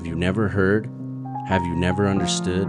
[0.00, 0.88] Have you never heard?
[1.46, 2.66] Have you never understood?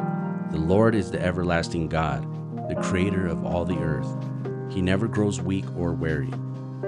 [0.51, 2.27] The Lord is the everlasting God,
[2.67, 4.13] the creator of all the earth.
[4.69, 6.29] He never grows weak or weary.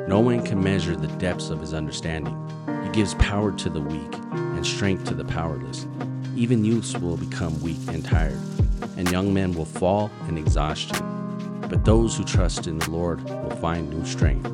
[0.05, 2.37] No one can measure the depths of his understanding.
[2.83, 5.87] He gives power to the weak and strength to the powerless.
[6.35, 8.37] Even youths will become weak and tired,
[8.97, 10.97] and young men will fall in exhaustion.
[11.69, 14.51] But those who trust in the Lord will find new strength.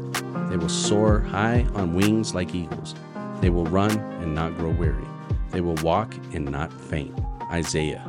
[0.51, 2.93] They will soar high on wings like eagles.
[3.41, 5.07] They will run and not grow weary.
[5.51, 7.17] They will walk and not faint.
[7.51, 8.05] Isaiah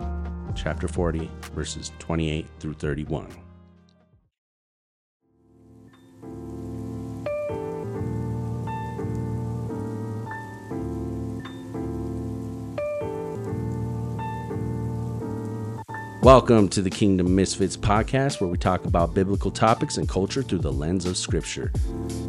[0.54, 3.28] chapter 40, verses 28 through 31.
[16.30, 20.60] Welcome to the Kingdom Misfits podcast, where we talk about biblical topics and culture through
[20.60, 21.72] the lens of Scripture.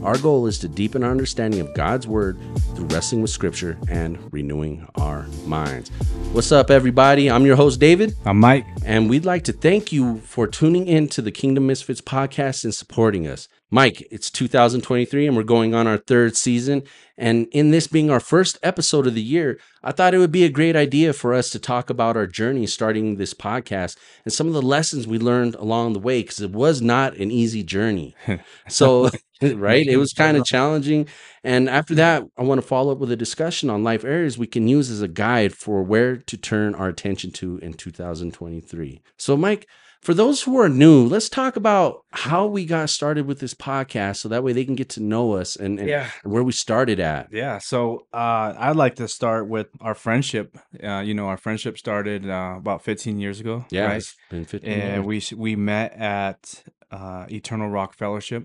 [0.01, 2.39] Our goal is to deepen our understanding of God's Word
[2.73, 5.89] through wrestling with Scripture and renewing our minds.
[6.31, 7.29] What's up, everybody?
[7.29, 8.15] I'm your host, David.
[8.25, 8.65] I'm Mike.
[8.83, 12.73] And we'd like to thank you for tuning in to the Kingdom Misfits podcast and
[12.73, 13.47] supporting us.
[13.73, 16.83] Mike, it's 2023 and we're going on our third season.
[17.17, 20.43] And in this being our first episode of the year, I thought it would be
[20.43, 24.47] a great idea for us to talk about our journey starting this podcast and some
[24.47, 28.13] of the lessons we learned along the way, because it was not an easy journey.
[28.67, 29.09] So,
[29.41, 31.07] right, it was kind of challenging.
[31.43, 34.47] And after that, I want to follow up with a discussion on life areas we
[34.47, 39.01] can use as a guide for where to turn our attention to in 2023.
[39.17, 39.67] So, Mike,
[40.01, 44.17] for those who are new, let's talk about how we got started with this podcast
[44.17, 46.09] so that way they can get to know us and, and Yeah.
[46.23, 47.27] where we started at.
[47.31, 47.59] Yeah.
[47.59, 50.57] So uh, I'd like to start with our friendship.
[50.83, 53.65] Uh, you know, our friendship started uh, about 15 years ago.
[53.69, 53.97] Yeah, Right.
[53.97, 55.31] it's been 15 And years.
[55.31, 58.43] we we met at uh, Eternal Rock Fellowship,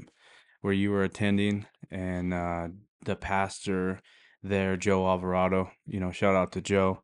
[0.61, 2.69] where you were attending, and uh,
[3.05, 4.01] the pastor
[4.43, 5.71] there, Joe Alvarado.
[5.87, 7.03] You know, shout out to Joe.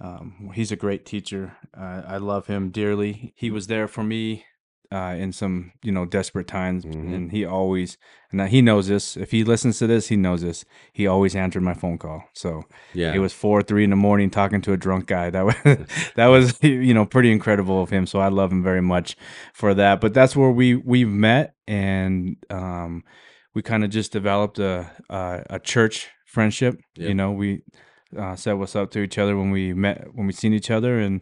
[0.00, 1.56] Um, he's a great teacher.
[1.76, 3.32] Uh, I love him dearly.
[3.36, 4.44] He was there for me
[4.90, 7.14] uh, in some, you know, desperate times, Mhm.
[7.14, 7.98] and he always,
[8.32, 9.18] and he knows this.
[9.18, 10.64] If he listens to this, he knows this.
[10.94, 12.22] He always answered my phone call.
[12.32, 12.62] So
[12.94, 13.12] yeah.
[13.12, 15.28] it was four, three in the morning talking to a drunk guy.
[15.28, 15.56] That was
[16.16, 18.06] that was you know pretty incredible of him.
[18.06, 19.14] So I love him very much
[19.52, 20.00] for that.
[20.00, 23.04] But that's where we we met, and um,
[23.54, 26.80] we kind of just developed a a, a church friendship.
[26.96, 27.08] Yep.
[27.08, 27.60] You know, we
[28.16, 30.98] uh, said what's up to each other when we met when we seen each other,
[30.98, 31.20] and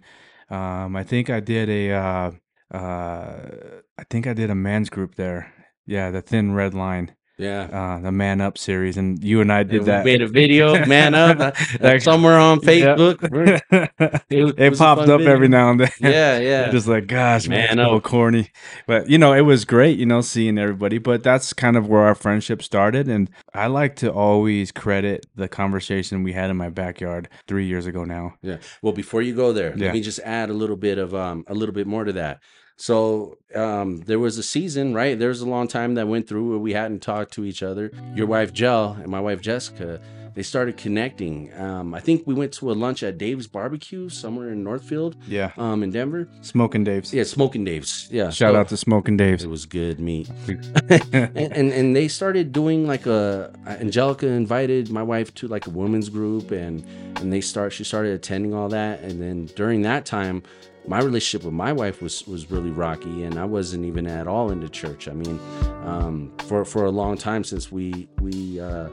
[0.51, 2.31] um, I think I did a uh,
[2.73, 3.51] uh,
[3.99, 5.53] I think I did a man's group there.
[5.87, 7.63] Yeah, the thin red line, yeah.
[7.99, 10.05] uh, the man up series, and you and I And did we that.
[10.05, 12.61] made a video, man up, uh, That- somewhere on.
[12.61, 13.17] Facebook.
[14.29, 15.33] It it popped up video.
[15.33, 15.91] every now and then.
[16.01, 16.71] Yeah, yeah.
[16.77, 18.51] Just like, gosh, man, Man little corny.
[18.87, 20.99] But, you know, it was great, you know, seeing everybody.
[20.99, 23.09] But that's kind of where our friendship started.
[23.09, 27.87] And I like to always credit the conversation we had in my backyard three years
[27.87, 28.35] ago now.
[28.43, 28.59] Yeah.
[28.83, 29.87] Well, before you go there, Yeah.
[29.87, 32.41] let me just add a little bit of um a little bit more to that.
[32.77, 35.19] So um there was a season, right?
[35.19, 37.91] There was a long time that went through where we hadn't talked to each other.
[38.15, 40.01] Your wife Jell and my wife Jessica,
[40.35, 41.51] they started connecting.
[41.59, 45.53] Um, I think we went to a lunch at Dave's Barbecue somewhere in Northfield, Yeah.
[45.57, 46.29] um, in Denver.
[46.43, 47.15] Smoking Dave's.
[47.15, 48.09] Yeah, Smoking Dave's.
[48.13, 48.29] Yeah.
[48.29, 49.43] Shout so- out to Smoking Dave's.
[49.45, 50.29] It was good meat.
[50.91, 55.71] and, and and they started doing like a Angelica invited my wife to like a
[55.71, 56.85] women's group and
[57.17, 60.43] and they start she started attending all that and then during that time
[60.89, 64.51] my relationship with my wife was was really rocky and I wasn't even at all
[64.51, 65.09] into church.
[65.09, 65.39] I mean,
[65.85, 68.89] um, for for a long time since we we uh,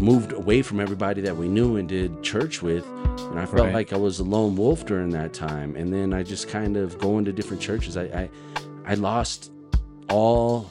[0.00, 2.84] moved away from everybody that we knew and did church with
[3.30, 3.74] and I felt Right.
[3.74, 6.98] like I was a lone wolf during that time and then I just kind of
[6.98, 8.30] going to different churches I I,
[8.84, 9.52] I lost
[10.08, 10.70] all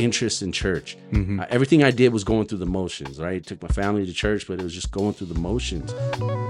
[0.00, 0.96] interest in church.
[1.12, 1.40] Mhm.
[1.40, 3.44] Uh, everything I did was going through the motions, right?
[3.44, 5.92] Took my family to church, but it was just going through the motions.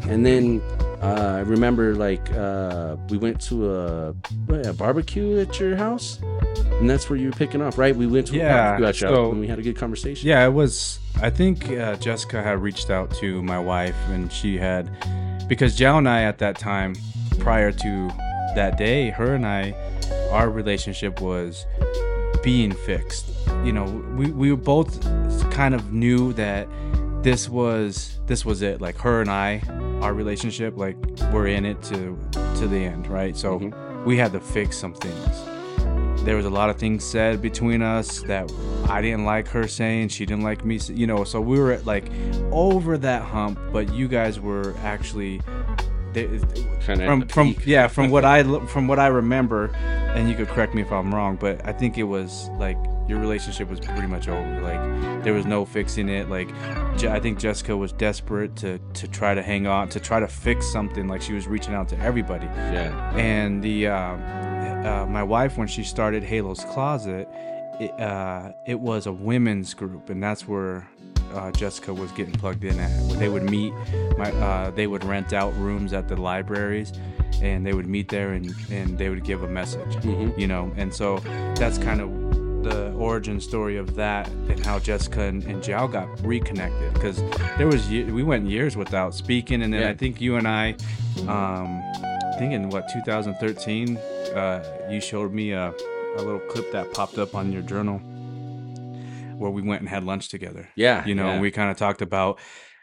[0.08, 0.60] And then
[1.02, 4.12] uh, I remember like uh, we went to a,
[4.46, 6.18] what, a barbecue at your house,
[6.80, 7.94] and that's where you were picking up, right?
[7.94, 9.76] We went to a Yeah, barbecue at your house so- and we had a good
[9.76, 10.28] conversation.
[10.28, 10.98] Yeah, it was.
[11.22, 14.90] I think uh, Jessica had reached out to my wife, and she had
[15.48, 16.94] because Jal and I at that time,
[17.38, 18.08] prior to
[18.54, 19.74] that day, her and I,
[20.32, 21.64] our relationship was
[22.46, 23.26] being fixed.
[23.64, 25.02] You know, we we both
[25.50, 26.68] kind of knew that
[27.24, 28.80] this was this was it.
[28.80, 29.60] Like her and I,
[30.00, 30.96] our relationship, like
[31.32, 32.16] we're in it to
[32.58, 33.36] to the end, right?
[33.36, 34.04] So Mhm.
[34.04, 35.36] we had to fix some things
[36.24, 38.50] there was a lot of things said between us that
[38.88, 41.22] I didn't like her saying, she didn't like me, you know.
[41.22, 42.06] So we were like
[42.50, 45.40] over that hump, but you guys were actually
[46.16, 50.74] they, from from yeah from what I from what I remember, and you could correct
[50.74, 54.28] me if I'm wrong, but I think it was like your relationship was pretty much
[54.28, 54.60] over.
[54.60, 56.28] Like there was no fixing it.
[56.28, 56.48] Like
[56.96, 60.28] Je- I think Jessica was desperate to to try to hang on, to try to
[60.28, 61.06] fix something.
[61.06, 62.46] Like she was reaching out to everybody.
[62.46, 63.14] Yeah.
[63.16, 67.28] And the uh, uh, my wife when she started Halo's Closet,
[67.78, 70.88] it, uh, it was a women's group, and that's where
[71.34, 72.90] uh, Jessica was getting plugged in at.
[73.08, 73.72] Where they would meet,
[74.18, 76.92] my uh, they would rent out rooms at the libraries,
[77.42, 80.38] and they would meet there and and they would give a message, Mhm.
[80.38, 80.72] you know.
[80.76, 81.18] And so
[81.56, 82.10] that's kind of
[82.64, 87.22] the origin story of that and how Jessica and, and Jiao got reconnected because
[87.58, 89.90] there was we went years without speaking, and then Yeah.
[89.90, 90.74] I think you and I,
[91.28, 91.80] um,
[92.34, 93.96] I think in what 2013,
[94.34, 95.72] uh, you showed me a,
[96.16, 98.00] a little clip that popped up on your journal
[99.38, 100.68] where we went and had lunch together.
[100.76, 101.04] Yeah.
[101.06, 101.40] You know, yeah.
[101.40, 102.38] we kind of talked about,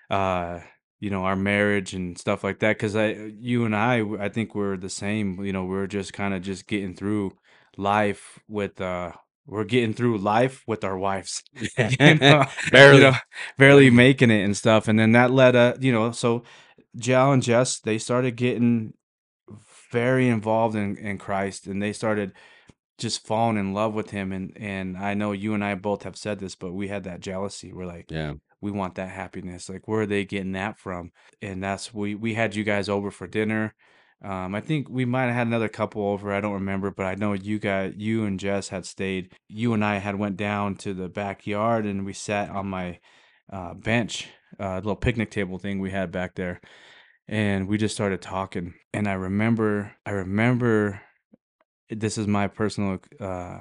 [0.10, 0.60] uh,
[1.00, 2.78] you know, our marriage and stuff like that.
[2.78, 5.44] Because I, you and I, I think we're the same.
[5.44, 7.34] You know, we're just kind of just getting through
[7.78, 9.12] life with, uh,
[9.46, 11.44] we're getting through life with our wives.
[11.78, 12.98] you know, Barely.
[12.98, 13.14] you know,
[13.58, 14.88] barely making it and stuff.
[14.88, 16.44] And then that led, uh, you know, so
[16.96, 18.94] Jal and Jess, they started getting
[19.92, 22.34] very involved in, in Christ and they started
[22.98, 24.32] just falling in love with him.
[24.32, 27.20] And, and I know you and I both have said this, but we had that
[27.20, 27.74] jealousy.
[27.74, 28.34] We're like, yeah.
[28.62, 29.70] we want that happiness.
[29.70, 31.12] Like, where are they getting that from?
[31.42, 33.74] And that's, we, we had you guys over for dinner.
[34.24, 36.34] Um, I think we might have had another couple over.
[36.34, 39.34] I don't remember, but I know you got you and Jess had stayed.
[39.50, 43.00] You and I had went down to the backyard and we sat on my
[43.52, 44.28] uh, bench,
[44.60, 46.62] uh, little picnic table thing we had back there,
[47.28, 48.74] and we just started talking.
[48.94, 51.02] And I remember, I remember,
[51.90, 53.60] this is my personal uh,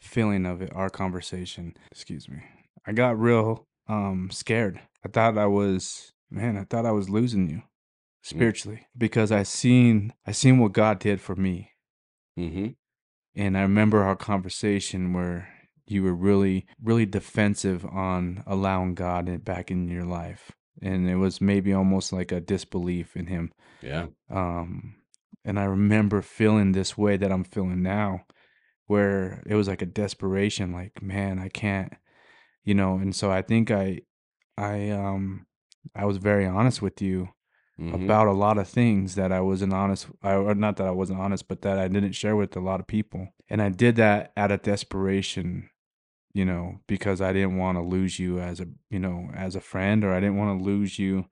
[0.00, 0.72] feeling of it.
[0.74, 1.76] Our conversation.
[1.90, 2.42] Excuse me.
[2.86, 4.80] I got real um, scared.
[5.04, 6.56] I thought I was, man.
[6.56, 7.62] I thought I was losing you
[8.22, 11.70] spiritually because I seen I seen what God did for me.
[12.38, 12.68] Mm-hmm.
[13.36, 15.48] And I remember our conversation where
[15.86, 20.52] you were really, really defensive on allowing God back in your life.
[20.80, 23.52] And it was maybe almost like a disbelief in Him.
[23.82, 24.06] Yeah.
[24.30, 24.96] Um,
[25.44, 28.24] and I remember feeling this way that I'm feeling now,
[28.86, 31.92] where it was like a desperation, like, man, I can't,
[32.64, 32.96] you know.
[32.96, 34.02] And so I think I,
[34.56, 35.46] I, um,
[35.94, 37.28] I was very honest with you
[37.78, 37.94] Mhm.
[37.94, 41.20] about a lot of things that I wasn't honest, I, or not that I wasn't
[41.20, 43.28] honest, but that I didn't share with a lot of people.
[43.50, 45.70] And I did that out of desperation,
[46.32, 49.60] you know, because I didn't want to lose you as a, you know, as a
[49.60, 51.26] friend, or I didn't want to lose you,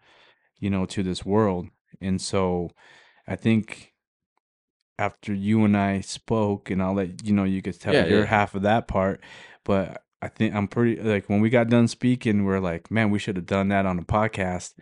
[0.58, 1.68] you know, to this world.
[2.00, 2.70] And so
[3.26, 3.91] I think
[5.02, 8.25] after you and I spoke, and I'll let you know, you could tell Yeah, your
[8.25, 8.26] yeah.
[8.26, 9.20] half of that part,
[9.64, 13.19] but I think I'm pretty like when we got done speaking, we're like, man, we
[13.19, 14.75] should have done that on a podcast.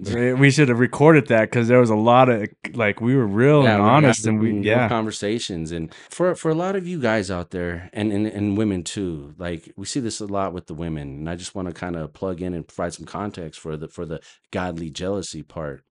[0.38, 3.62] we should have recorded that because there was a lot of like we were real
[3.62, 7.30] Yeah, and honest, and we yeah, conversations and for for a lot of you guys
[7.30, 10.74] out there and, and and women too like we see this a lot with the
[10.74, 13.76] women and i just want to kind of plug in and provide some context for
[13.76, 14.20] the for the
[14.52, 15.82] godly jealousy part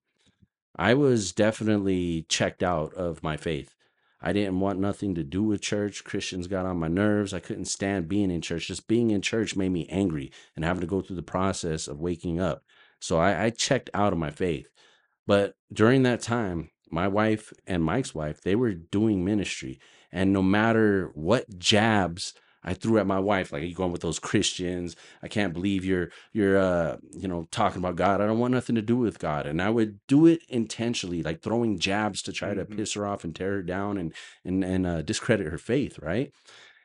[0.78, 3.74] i was definitely checked out of my faith.
[4.20, 6.02] I didn't want nothing to do with church.
[6.02, 7.32] Christians got on my nerves.
[7.32, 8.66] I couldn't stand being in church.
[8.66, 12.00] Just being in church made me angry and having to go through the process of
[12.00, 12.64] waking up.
[13.00, 14.68] So i, I checked out of my faith.
[15.26, 19.78] But during that time, my wife and Mike's wife, they were doing ministry.
[20.10, 22.34] And no matter what jabs
[22.68, 25.84] I threw at my wife, like are you going with those Christians, I can't believe
[25.84, 28.20] you're you're uh you know talking about God.
[28.20, 29.46] I don't want nothing to do with God.
[29.46, 32.76] And I would do it intentionally, like throwing jabs to try to Mhm.
[32.76, 34.12] piss her off and tear her down and
[34.44, 36.32] and and uh, discredit her faith, right?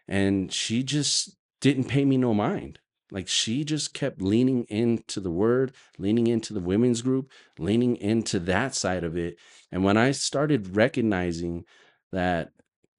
[0.07, 2.79] And she just didn't pay me no mind.
[3.11, 8.39] Like she just kept leaning into the word, leaning into the women's group, leaning into
[8.39, 9.37] that side of it.
[9.71, 11.65] And when I started recognizing
[12.11, 12.51] that,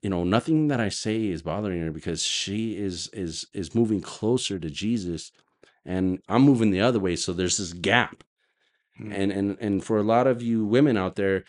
[0.04, 4.02] you know, nothing that I say is bothering her because she is is is moving
[4.02, 5.32] closer to Jesus
[5.86, 7.16] and I'm moving the other way.
[7.16, 8.22] So there's this gap.
[9.00, 9.14] Mm.
[9.18, 11.44] And and and for a lot of you women out there,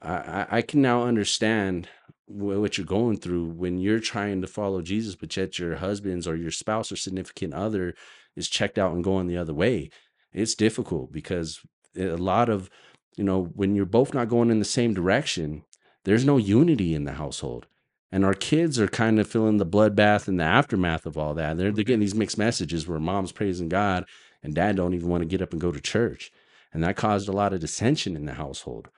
[0.00, 1.88] I, I- I can now understand
[2.28, 6.36] what you're going through when you're trying to follow Jesus, but yet your husband's or
[6.36, 7.94] your spouse or significant other
[8.36, 9.90] is checked out and going the other way.
[10.32, 11.60] It's difficult because
[11.96, 12.70] a lot of,
[13.16, 15.64] you know, when you're both not going in the same direction,
[16.04, 17.66] there's no unity in the household.
[18.12, 21.56] And our kids are kind of feeling the bloodbath and the aftermath of all that.
[21.56, 24.04] They're, they're getting these mixed messages where mom's praising God
[24.42, 26.30] and dad don't even want to get up and go to church.
[26.72, 28.88] And that caused a lot of dissension in the household.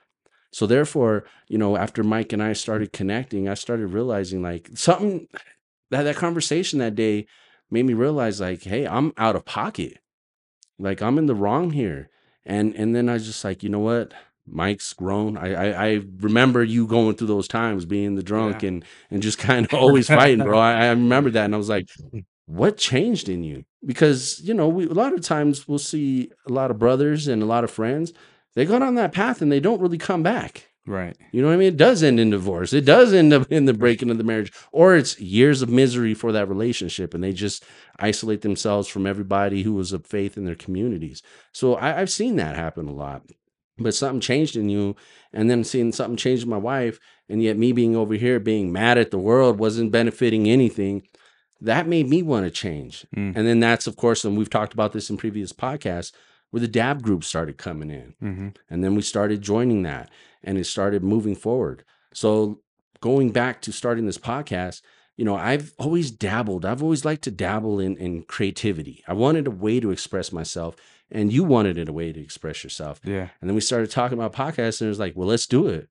[0.51, 5.27] So therefore, you know, after Mike and I started connecting, I started realizing like something
[5.91, 7.27] that that conversation that day
[7.69, 9.99] made me realize like, hey, I'm out of pocket.
[10.77, 12.09] Like I'm in the wrong here.
[12.45, 14.13] And and then I was just like, you know what?
[14.51, 15.37] Mike's grown.
[15.37, 18.69] I I, I remember you going through those times being the drunk Yeah.
[18.69, 20.57] and and just kind of always fighting, bro.
[20.59, 21.89] I, I remember that and I was like,
[22.45, 23.63] what changed in you?
[23.85, 27.41] Because, you know, we, a lot of times we'll see a lot of brothers and
[27.41, 28.11] a lot of friends,
[28.55, 30.65] they go down that path and they don't really come back.
[30.85, 31.15] Right.
[31.31, 31.67] You know what I mean?
[31.67, 32.73] It does end in divorce.
[32.73, 36.15] It does end up in the breaking of the marriage, or it's years of misery
[36.15, 37.63] for that relationship, and they just
[37.99, 41.21] isolate themselves from everybody who was of faith in their communities.
[41.53, 43.21] So I, I've seen that happen a lot.
[43.79, 44.95] But something changed in you,
[45.33, 48.71] and then seeing something change in my wife, and yet me being over here being
[48.71, 51.03] mad at the world wasn't benefiting anything.
[51.61, 53.05] That made me want to change.
[53.15, 53.35] Mm.
[53.35, 56.13] And then that's, of course, and we've talked about this in previous podcasts,
[56.51, 58.15] where the DAB group started coming in.
[58.19, 60.09] hmm And then we started joining that
[60.43, 61.83] and it started moving forward.
[62.13, 62.61] So
[63.01, 64.81] going back to starting this podcast,
[65.17, 66.65] you know, I've always dabbled.
[66.65, 69.03] I've always liked to dabble in, in creativity.
[69.07, 70.75] I wanted a way to express myself,
[71.11, 72.99] and you wanted it a way to express yourself.
[73.03, 73.29] Yeah.
[73.41, 75.89] And then we started talking about podcasts, and it was like, well, let's do it.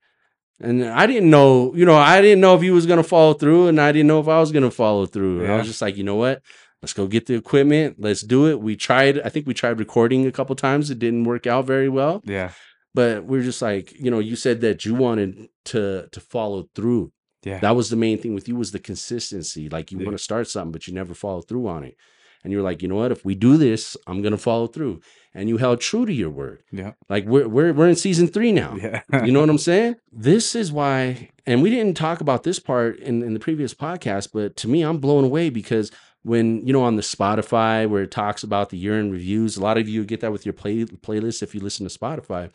[0.60, 3.68] And I didn't know, you know, I didn't know if you was gonna follow through,
[3.68, 5.42] and I didn't know if I was gonna follow through.
[5.44, 6.42] And I was just like, you know what?
[6.82, 7.96] Let's go get the equipment.
[7.98, 8.60] Let's do it.
[8.60, 9.20] We tried.
[9.20, 10.90] I think we tried recording a couple times.
[10.90, 12.52] It didn't work out very well Yeah.
[12.94, 17.12] but we're just like you know you said that you wanted to to follow through
[17.44, 17.58] Yeah.
[17.60, 20.06] that was the main thing with you was the consistency like you Yeah.
[20.06, 21.96] want to start something but you never follow through on it
[22.44, 23.12] and you're like you know what?
[23.12, 25.00] If we do this i'm gonna follow through.
[25.34, 26.62] And you held true to your word.
[26.72, 26.92] Yeah.
[27.08, 28.76] like we're we're, we're in season three now.
[28.76, 29.02] Yeah.
[29.24, 29.96] you know what i'm saying?
[30.12, 34.30] This is why and we didn't talk about this part in, in the previous podcast
[34.32, 35.90] but to me i'm blown away because
[36.22, 39.62] when you know on the spotify where it talks about the year in reviews a
[39.62, 42.50] lot of you get that with your play, playlist if you listen to spotify.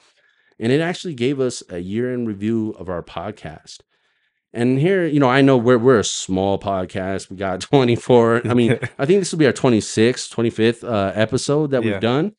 [0.59, 3.79] And it actually gave us a year in review of our podcast
[4.53, 7.29] and here you know i know we're, we're a small podcast.
[7.29, 11.71] We got 24 i mean i think this will be our 26th 25th uh, episode
[11.71, 11.91] that Yeah.
[11.93, 12.33] we've done.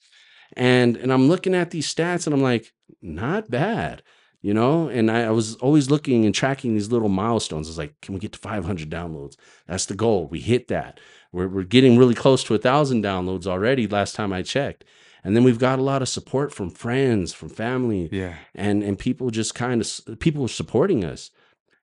[0.57, 4.03] And and i'm looking at these stats and i'm like not bad
[4.43, 4.89] you know?
[4.89, 7.67] And I, I was always looking and tracking these little milestones.
[7.67, 9.37] It's like can we get to 500 downloads?
[9.67, 10.29] That's the goal.
[10.29, 11.01] We hit that.
[11.33, 14.85] We're, we're getting really close to a thousand downloads already last time i checked.
[15.25, 18.35] And then we've got a lot of support from friends from family yeah.
[18.55, 21.31] and and people just kind of people are supporting us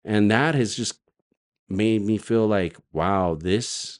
[0.03, 0.99] and that has just
[1.69, 3.99] made me feel like wow this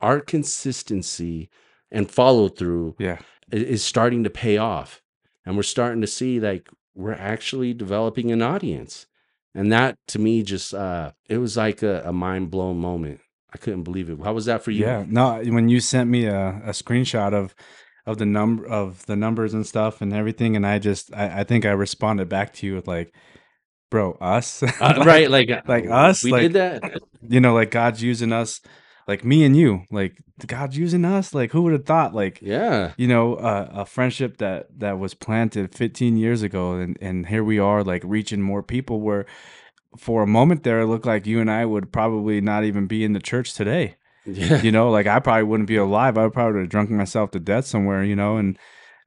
[0.00, 1.48] our consistency
[1.90, 3.18] and follow through Yeah.
[3.50, 5.02] is starting to pay off
[5.44, 9.06] and we're starting to see like we're actually developing an audience
[9.54, 13.20] and that to me just uh it was like a, a mind-blown moment
[13.54, 15.04] i couldn't believe it how was that for you Yeah.
[15.08, 17.54] No, when you sent me a, a screenshot of
[18.06, 21.44] of the number of the numbers and stuff and everything, and I just I, I
[21.44, 23.14] think I responded back to you with like,
[23.90, 24.62] bro, us.
[24.80, 28.32] Uh, Like, right like like us, we like- did that You know, like God's using
[28.32, 28.60] us,
[29.06, 29.84] like me and you.
[29.90, 30.16] Like
[30.46, 31.34] God's using us.
[31.34, 32.14] Like who would have thought?
[32.14, 36.96] Like yeah you know, uh, a friendship that that was planted 15 years ago, and
[37.00, 39.00] and here we are, like reaching more people.
[39.00, 39.26] Where
[39.96, 43.02] for a moment there, it looked like you and I would probably not even be
[43.04, 43.96] in the church today.
[44.26, 46.18] yeah You know, like I probably wouldn't be alive.
[46.18, 48.04] I would probably have drunk myself to death somewhere.
[48.04, 48.58] You know, and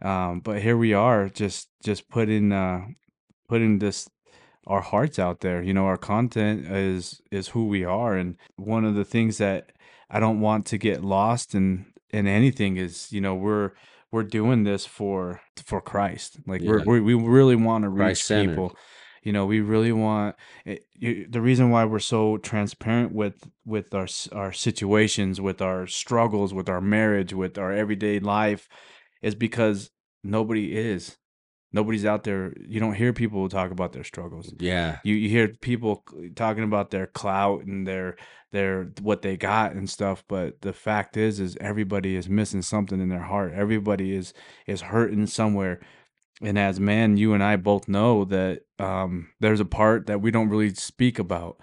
[0.01, 2.81] um, but here we are, just just putting uh,
[3.47, 4.09] putting this
[4.67, 5.61] our hearts out there.
[5.61, 9.71] You know, our content is is who we are, and one of the things that
[10.09, 13.71] I don't want to get lost in in anything is, you know, we're
[14.11, 16.39] we're doing this for for Christ.
[16.45, 16.79] Like Yeah.
[16.85, 18.75] we're, we we really want to reach people.
[19.23, 23.93] You know, we really want it, you, the reason why we're so transparent with with
[23.93, 28.67] our our situations, with our struggles, with our marriage, with our everyday life,
[29.21, 29.91] is because
[30.23, 31.17] nobody is.
[31.73, 32.53] Nobody's out there.
[32.59, 34.53] You don't hear people talk about their struggles.
[34.59, 36.03] yeah You you hear people
[36.35, 38.17] talking about their clout and their
[38.51, 42.99] their what they got and stuff, but the fact is is everybody is missing something
[42.99, 43.53] in their heart.
[43.53, 44.33] Everybody is
[44.67, 45.79] is hurting somewhere.
[46.41, 50.31] And as man, you and I both know that um, there's a part that we
[50.31, 51.59] don't really speak about.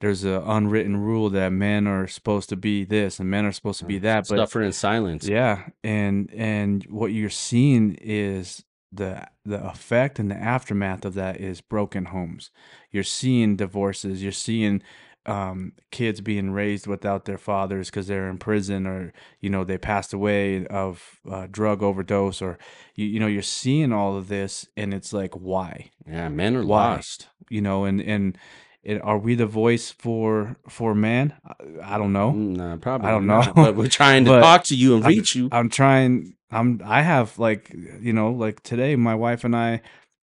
[0.00, 3.80] There's an unwritten rule that men are supposed to be this and men are supposed
[3.80, 4.28] to be that.
[4.28, 10.30] But suffer in silence yeah, and and what you're seeing is the the effect and
[10.30, 12.50] the aftermath of that is broken homes.
[12.90, 14.22] You're seeing divorces.
[14.22, 14.82] You're seeing
[15.26, 19.78] um, kids being raised without their fathers because they're in prison or you know they
[19.78, 22.58] passed away of uh, drug overdose or
[22.94, 26.64] you you know you're seeing all of this and it's like why yeah men are
[26.64, 26.94] Why?
[26.94, 28.38] lost you know and and.
[28.82, 31.34] It, are we the voice for for man?
[31.44, 32.32] I, I don't know.
[32.32, 33.52] Mm, nah, probably I don't not, know.
[33.64, 36.36] but we're trying to talk to you and reach you I'm trying.
[36.50, 36.80] I'm.
[36.84, 39.82] I have like you know like today, my wife and I,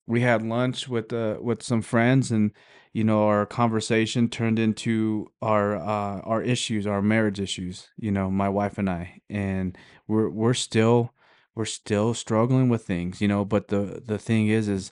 [0.07, 2.53] we had lunch with uh with some friends, and
[2.95, 7.89] you know our conversation turned into our uh our issues, our marriage issues.
[7.99, 9.77] You know, my wife and I, and
[10.07, 11.13] we're we're still
[11.55, 13.21] we're still struggling with things.
[13.21, 14.91] You know, but the the thing is, is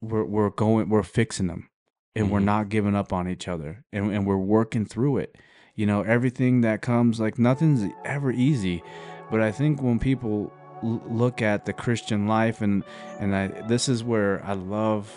[0.00, 1.68] we're we're going we're fixing them,
[2.14, 2.44] and we're Mhm.
[2.44, 5.36] not giving up on each other, and and we're working through it.
[5.74, 8.82] you know everything that comes like nothing's ever easy
[9.30, 10.52] but i think when people
[10.82, 12.84] l- look at the christian life and
[13.18, 15.08] and i this is where i love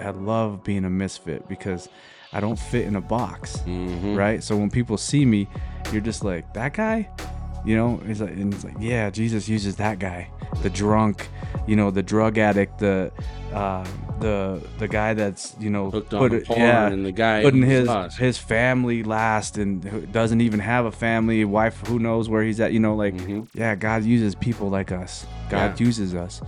[0.00, 1.88] i love being a misfit because
[2.32, 4.16] i don't fit in a box Mhm.
[4.16, 5.46] right so when people see me
[5.92, 7.08] you're just like that guy
[7.64, 8.00] you know?
[8.06, 10.30] It's like, and it's like yeah jesus uses that guy.
[10.62, 11.28] The drunk
[11.66, 13.12] you know the drug addict the
[13.52, 13.86] uh
[14.20, 17.42] the the guy that's you know Hooked on put it- porn yeah and the guy
[17.42, 18.18] putting his lost.
[18.18, 22.72] his family last and doesn't even have a family wife who knows where he's at
[22.72, 23.48] you know like Mhm.
[23.54, 25.26] yeah god uses people like us.
[25.48, 26.40] God uses us.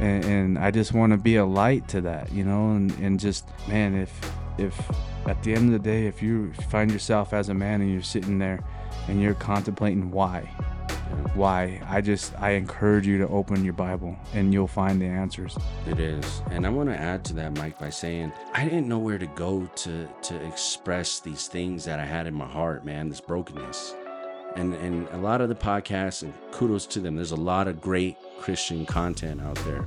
[0.00, 3.18] And, and i just want to be a light to that you know and, and
[3.20, 4.10] just man if
[4.58, 4.74] if
[5.26, 8.02] at the end of the day if you find yourself as a man and you're
[8.02, 8.58] sitting there
[9.08, 10.40] and you're contemplating why
[11.34, 15.56] why i just i encourage you to open your bible and you'll find the answers
[15.86, 16.42] It is.
[16.50, 19.26] And I want to add to that, Mike, by saying I didn't know where to
[19.26, 23.94] go to to express these things that I had in my heart, man, this brokenness.
[24.56, 27.80] And and a lot of the podcasts, and kudos to them, there's a lot of
[27.80, 29.84] great Christian content out there.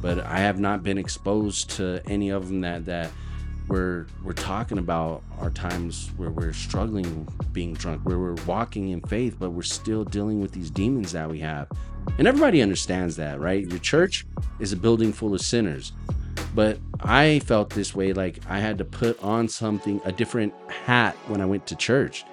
[0.00, 3.10] But I have not been exposed to any of them that that
[3.68, 9.00] we're we're talking about our times where we're struggling being drunk, where we're walking in
[9.02, 11.68] faith, but we're still dealing with these demons that we have.
[12.18, 13.66] And everybody understands that, right?
[13.66, 14.26] Your church
[14.58, 15.92] is a building full of sinners.
[16.54, 21.16] But I felt this way like I had to put on something, a different hat
[21.28, 22.24] when I went to church,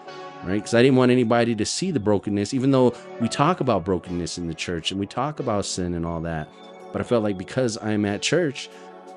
[0.43, 0.55] right?
[0.55, 4.37] Because I didn't want anybody to see the brokenness, even though we talk about brokenness
[4.37, 6.49] in the church and we talk about sin and all that.
[6.91, 8.69] But I felt like because I'm at church,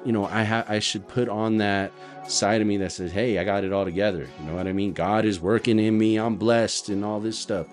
[0.04, 1.92] you know, I ha- I should put on that
[2.26, 4.73] side of me that says, "Hey, I got it all together." You know what I
[4.73, 4.92] mean?
[4.92, 6.16] God is working in me.
[6.16, 7.66] I'm blessed and all this stuff.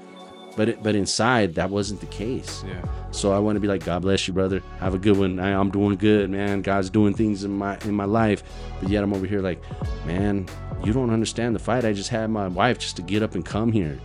[0.60, 2.66] But it, but inside, that wasn't the case.
[2.68, 4.62] yeah So I want to be like, God bless you, brother.
[4.82, 5.40] Have a good one.
[5.40, 6.62] I, I'm doing good, man.
[6.62, 8.44] God's doing things in my in my life.
[8.82, 9.62] But yet I'm over here like,
[10.06, 10.50] man,
[10.84, 13.46] you don't understand the fight I just had my wife just to get up and
[13.46, 13.98] come here.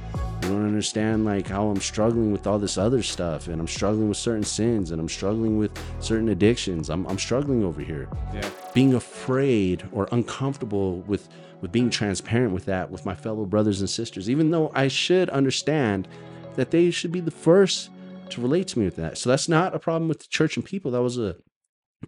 [0.42, 4.08] You don't understand like how I'm struggling with all this other stuff, and I'm struggling
[4.08, 6.88] with certain sins, and I'm struggling with certain addictions.
[6.88, 11.28] I'm I'm struggling over here yeah being afraid or uncomfortable with
[11.60, 15.30] with being transparent with that with my fellow brothers and sisters even though i should
[15.30, 16.06] understand
[16.56, 17.90] that they should be the first
[18.30, 19.18] to relate to me with that.
[19.18, 20.90] So that's not a problem with the church and people.
[20.90, 21.36] That was a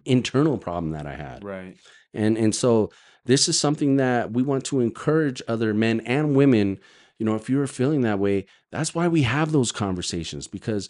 [0.05, 1.43] internal problem that i had.
[1.43, 1.75] Right.
[2.13, 2.91] And and so
[3.25, 6.79] this is something that we want to encourage other men and women.
[7.17, 10.89] You know if you're feeling that way that's why we have those conversations because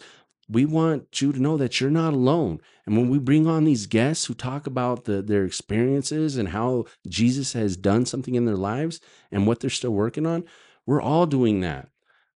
[0.50, 2.60] we want you to know that you're not alone.
[2.86, 6.86] And when we bring on these guests who talk about the, their experiences and how
[7.06, 10.44] jesus has done something in their lives and what they're still working on
[10.86, 11.88] we're all doing that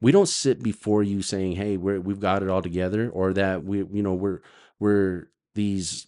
[0.00, 3.64] we don't sit before you saying hey we're, we've got it all together or that
[3.64, 4.40] we you know we're
[4.78, 6.06] we're these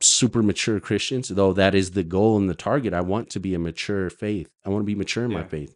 [0.00, 2.94] super mature Christians, though that is the goal and the target.
[2.94, 4.50] I want to be a mature faith.
[4.64, 5.74] I want to be mature in my faith.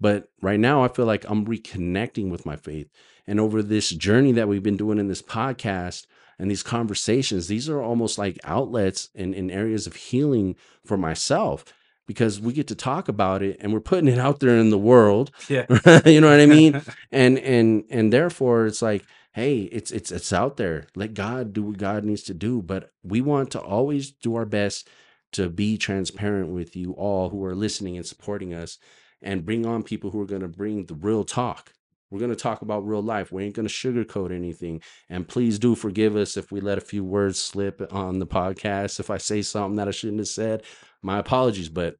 [0.00, 2.88] But right now, I feel like I'm reconnecting with my faith.
[3.26, 6.06] And over this journey that we've been doing in this podcast
[6.38, 11.64] and these conversations, these are almost like outlets and, and areas of healing for myself
[12.08, 14.78] because we get to talk about it and we're putting it out there in the
[14.78, 15.30] world.
[15.48, 15.66] yeah.
[16.06, 16.82] You know what I mean?
[17.12, 20.86] and and and therefore it's like hey it's it's it's out there.
[20.96, 22.62] Let god do what god needs to do.
[22.62, 24.88] But we want to always do our best
[25.32, 28.78] to be transparent with you all who are listening and supporting us
[29.20, 31.74] and bring on people who are going to bring the real talk.
[32.10, 33.30] We're going to talk about real life.
[33.30, 34.80] We ain't going to sugarcoat anything.
[35.10, 38.98] And please do forgive us if we let a few words slip on the podcast
[38.98, 40.62] if i say something that i shouldn't have said
[41.02, 41.96] my apologies but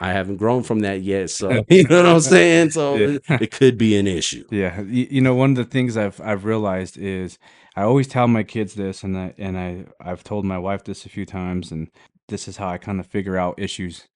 [0.00, 2.70] I haven't grown from that yet, so you know what I'm saying.
[2.70, 3.06] So Yeah.
[3.08, 4.44] it, it could be an issue.
[4.50, 7.38] Yeah, you, you know, one of the things I've I've realized is
[7.74, 11.04] I always tell my kids this, and I and I I've told my wife this
[11.04, 11.88] a few times, and
[12.28, 14.06] this is how I kind of figure out issues.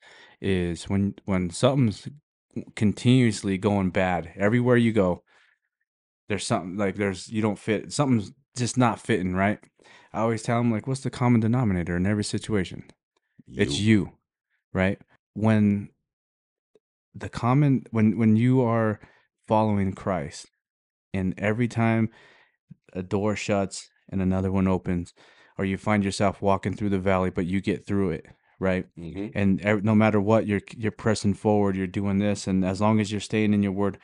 [0.41, 2.09] Is when when something's
[2.77, 5.23] continuously going bad everywhere you go,
[6.29, 9.59] there's something like there's you don't fit something's just not fitting right.
[10.13, 12.85] I always tell them like, what's the common denominator in every situation?
[13.49, 14.13] It's you,
[14.73, 14.99] right?
[15.35, 15.91] When
[17.15, 19.01] the common when when you are
[19.47, 20.47] following Christ
[21.13, 22.09] and every time
[22.93, 25.13] a door shuts and another one opens
[25.59, 28.27] or you find yourself walking through the valley but you get through it,
[28.59, 28.87] right?
[28.97, 33.01] hmm And no matter what you're you're pressing forward, you're doing this and as long
[33.01, 33.99] as you're staying in your word,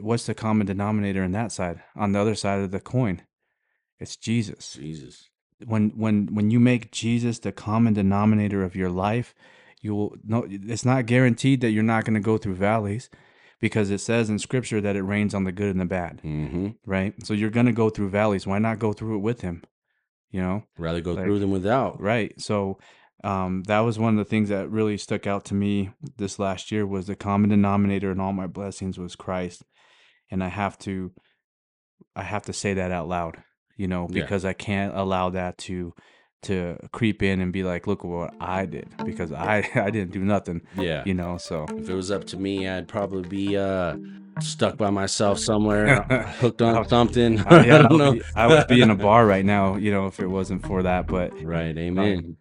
[0.00, 1.82] what's the common denominator in that side?
[1.96, 3.22] On the other side of the coin,
[4.00, 5.28] it's Jesus Jesus.
[5.64, 9.34] When when when you make Jesus the common denominator of your life,
[9.80, 13.10] you will no it's not guaranteed that you're not going to go through valleys
[13.60, 16.68] because it says in scripture that it rains on the good and the bad, hmm
[16.86, 17.14] right?
[17.24, 18.46] So you're going to go through valleys.
[18.46, 19.62] Why not go through it with him?
[20.30, 20.62] You know?
[20.78, 22.00] Rather go Like- through them without.
[22.00, 22.40] Right.
[22.40, 22.78] So
[23.24, 26.70] um, that was one of the things that really stuck out to me this last
[26.70, 29.64] year was the common denominator in all my blessings was Christ,
[30.30, 31.10] and I have to,
[32.14, 33.42] I have to say that out loud,
[33.78, 34.20] you know, Yeah.
[34.22, 35.94] because I can't allow that to
[36.42, 40.20] to creep in and be like, look what I did because I I didn't do
[40.20, 41.02] nothing, Yeah.
[41.06, 41.36] you know.
[41.38, 43.96] So If it was up to me, I'd probably be uh,
[44.40, 46.02] stuck by myself somewhere,
[46.40, 47.40] hooked on something.
[47.46, 48.20] I, yeah, I I, don't know.
[48.36, 51.08] I would be in a bar right now, you know, if it wasn't for that.
[51.08, 51.76] But Right.
[51.76, 52.36] Amen.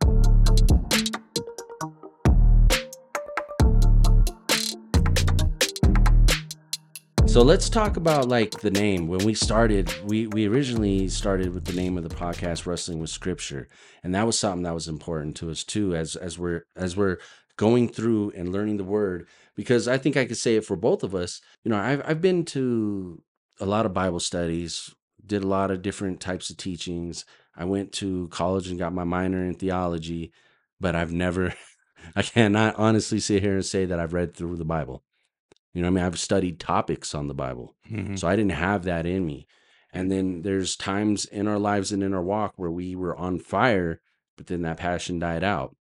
[7.38, 9.08] So let's talk about like the name.
[9.08, 13.12] When we started, we we originally started with the name of the podcast Wrestling with
[13.12, 13.68] Scripture,
[14.02, 17.20] and that was something that was important to us too as as we're as we're
[17.56, 21.04] going through and learning the word because I think I could say it for both
[21.04, 21.40] of us.
[21.64, 23.22] You know, I've I've been to
[23.60, 27.24] a lot of Bible studies, did a lot of different types of teachings.
[27.56, 30.32] I went to college and got my minor in theology,
[30.80, 31.54] but I've never
[32.16, 35.04] I cannot honestly sit here and say that I've read through the Bible.
[35.74, 37.76] You know, what I mean, I've studied topics on the Bible.
[37.90, 38.18] mhm.
[38.18, 39.48] So I didn't have that in me.
[39.94, 43.40] And then there's times in our lives and in our walk where we were on
[43.40, 44.02] fire,
[44.36, 45.76] but then that passion died out.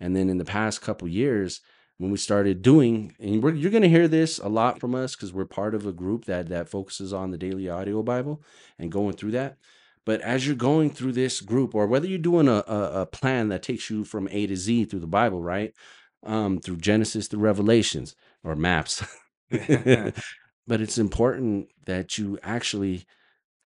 [0.00, 1.60] And then in the past couple years,
[1.96, 5.16] when we started doing, and we're, you're going to hear this a lot from us
[5.16, 8.42] because we're part of a group that that focuses on the daily audio Bible
[8.78, 9.56] and going through that.
[10.04, 13.48] But as you're going through this group, or whether you're doing a, a, a plan
[13.48, 15.74] that takes you from A to Z through the Bible, right?
[16.22, 18.14] Um, through Genesis to Revelations
[18.44, 19.04] or maps.
[19.50, 23.06] but it's important that you actually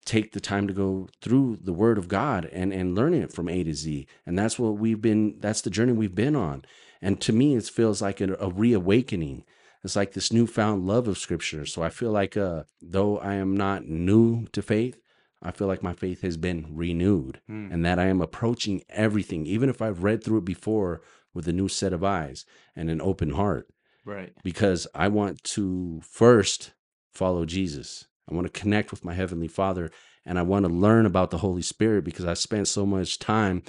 [0.06, 3.50] take the time to go through the word of God and and learning it from
[3.50, 4.08] A to Z.
[4.26, 6.64] And that's what we've been that's the journey we've been on.
[7.02, 9.44] And to me it feels like a, a reawakening.
[9.84, 11.66] It's like this newfound love of scripture.
[11.66, 15.00] So I feel like uh though I am not new to faith,
[15.44, 17.72] I feel like my faith has been renewed Mm.
[17.72, 21.02] and that I am approaching everything even if I've read through it before
[21.34, 23.68] with a new set of eyes and an open heart
[24.08, 24.34] right.
[24.44, 26.72] because I want to first
[27.14, 28.06] follow Jesus.
[28.30, 29.92] I want to connect with my Heavenly Father
[30.26, 33.64] and I want to learn about the Holy Spirit because I spent so much time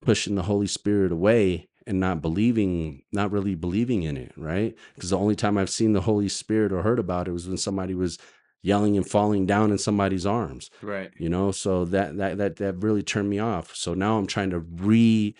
[0.00, 4.74] pushing the Holy Spirit away and not believing, not really believing in it, right?
[4.94, 7.56] Because the only time I've seen the Holy Spirit or heard about it was when
[7.56, 8.18] somebody was
[8.62, 11.10] yelling and falling down in somebody's arms Right.
[11.18, 14.50] you know so that that that that really turned me off so now i'm trying
[14.50, 15.34] to re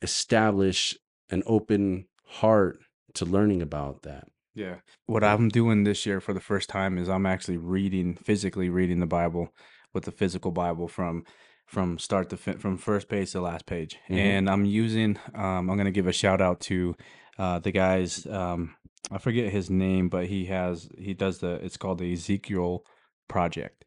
[0.00, 0.96] establish
[1.30, 2.78] an open heart
[3.14, 4.76] to learning about that Yeah.
[5.06, 9.00] What I'm doing this year for the first time is I'm actually reading, physically reading
[9.00, 9.48] the Bible
[9.94, 11.24] with the physical Bible from
[11.66, 13.96] from start to fin- from first page to last page.
[14.10, 14.16] Mhm.
[14.18, 16.94] And I'm using um I'm going to give a shout out to
[17.38, 18.74] uh the guys um
[19.10, 22.84] I forget his name, but he has he does the it's called the Ezekiel
[23.28, 23.84] project.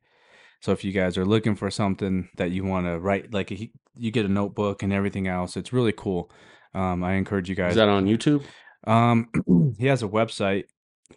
[0.62, 3.72] So if you guys are looking for something that you want to write like he,
[3.96, 6.32] you get a notebook and everything else, it's really cool.
[6.74, 8.44] Um I encourage you guys is that on youtube
[8.86, 9.30] um,
[9.78, 10.66] he has a website.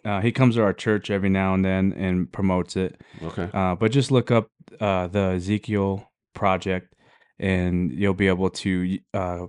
[0.05, 3.01] Uh, he comes to our church every now and then and promotes it.
[3.23, 6.93] okay Uh, but just look up uh, the Ezekiel Project,
[7.39, 9.47] and you'll be able to uh,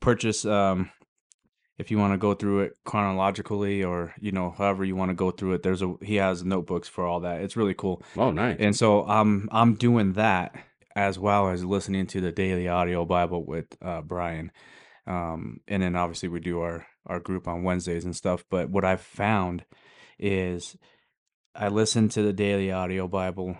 [0.00, 0.44] purchase.
[0.44, 0.90] Um,
[1.78, 5.14] if you want to go through it chronologically, or you know, however you want to
[5.14, 7.40] go through it, there's a he has notebooks for all that.
[7.42, 8.02] It's really cool.
[8.16, 10.54] oh nice And so I'm I'm doing that
[10.94, 14.52] as well as listening to the daily audio Bible with uh, Brian.
[15.06, 18.44] Um, and then obviously we do our our group on Wednesdays and stuff.
[18.50, 19.64] But what I've found
[20.18, 20.76] is
[21.54, 23.56] I listen to the daily audio Bible,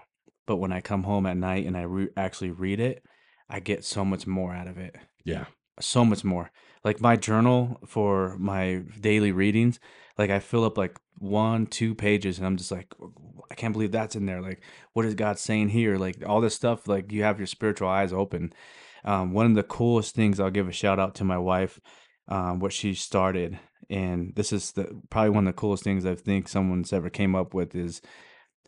[0.47, 3.03] but when I come home at night and I re- actually read it,
[3.49, 5.45] I get so much more out of it yeah
[5.81, 6.51] so much more.
[6.85, 9.79] Like my journal for my daily readings,
[10.19, 12.93] like I fill up like one, two pages, and I'm just like,
[13.51, 14.41] I can't believe that's in there.
[14.41, 15.97] Like, what is God saying here?
[15.97, 16.89] Like all this stuff.
[16.89, 18.53] Like you have your spiritual eyes open.
[19.05, 21.81] Um, one of the coolest things I'll give a shout out to my wife,
[22.35, 23.59] um, what she started,
[23.90, 27.35] and this is the probably one of the coolest things I think someone's ever came
[27.35, 28.01] up with is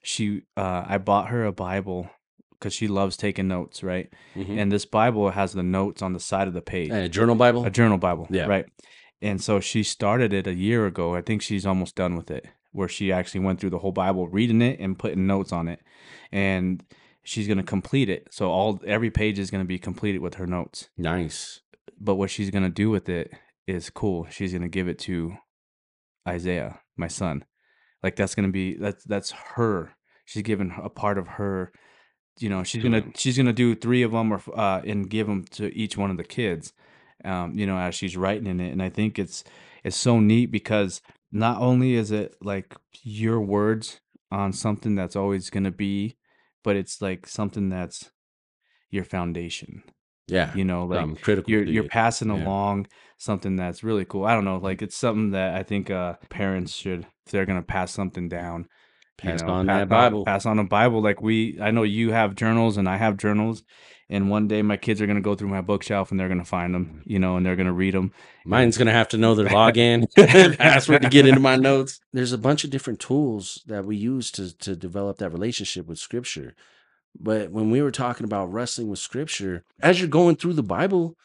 [0.03, 0.42] she.
[0.57, 2.09] Uh, I bought her a Bible
[2.53, 4.09] because she loves taking notes, right?
[4.37, 4.59] Mhm.
[4.59, 7.64] And this Bible has the notes on the side of the page A journal bible
[7.64, 8.46] a journal bible Yeah.
[8.46, 8.66] right
[9.22, 12.46] and so she started it a year ago i think she's almost done with it
[12.72, 15.81] where she actually went through the whole bible reading it and putting notes on it
[16.33, 16.83] and
[17.22, 20.35] she's going to complete it so all every page is going to be completed with
[20.35, 21.61] her notes nice
[22.00, 23.33] but what she's going to do with it
[23.66, 25.35] is cool she's going to give it to
[26.29, 27.44] isaiah my son.
[28.03, 29.92] Like that's going to be that's that's her.
[30.24, 31.72] She's giving a part of her
[32.40, 35.44] you know she's gonna she's gonna do three of them or uh and give them
[35.44, 36.72] to each one of the kids
[37.24, 39.44] um you know as she's writing in it and i think it's
[39.85, 41.00] it's so neat because
[41.31, 42.74] not only is it like
[43.05, 44.00] your words
[44.33, 46.16] on something that's always gonna be
[46.64, 48.11] but it's like something that's
[48.90, 49.85] your foundation
[50.27, 50.55] Yeah.
[50.55, 51.51] You know, like um, critical.
[51.51, 51.89] you're you're you.
[51.89, 52.45] passing Yeah.
[52.45, 52.87] along
[53.19, 54.25] something that's really cool.
[54.25, 57.63] I don't know, like it's something that I think uh parents should if they're gonna
[57.63, 58.63] pass something down.
[58.63, 58.67] you
[59.31, 60.25] Pass know, on pa- that Bible.
[60.25, 61.03] Pass on a Bible.
[61.03, 63.63] Like we I know you have journals and I have journals.
[64.11, 66.75] And one day my kids are gonna go through my bookshelf and they're gonna find
[66.75, 68.13] them, you know, and they're gonna read them.
[68.45, 70.07] Mine's gonna have to know their login
[70.59, 72.01] password to get into my notes.
[72.13, 75.99] There's a bunch of different tools that we use to to develop that relationship with
[75.99, 76.55] Scripture.
[77.18, 81.16] But when we were talking about wrestling with Scripture, as you're going through the Bible,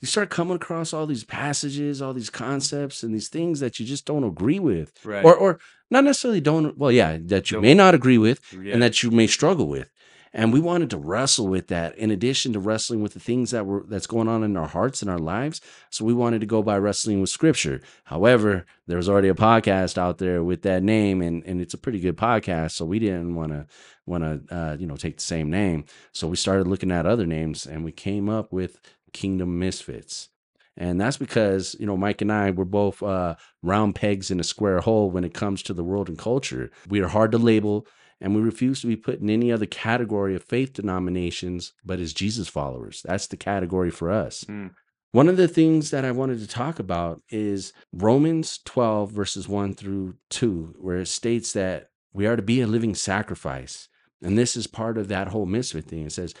[0.00, 3.86] you start coming across all these passages, all these concepts, and these things that you
[3.86, 5.24] just don't agree with, Right.
[5.24, 5.58] or or
[5.90, 6.76] not necessarily don't.
[6.76, 8.72] Well, yeah, that you Don't- may not agree with, yeah.
[8.72, 9.90] and that you may struggle with.
[10.36, 13.66] And we wanted to wrestle with that in addition to wrestling with the things that
[13.66, 15.60] were that's going on in our hearts and our lives.
[15.90, 17.80] So we wanted to go by wrestling with scripture.
[18.02, 21.78] However, there was already a podcast out there with that name and, and it's a
[21.78, 22.72] pretty good podcast.
[22.72, 23.66] So we didn't want to
[24.06, 25.84] want to uh, you know take the same name.
[26.10, 28.80] So we started looking at other names and we came up with
[29.12, 30.30] Kingdom Misfits.
[30.76, 34.44] And that's because, you know, Mike and I were both uh, round pegs in a
[34.44, 36.72] square hole when it comes to the world and culture.
[36.88, 37.86] We are hard to label
[38.24, 42.14] and we refuse to be put in any other category of faith denominations but as
[42.14, 43.02] Jesus followers.
[43.04, 44.44] That's the category for us.
[44.44, 44.70] Mm.
[45.12, 49.74] One of the things that I wanted to talk about is Romans 12, verses 1
[49.74, 53.90] through 2, where it states that we are to be a living sacrifice.
[54.22, 56.06] And this is part of that whole misfit thing.
[56.06, 56.32] It says,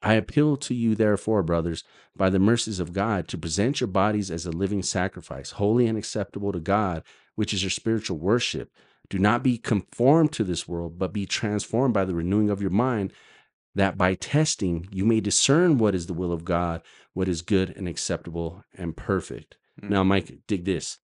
[0.00, 1.84] I appeal to you, therefore, brothers,
[2.16, 5.98] by the mercies of God, to present your bodies as a living sacrifice, holy and
[5.98, 7.02] acceptable to God,
[7.34, 8.70] which is your spiritual worship.
[9.08, 12.70] Do not be conformed to this world, but be transformed by the renewing of your
[12.70, 13.12] mind,
[13.74, 17.70] that by testing you may discern what is the will of God, what is good
[17.76, 19.56] and acceptable and perfect.
[19.80, 19.90] Mm.
[19.90, 20.98] Now, Mike, dig this.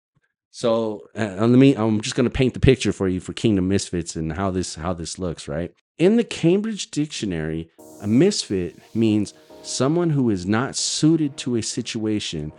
[0.51, 1.75] So uh, let me.
[1.75, 4.75] I'm just going to paint the picture for you for Kingdom Misfits and how this
[4.75, 5.47] how this looks.
[5.47, 7.69] Right in the Cambridge Dictionary,
[8.01, 12.51] a misfit means someone who is not suited to a situation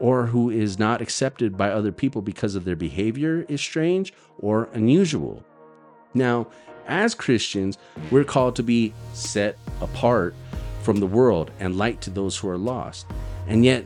[0.00, 4.68] or who is not accepted by other people because of their behavior is strange or
[4.72, 5.44] unusual.
[6.14, 6.46] Now,
[6.86, 7.76] as Christians,
[8.10, 10.34] we're called to be set apart
[10.82, 13.06] from the world and light to those who are lost.
[13.46, 13.84] And yet,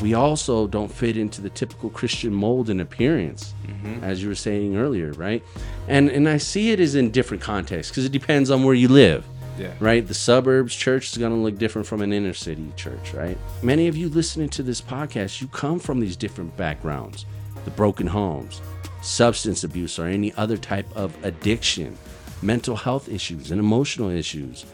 [0.00, 4.02] we also don't fit into the typical Christian mold and appearance, Mhm.
[4.02, 5.42] as you were saying earlier, right?
[5.88, 8.86] And and I see it as in different contexts because it depends on where you
[8.88, 9.24] live
[9.58, 9.74] Yeah.
[9.80, 10.06] right?
[10.06, 13.36] The suburbs church is going to look different from an inner city church, right?
[13.62, 17.26] Many of you listening to this podcast, you come from these different backgrounds
[17.64, 18.62] the broken homes,
[19.02, 21.98] substance abuse, or any other type of addiction,
[22.40, 24.64] mental health issues, and emotional issues.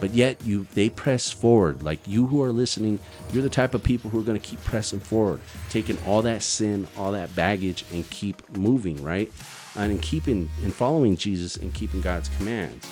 [0.00, 1.82] But yet you they press forward.
[1.82, 3.00] Like you who are listening,
[3.32, 6.42] you're the type of people who are going to keep pressing forward, taking all that
[6.42, 9.32] sin, all that baggage, and keep moving, right?
[9.74, 12.88] And keeping and following Jesus and keeping God's commands.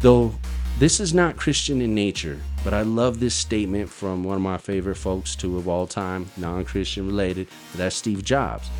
[0.00, 0.32] Though
[0.78, 4.56] this is not Christian in nature, but I love this statement from one of my
[4.56, 8.70] favorite folks, too, of all time, non Christian related, that's Steve Jobs.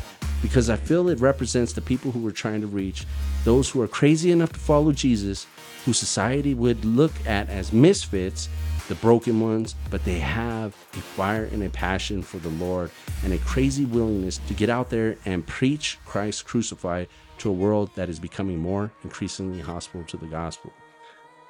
[0.41, 3.05] Because I feel it represents the people who we're trying to reach,
[3.43, 5.45] those who are crazy enough to follow Jesus,
[5.85, 8.49] who society would look at as misfits,
[8.87, 12.89] the broken ones, but they have a fire and a passion for the Lord
[13.23, 17.91] and a crazy willingness to get out there and preach Christ crucified to a world
[17.93, 20.73] that is becoming more increasingly hostile to the gospel.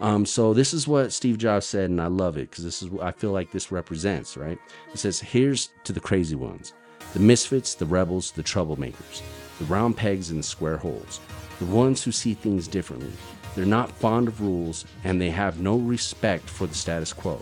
[0.02, 2.90] Um, so this is what Steve Jobs said, and I love it because this is
[2.90, 4.58] what I feel like this represents, right?
[4.92, 6.74] It says, "Here's to the crazy ones,
[7.14, 9.22] the misfits, the rebels, the troublemakers,
[9.60, 11.20] the round pegs in the square holes,
[11.60, 13.12] the ones who see things differently.
[13.56, 17.40] They're not fond of rules, and they have no respect for the status quo.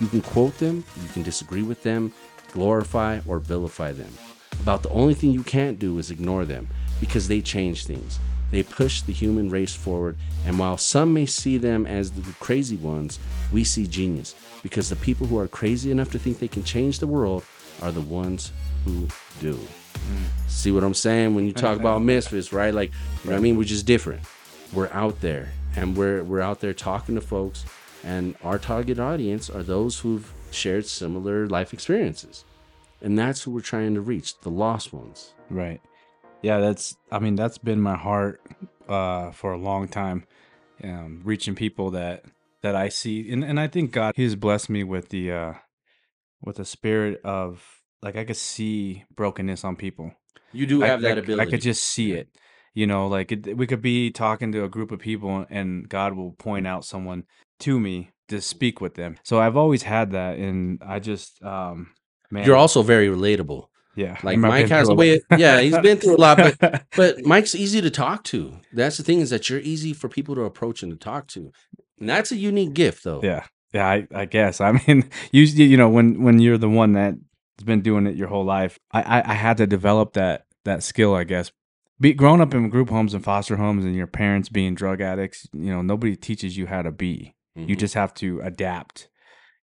[0.00, 2.12] You can quote them, you can disagree with them,
[2.52, 4.10] glorify or vilify them.
[4.62, 6.68] About the only thing you can't do is ignore them
[6.98, 8.18] because they change things.
[8.50, 12.76] They push the human race forward, and while some may see them as the crazy
[12.76, 13.18] ones,
[13.52, 16.98] we see genius because the people who are crazy enough to think they can change
[16.98, 17.44] the world
[17.80, 18.52] are the ones
[18.84, 19.08] who
[19.40, 19.54] do.
[19.54, 20.48] Mm.
[20.48, 21.34] See what I'm saying?
[21.34, 22.74] When you talk about misfits, right?
[22.74, 23.56] Like, you know what I mean?
[23.56, 24.22] We're just different.
[24.72, 27.64] We're out there and we're we're out there talking to folks
[28.04, 32.44] and our target audience are those who've shared similar life experiences.
[33.02, 35.32] And that's who we're trying to reach, the lost ones.
[35.48, 35.80] Right.
[36.42, 38.40] Yeah, that's I mean, that's been my heart
[38.88, 40.24] uh for a long time.
[40.82, 42.24] Um reaching people that
[42.62, 45.52] that I see and, and I think God He has blessed me with the uh
[46.42, 47.64] with the spirit of
[48.02, 50.12] like I could see brokenness on people.
[50.52, 51.48] You do I- have that I, ability.
[51.48, 52.28] I could just see it.
[52.72, 56.14] You know, like it, we could be talking to a group of people and God
[56.14, 57.24] will point out someone
[57.60, 59.16] to me to speak with them.
[59.24, 61.90] So I've always had that and I just um
[62.30, 63.66] man You're also very relatable.
[64.00, 64.16] Yeah.
[64.22, 65.20] Like Mike has a way.
[65.36, 68.56] yeah, he's been through a lot, but but Mike's easy to talk to.
[68.72, 71.52] That's the thing is that you're easy for people to approach and to talk to.
[71.98, 73.20] And that's a unique gift, though.
[73.22, 73.44] yeah.
[73.72, 74.60] Yeah, I, I guess.
[74.60, 77.18] I mean, usually, you know, when when you're the one that's
[77.64, 81.14] been doing it your whole life, I, I, I had to develop that that skill,
[81.14, 81.52] I guess.
[82.00, 85.46] Be growing up in group homes and foster homes, and your parents being drug addicts,
[85.52, 87.36] you know, nobody teaches you how to be.
[87.54, 87.78] You Mhm.
[87.78, 89.08] just have to adapt.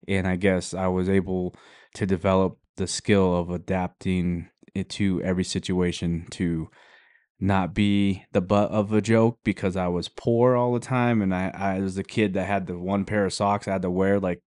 [0.07, 1.55] And I guess I was able
[1.95, 6.69] to develop the skill of adapting it to every situation to
[7.39, 11.35] not be the butt of a joke because I was poor all the time and
[11.35, 13.91] I, I was the kid that had the one pair of socks I had to
[13.91, 14.41] wear like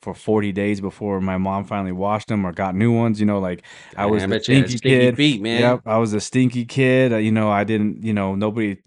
[0.00, 3.38] for 40 days before my mom finally washed them or got new ones, you know,
[3.40, 3.62] like
[3.94, 5.16] I was I the bet you had stinky stinky kid.
[5.16, 5.60] feet, man.
[5.60, 7.12] Yep, I was a stinky kid.
[7.12, 8.78] uh, You know, I didn't, you know, nobody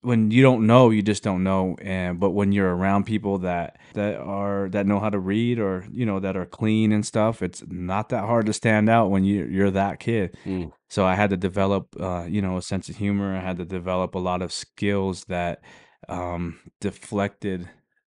[0.00, 1.76] when you don't know, you just don't know.
[1.80, 5.86] And but when you're around people that that are that know how to read or
[5.90, 9.24] you know that are clean and stuff, it's not that hard to stand out when
[9.24, 10.36] you you're that kid.
[10.44, 10.72] Mm.
[10.88, 13.36] So I had to develop, uh, you know, a sense of humor.
[13.36, 15.62] I had to develop a lot of skills that
[16.08, 17.68] um, deflected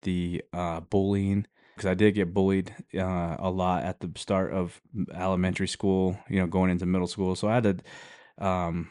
[0.03, 4.81] the uh, bullying because I did get bullied uh, a lot at the start of
[5.13, 6.19] elementary school.
[6.29, 7.35] You know, going into middle school.
[7.35, 7.83] So I had
[8.39, 8.91] to, um,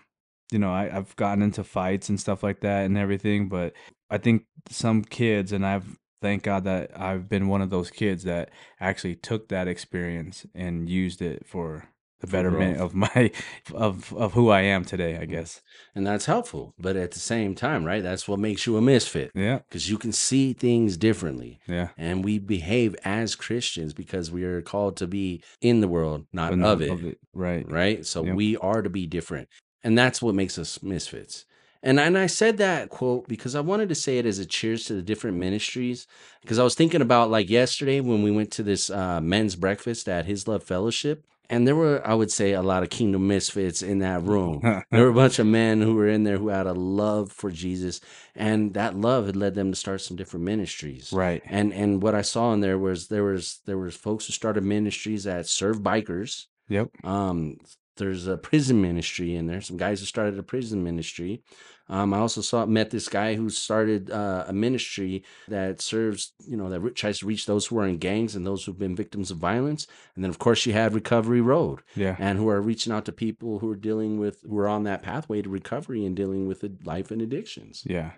[0.51, 3.49] you know, I, I've gotten into fights and stuff like that and everything.
[3.49, 3.73] But
[4.09, 8.23] I think some kids, and I've thank God that I've been one of those kids
[8.23, 11.89] that actually took that experience and used it for
[12.21, 13.31] the betterment of my
[13.73, 15.15] of of who I am today.
[15.15, 15.31] I mm-hmm.
[15.31, 15.61] guess.
[15.93, 16.73] And that's helpful.
[16.79, 18.03] But at the same time, right?
[18.03, 19.59] That's what makes you a misfit Yeah.
[19.69, 21.59] because you can see things differently.
[21.67, 21.89] Yeah.
[21.97, 26.53] And we behave as Christians because we are called to be in the world, not
[26.53, 27.19] of not it.
[27.33, 27.69] Right.
[27.69, 28.05] right?
[28.05, 28.35] So Yep.
[28.35, 29.49] we are to be different.
[29.85, 31.45] And that's what makes us misfits.
[31.83, 34.85] And and I said that quote because I wanted to say it as a cheers
[34.85, 36.07] to the different ministries.
[36.41, 40.09] Because I was thinking about like yesterday when we went to this uh, men's breakfast
[40.09, 41.23] at His Love Fellowship.
[41.47, 44.61] And there were, I would say, a lot of kingdom misfits in that room.
[44.89, 47.51] There were a bunch of men who were in there who had a love for
[47.51, 48.01] Jesus.
[48.35, 51.43] And that love had led them to start some different ministries right.
[51.45, 54.63] and and what I saw in there was there was there was folks who started
[54.63, 56.47] ministries that serve bikers.
[56.67, 56.89] Yep.
[57.05, 57.57] Um,
[57.97, 59.61] there's a prison ministry in there.
[59.61, 61.43] Some guys who started a prison ministry.
[61.87, 66.57] Um, I also saw met this guy who started uh, a ministry that serves you
[66.57, 68.95] know that re- tries to reach those who are in gangs and those who've been
[68.95, 69.85] victims of violence.
[70.15, 72.15] And then of course you had Recovery Road Yeah.
[72.17, 75.03] and who are reaching out to people who are dealing with who are on that
[75.03, 77.83] pathway to recovery and dealing with the life and addictions.
[77.85, 78.11] Yeah.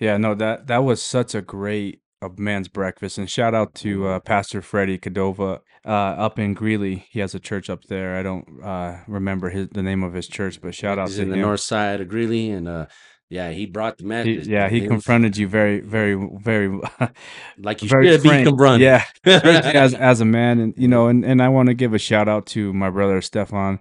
[0.00, 3.18] Yeah, no, that that was such a great uh, man's breakfast.
[3.18, 7.06] And shout out to uh, Pastor Freddie Cadova uh, up in Greeley.
[7.10, 8.16] He has a church up there.
[8.16, 11.22] I don't uh, remember his the name of his church, but shout out He's to
[11.22, 12.86] in the north side of Greeley, and uh,
[13.30, 14.46] yeah, he brought the He- message.
[14.46, 14.84] yeah, he man.
[14.84, 16.80] It was confronted you very, very, very,
[17.58, 18.80] like you very should be confronted.
[18.80, 21.98] Yeah, as as a man, and you know, and and I want to give a
[21.98, 23.78] shout out to my brother Stefan.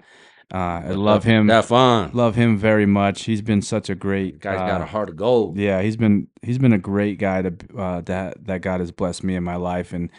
[0.54, 3.24] Uh, I love him, love him very much.
[3.26, 5.58] He's been such a great Guy's got uh, a heart of gold.
[5.58, 9.24] yeah he's been he's been a great guy to uh that that god has blessed
[9.26, 10.10] me in my life and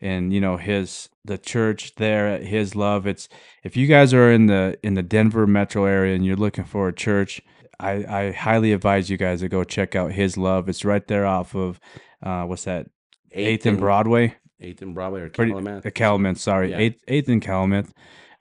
[0.00, 3.28] and you know his the church there at his love it's
[3.62, 6.88] if you guys are in the in the denver metro area and you're looking for
[6.88, 7.42] a church
[7.78, 11.26] i i highly advise you guys to go check out his love it's right there
[11.26, 11.78] off of
[12.22, 12.86] uh what's that
[13.32, 15.84] eighth and broadway Eighth and Broadway or Pretty- Calumet.
[15.84, 16.78] uh, calumet sorry Yeah.
[16.78, 17.86] eighth eighth and calumet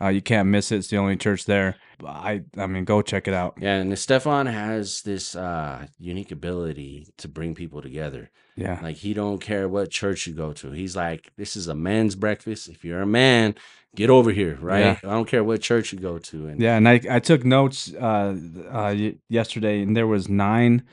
[0.04, 3.28] uh you can't miss it it's the only church there i i mean go check
[3.28, 8.30] it out Yeah, and Stefan has this uh, unique ability to bring people together.
[8.56, 10.72] yeah Like he don't care what church you go to.
[10.72, 12.68] He's like, this is a man's breakfast.
[12.68, 13.56] If you're a man,
[13.96, 14.98] get over here, right?
[15.04, 16.48] I don't care what church you go to.
[16.48, 18.36] And Yeah, and I, I took notes uh,
[18.70, 18.96] uh,
[19.30, 20.84] yesterday, and there was nine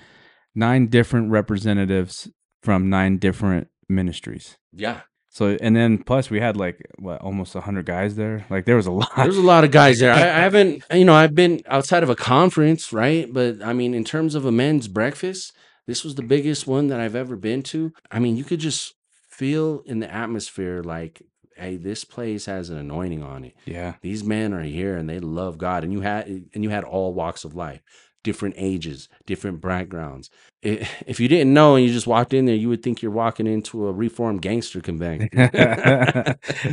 [0.55, 2.29] nine different representatives
[2.63, 4.57] from nine different ministries.
[4.73, 5.01] yeah,
[5.33, 8.45] So and then plus we had like what almost hundred guys there.
[8.51, 9.11] Like there was a lot.
[9.17, 10.13] There's a lot of guys there.
[10.13, 13.33] I, I haven't, you know, I've been outside of a conference, right?
[13.33, 15.53] But I mean, in terms of a men's breakfast,
[15.87, 17.93] this was the biggest one that I've ever been to.
[18.11, 18.95] I mean, you could just
[19.29, 21.23] feel in the atmosphere like,
[21.57, 23.55] hey, this place has an anointing on it.
[23.67, 26.85] yeah, These men are here and they love God, and you had and you had
[26.85, 27.83] all walks of life,
[28.23, 30.31] different ages, different backgrounds.
[30.63, 33.47] If you didn't know and you just walked in there, you would think you're walking
[33.47, 35.31] into a reformed gangster convention.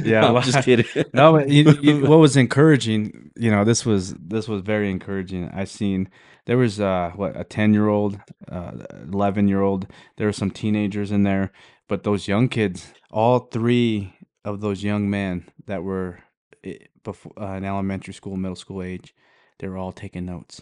[0.04, 0.86] Yeah, I'm well, just kidding.
[1.14, 5.50] no, but you, you, what was encouraging, you know, this was this was very encouraging.
[5.50, 6.10] I seen
[6.46, 8.20] there was uh what a ten year old,
[8.52, 8.72] uh,
[9.12, 9.88] eleven year old.
[10.18, 11.52] There were some teenagers in there,
[11.88, 16.20] but those young kids, all three of those young men that were
[17.04, 19.14] before uh, in elementary school, middle school age,
[19.60, 20.62] they were all taking notes.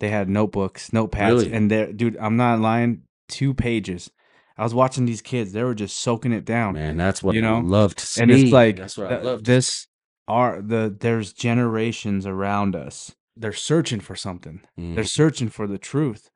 [0.00, 1.52] They had notebooks, notepads, Really?
[1.52, 3.02] and there, dude, I'm not lying.
[3.28, 4.10] Two pages.
[4.56, 6.74] I was watching these kids; they were just soaking it down.
[6.74, 7.56] Man, that's what You know?
[7.58, 8.22] I love to see.
[8.22, 9.44] and it's like that's what I uh, love.
[9.44, 9.86] this
[10.28, 14.94] are the there's generations around us they're searching for something see.
[14.94, 16.28] they're searching for the truth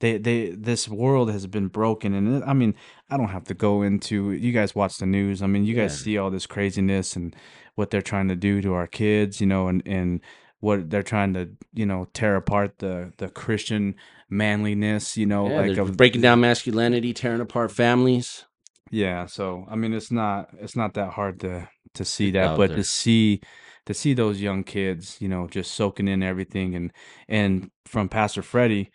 [0.00, 2.74] they they this world has been broken and it, i mean
[3.08, 5.98] i don't have to go into you guys watch the news i mean you guys
[5.98, 7.34] see all this craziness and
[7.76, 10.20] what they're trying to do to our kids you know and and
[10.60, 13.94] what they're trying to you know tear apart the the christian
[14.28, 18.44] manliness you know Yeah, like of breaking down masculinity, tearing apart families.
[18.90, 22.56] yeah so i mean it's not it's not that hard to to see It's that
[22.56, 22.76] but there.
[22.76, 23.40] to see
[23.86, 26.92] to see those young kids you know just soaking in everything and
[27.28, 28.90] and from pastor freddie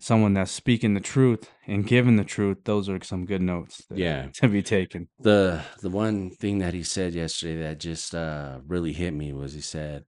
[0.00, 3.98] someone that's speaking the truth and giving the truth those are some good notes that-
[3.98, 4.28] Yeah.
[4.40, 8.92] to be taken the the one thing that he said yesterday that just uh really
[8.92, 10.04] hit me was he said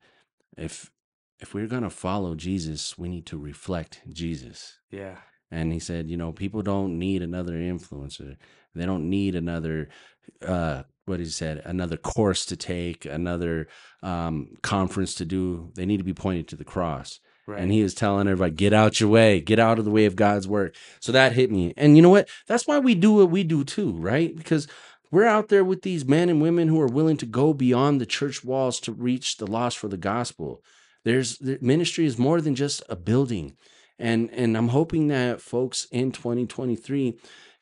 [0.57, 0.91] if
[1.45, 5.17] if we're gonna follow jesus we need to reflect jesus yeah
[5.51, 8.37] and he said you know people don't need another influencer
[8.75, 9.91] they don't need another
[10.47, 13.69] uh what he said another course to take another
[14.03, 17.83] um conference to do they need to be pointed to the cross right and he
[17.83, 20.75] is telling everybody, get out your way, get out of the way of God's work.
[20.99, 21.75] So that hit me.
[21.77, 22.27] And you know what?
[22.47, 24.35] That's why we do what we do too, right?
[24.35, 24.67] Because
[25.11, 28.07] we're out there with these men and women who are willing to go beyond the
[28.07, 30.63] church walls to reach the lost for the gospel.
[31.05, 33.57] There's the ministry is more than just a building.
[33.99, 37.19] And and I'm hoping that folks in 2023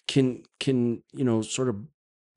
[0.08, 1.76] can can, you know, sort of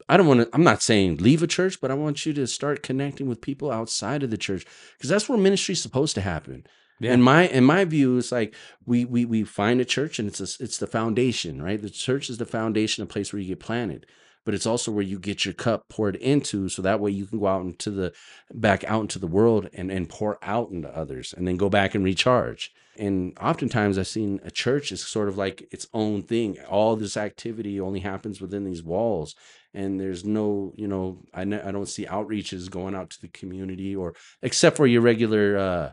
[0.10, 2.48] I don't want to I'm not saying leave a church, but I want you to
[2.48, 4.66] start connecting with people outside of the church
[4.98, 6.66] because that's where ministry is supposed to happen.
[7.00, 7.14] Yeah.
[7.14, 10.40] In my in my view, it's like we we we find a church and it's
[10.40, 11.82] a, it's the foundation, right?
[11.82, 14.06] The church is the foundation, a place where you get planted,
[14.46, 17.40] but it's also where you get your cup poured into, so that way you can
[17.40, 18.14] go out into the
[18.54, 21.96] back out into the world and and pour out into others, and then go back
[21.96, 22.72] and recharge.
[22.98, 26.58] And oftentimes, I've seen a church is sort of like its own thing.
[26.70, 29.36] All this activity only happens within these walls,
[29.74, 34.14] and there's no, you know, I don't see outreaches going out to the community or
[34.42, 35.58] except for your regular.
[35.58, 35.92] uh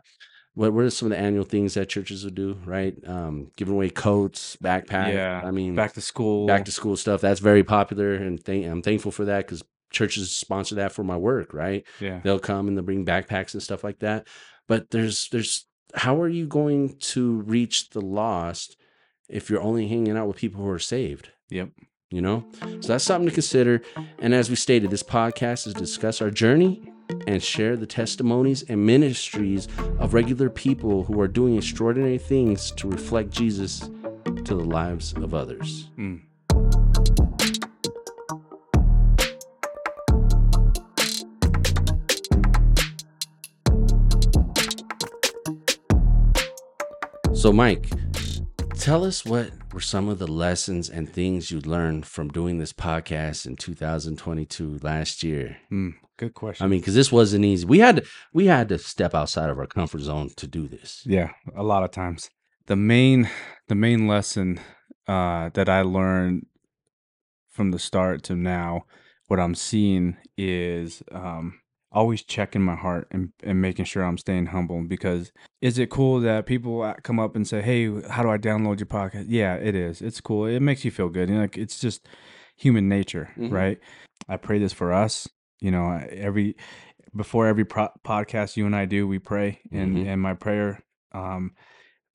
[0.54, 2.94] what are some of the annual things that churches would do, right?
[3.06, 5.14] Um, giving away coats, backpacks.
[5.14, 7.20] Yeah, I mean, back to school back to school stuff.
[7.20, 11.16] That's very popular, and th- I'm thankful for that because churches sponsor that for my
[11.16, 11.84] work, right?
[12.00, 14.26] yeah They'll come and they'll bring backpacks and stuff like that.
[14.68, 18.76] But there's there's how are you going to reach the lost
[19.28, 21.30] if you're only hanging out with people who are saved?
[21.50, 21.70] yep
[22.10, 22.44] You know,
[22.80, 23.82] so that's something to consider.
[24.18, 26.91] And as we stated, this podcast is to discuss our journey
[27.26, 32.88] and share the testimonies and ministries of regular people who are doing extraordinary things to
[32.88, 33.90] reflect Jesus
[34.44, 35.90] to the lives of others.
[35.98, 36.22] Mm.
[47.42, 47.90] So, Mike,
[48.76, 52.72] tell us what were some of the lessons and things you learned from doing this
[52.72, 55.56] podcast in 2022 last year.
[55.72, 55.94] Mm.
[56.18, 57.66] Good question I mean, because this wasn't easy.
[57.66, 61.02] We had to, we had to step outside of our comfort zone to do this.
[61.06, 62.30] Yeah, a lot of times.
[62.66, 63.28] The main
[63.68, 64.60] the main lesson
[65.08, 66.46] uh that I learned
[67.50, 68.82] from the start to now,
[69.28, 71.58] what I'm seeing is um
[71.94, 76.20] always checking my heart and, and making sure I'm staying humble because is it cool
[76.20, 79.26] that people come up and say, Hey, how do I download your podcast?
[79.28, 80.00] Yeah, it is.
[80.00, 80.46] It's cool.
[80.46, 81.28] It makes you feel good.
[81.28, 82.08] You know, like it's just
[82.56, 83.50] human nature, Mhm.
[83.52, 83.78] right?
[84.28, 85.28] I pray this for us.
[85.62, 86.56] You know, every
[87.14, 90.06] before every pro- podcast you and I do, we pray, and Mhm.
[90.08, 90.82] and my prayer
[91.12, 91.52] um,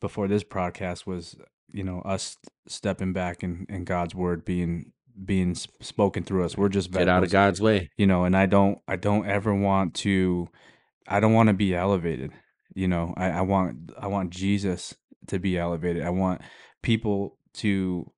[0.02, 1.36] before this podcast was,
[1.72, 2.36] you know, us
[2.68, 4.92] stepping back and, and God's word being
[5.24, 6.58] being spoken through us.
[6.58, 7.90] We're just Get out of God's way.
[7.98, 8.26] you know.
[8.26, 10.50] And I don't I don't ever want to,
[11.08, 12.32] I don't want to be elevated.
[12.76, 14.94] You know, I, I want I want Jesus
[15.28, 16.04] to be elevated.
[16.04, 16.42] I want
[16.84, 18.12] people to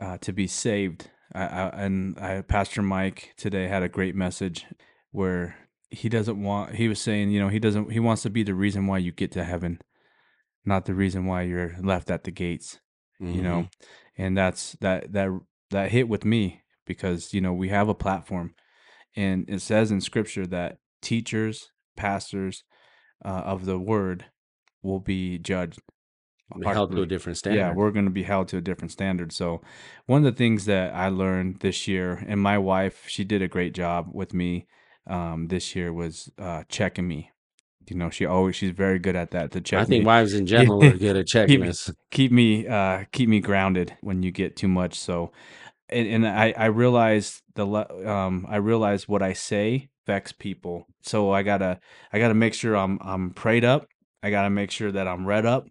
[0.00, 1.10] uh, to be saved.
[1.32, 4.66] I, I, and I, Pastor Mike today had a great message
[5.10, 5.56] where
[5.90, 6.74] he doesn't want.
[6.74, 7.92] He was saying, you know, he doesn't.
[7.92, 9.80] He wants to be the reason why you get to heaven,
[10.64, 12.80] not the reason why you're left at the gates.
[13.20, 14.22] You know, Mm-hmm.
[14.22, 15.30] and that's that that
[15.70, 18.54] that hit with me because you know we have a platform,
[19.14, 22.64] and it says in Scripture that teachers, pastors
[23.24, 24.26] uh, of the word
[24.82, 25.80] will be judged.
[26.62, 27.58] Held to a different standard.
[27.58, 29.32] Yeah, we're going to be held to a different standard.
[29.32, 29.60] So,
[30.06, 33.48] one of the things that I learned this year, and my wife, she did a
[33.48, 34.66] great job with me
[35.06, 37.30] um, this year, was uh, checking me.
[37.88, 40.32] You know, she always she's very good at that to check I think me, wives
[40.34, 41.90] in general are good at checking Keep- us.
[42.10, 44.98] keep me uh, keep me grounded when you get too much.
[44.98, 45.32] So,
[45.90, 47.66] and, and I I realized the
[48.10, 50.86] um I realized what I say affects people.
[51.02, 51.78] So I gotta
[52.12, 53.86] I gotta make sure I'm I'm prayed up.
[54.22, 55.66] I gotta make sure that I'm read up,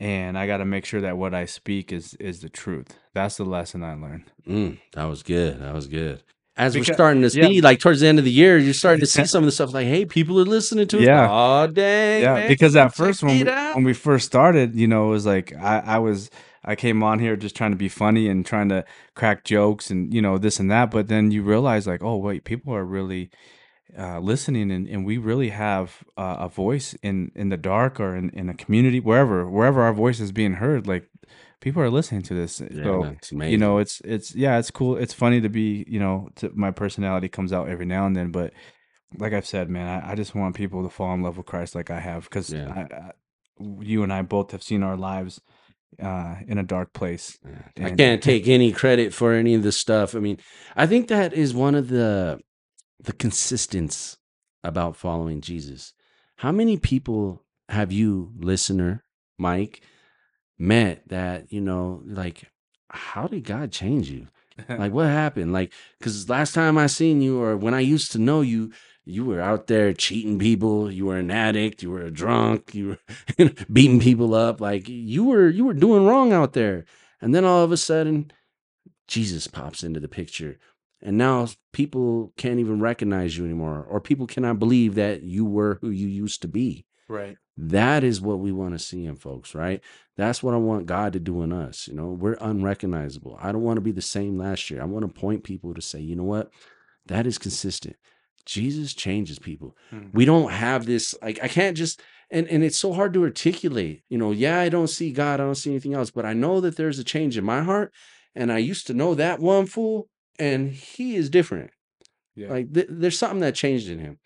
[0.00, 2.98] and I gotta make sure that what I speak is is the truth.
[3.12, 4.32] That's the lesson I learned.
[4.48, 5.60] Mm, that was good.
[5.60, 6.22] That was good.
[6.56, 7.46] As we're starting to yeah.
[7.46, 9.52] see, like towards the end of the year, you're starting to see some of the
[9.52, 11.04] stuff like, hey, people are listening to us.
[11.04, 11.28] Yeah.
[11.30, 12.22] Oh, dang.
[12.22, 13.76] yeah, man, because at first when we, out.
[13.76, 16.30] when we first started, you know, it was like I, I was
[16.64, 18.84] I came on here just trying to be funny and trying to
[19.14, 20.90] crack jokes and you know this and that.
[20.90, 23.30] But then you realize like, oh wait, people are really
[23.98, 28.16] uh, listening and, and we really have uh, a voice in in the dark or
[28.16, 31.08] in, in a community wherever wherever our voice is being heard like
[31.60, 33.52] people are listening to this Yeah, so man, it's amazing.
[33.52, 36.70] you know it's it's yeah it's cool it's funny to be you know to, my
[36.70, 38.52] personality comes out every now and then but
[39.18, 41.74] like i've said man i, I just want people to fall in love with christ
[41.74, 42.68] like i have because Yeah.
[42.90, 43.10] I, I,
[43.80, 45.40] you and i both have seen our lives
[46.00, 47.38] uh in a dark place
[47.78, 50.14] I And- can't take any credit for any of this stuff.
[50.14, 50.38] I mean,
[50.76, 52.38] I think that is one of the
[53.04, 54.18] the consistence
[54.62, 55.94] about following Jesus.
[56.36, 59.04] How many people have you, listener,
[59.38, 59.82] Mike,
[60.58, 62.50] met that, you know, like
[62.90, 64.28] how did God change you?
[64.68, 65.54] Like what happened?
[65.54, 65.72] Like
[66.02, 68.72] cuz last time I seen you or when I used to know you,
[69.06, 72.98] you were out there cheating people, you were an addict, you were a drunk, you
[73.38, 76.84] were beating people up, like you were you were doing wrong out there.
[77.22, 78.32] And then all of a sudden
[79.08, 80.58] Jesus pops into the picture.
[81.02, 85.78] And now people can't even recognize you anymore or people cannot believe that you were
[85.80, 86.84] who you used to be.
[87.08, 89.80] right That is what we want to see in folks, right?
[90.16, 91.88] That's what I want God to do in us.
[91.88, 93.38] You know, we're unrecognizable.
[93.40, 94.82] I don't want to be the same last year.
[94.82, 96.50] I want to point people to say, you know what?
[97.06, 97.96] That is consistent.
[98.46, 99.76] Jesus changes people.
[99.90, 100.08] Hmm.
[100.12, 104.02] We don't have this, like, I can't just, and, and it's so hard to articulate.
[104.08, 106.60] You know, yeah, I don't see God, I don't see anything else, but I know
[106.60, 107.92] that there's a change in my heart.
[108.34, 110.08] And I used to know that one fool,
[110.40, 111.70] and he is different.
[112.34, 114.18] yeah Like th- there's something that changed in him,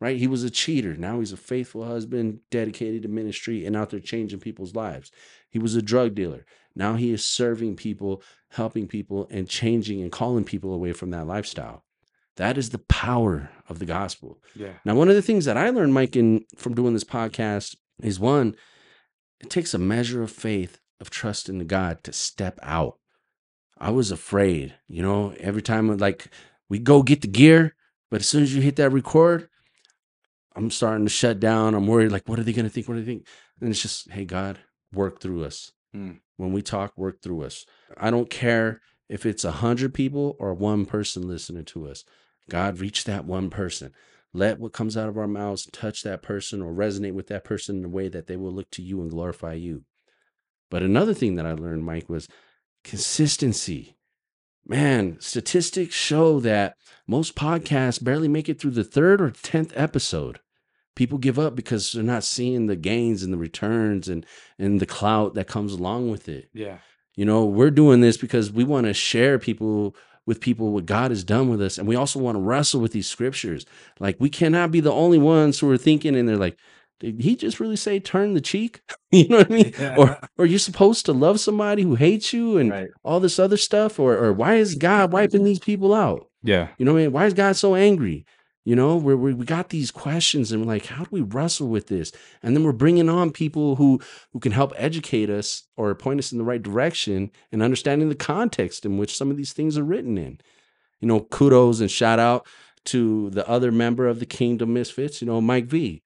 [0.00, 0.16] right?
[0.16, 0.96] He was a cheater.
[0.96, 5.10] Now he's a faithful husband, dedicated to ministry, and out there changing people's lives.
[5.50, 6.44] He was a drug dealer.
[6.76, 11.26] Now he is serving people, helping people, and changing and calling people away from that
[11.26, 11.84] lifestyle.
[12.36, 14.40] That is the power of the gospel.
[14.54, 17.76] yeah Now, one of the things that I learned, Mike, in from doing this podcast
[18.02, 18.56] is one,
[19.40, 22.98] it takes a measure of faith of trust in God to step out.
[23.78, 26.28] I was afraid, you know, every time like
[26.68, 27.74] we go get the gear,
[28.10, 29.48] but as soon as you hit that record,
[30.56, 31.74] I'm starting to shut down.
[31.74, 32.88] I'm worried, like, what are they gonna think?
[32.88, 33.26] What do they think?
[33.60, 34.58] And it's just, hey, God,
[34.92, 35.72] work through us.
[35.92, 36.12] Hmm.
[36.36, 37.64] When we talk, work through us.
[37.96, 42.04] I don't care if it's a hundred people or one person listening to us.
[42.48, 43.92] God, reach that one person.
[44.32, 47.78] Let what comes out of our mouths touch that person or resonate with that person
[47.78, 49.84] in a way that they will look to you and glorify you.
[50.70, 52.28] But another thing that I learned, Mike, was
[52.84, 53.96] consistency.
[54.66, 56.76] Man, statistics show that
[57.06, 60.40] most podcasts barely make it through the third or 10th episode.
[60.94, 64.24] People give up because they're not seeing the gains and the returns and,
[64.58, 66.48] and the clout that comes along with it.
[66.54, 66.78] yeah
[67.16, 71.10] You know, we're doing this because we want to share people with people what God
[71.10, 71.76] has done with us.
[71.76, 73.66] And we also want to wrestle with these scriptures.
[74.00, 76.56] Like we cannot be the only ones who are thinking and they're like,
[77.04, 78.80] did he just really say turn the cheek?
[79.10, 79.74] you know what I mean?
[79.96, 83.56] Or or you're supposed to love somebody who hates you and right all this other
[83.56, 83.98] stuff?
[84.00, 86.28] Or or why is God wiping these people out?
[86.42, 87.12] yeah You know what I mean?
[87.12, 88.24] Why is God so angry?
[88.64, 91.88] You know, we we got these questions and we're like, how do we wrestle with
[91.88, 92.12] this?
[92.42, 94.00] And then we're bringing on people who
[94.32, 98.14] who can help educate us or point us in the right direction and understanding the
[98.14, 100.40] context in which some of these things are written in.
[101.00, 102.46] You know, kudos and shout out
[102.86, 106.02] to the other member of the Kingdom Misfits, you know, Mike V.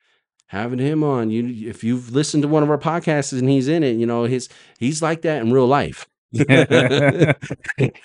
[0.48, 3.82] Having him on, you if you've listened to one of our podcasts and he's in
[3.82, 6.06] it, you know, his he's like that in real life.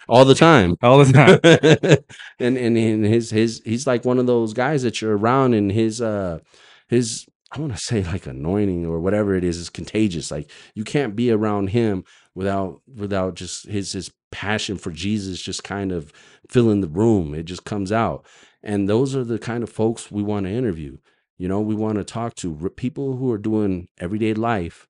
[0.08, 0.78] All the time.
[0.82, 1.40] all the time
[2.40, 5.72] and, and and his his he's like one of those guys that you're around and
[5.72, 6.40] his uh
[6.88, 10.32] his I want to say like anointing or whatever it is is contagious.
[10.32, 15.64] Like you can't be around him without without just his his passion for Jesus just
[15.64, 16.12] kind of
[16.50, 17.34] filling the room.
[17.36, 18.26] It just comes out.
[18.64, 20.98] And those are the kind of folks we want to interview.
[21.44, 24.88] You know, we want to talk to people who are doing everyday life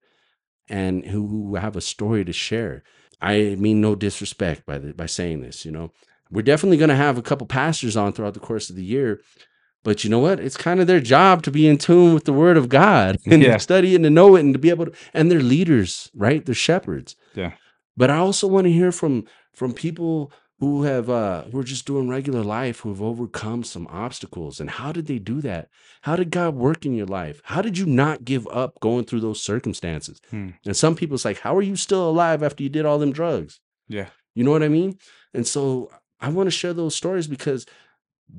[0.69, 2.83] and who, who have a story to share.
[3.19, 5.89] I mean no disrespect by the, by saying this, you know.
[6.29, 9.19] We're definitely going to have a couple pastors on throughout the course of the year.
[9.83, 10.39] But you know what?
[10.39, 13.41] It's kind of their job to be in tune with the word of God and
[13.41, 13.53] Yeah.
[13.53, 16.45] to study and to know it and to be able to and they're leaders, right?
[16.45, 17.15] They're shepherds.
[17.33, 17.53] Yeah.
[17.97, 19.25] But I also want to hear from
[19.55, 20.31] from people
[20.63, 24.61] who have uh who are just doing regular life, who have overcome some obstacles.
[24.61, 25.67] And how did they do that?
[26.03, 27.41] How did God work in your life?
[27.43, 30.21] How did you not give up going through those circumstances?
[30.29, 30.51] Hmm.
[30.65, 33.11] And some people it's like, how are you still alive after you did all them
[33.11, 33.59] drugs?
[33.89, 34.97] yeah You know what I mean?
[35.33, 35.91] And so
[36.21, 37.65] I want to share those stories because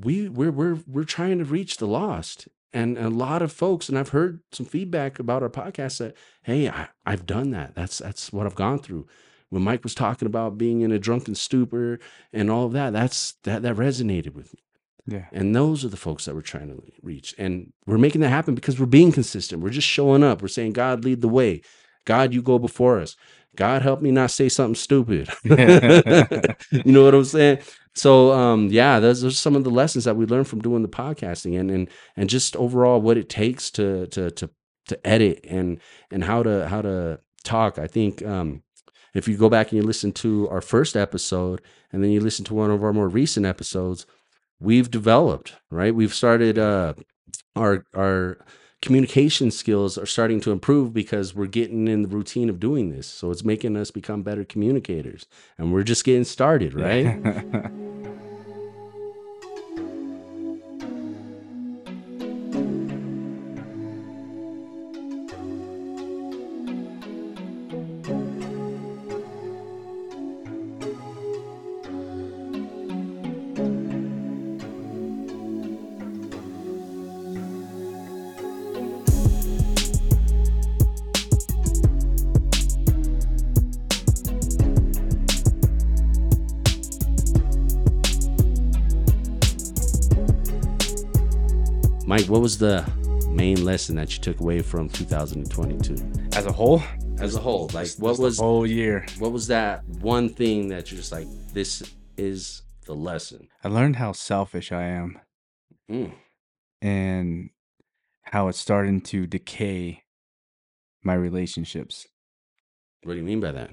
[0.00, 2.48] we we're we're we're trying to reach the lost.
[2.72, 6.68] And a lot of folks, and I've heard some feedback about our podcast that, hey,
[6.68, 7.74] I, I've done that.
[7.74, 9.06] That's that's what I've gone through.
[9.50, 12.00] When Mike was talking about being in a drunken stupor
[12.32, 14.60] and all of that, that's that that resonated with me.
[15.06, 17.34] yeah And those are the folks that we're trying to reach.
[17.38, 19.62] And we're making that happen because we're being consistent.
[19.62, 20.42] We're just showing up.
[20.42, 21.62] We're saying, God, lead the way.
[22.04, 23.16] God, you go before us.
[23.56, 25.28] God help me not say something stupid.
[25.44, 27.58] you know what I'm saying?
[27.94, 30.88] So um, yeah, those are some of the lessons that we learned from doing the
[30.88, 34.50] podcasting and and and just overall what it takes to to to
[34.88, 35.80] to edit and
[36.10, 37.78] and how to how to talk.
[37.78, 38.62] I think um,
[39.14, 41.62] if you go back and you listen to our first episode
[41.92, 44.06] and then you listen to one of our more recent episodes,
[44.60, 45.94] we've developed right.
[45.94, 46.94] We've started uh,
[47.56, 48.44] our our
[48.82, 53.06] communication skills are starting to improve because we're getting in the routine of doing this.
[53.06, 55.24] So it's making us become better communicators.
[55.56, 57.18] And we're just getting started, right?
[92.44, 92.84] was the
[93.30, 95.94] main lesson that you took away from 2022
[96.36, 96.82] As a whole,
[97.18, 97.70] as a whole?
[97.72, 99.06] Like, Just- what just the was whole year?
[99.18, 101.82] what was that one thing that you're just like, this
[102.18, 103.48] is the lesson?
[103.64, 105.18] I learned how selfish I am
[105.90, 106.12] Mm,
[106.82, 107.48] and
[108.24, 110.02] how it's starting to decay
[111.02, 112.06] my relationships.
[113.04, 113.70] what do you mean by that?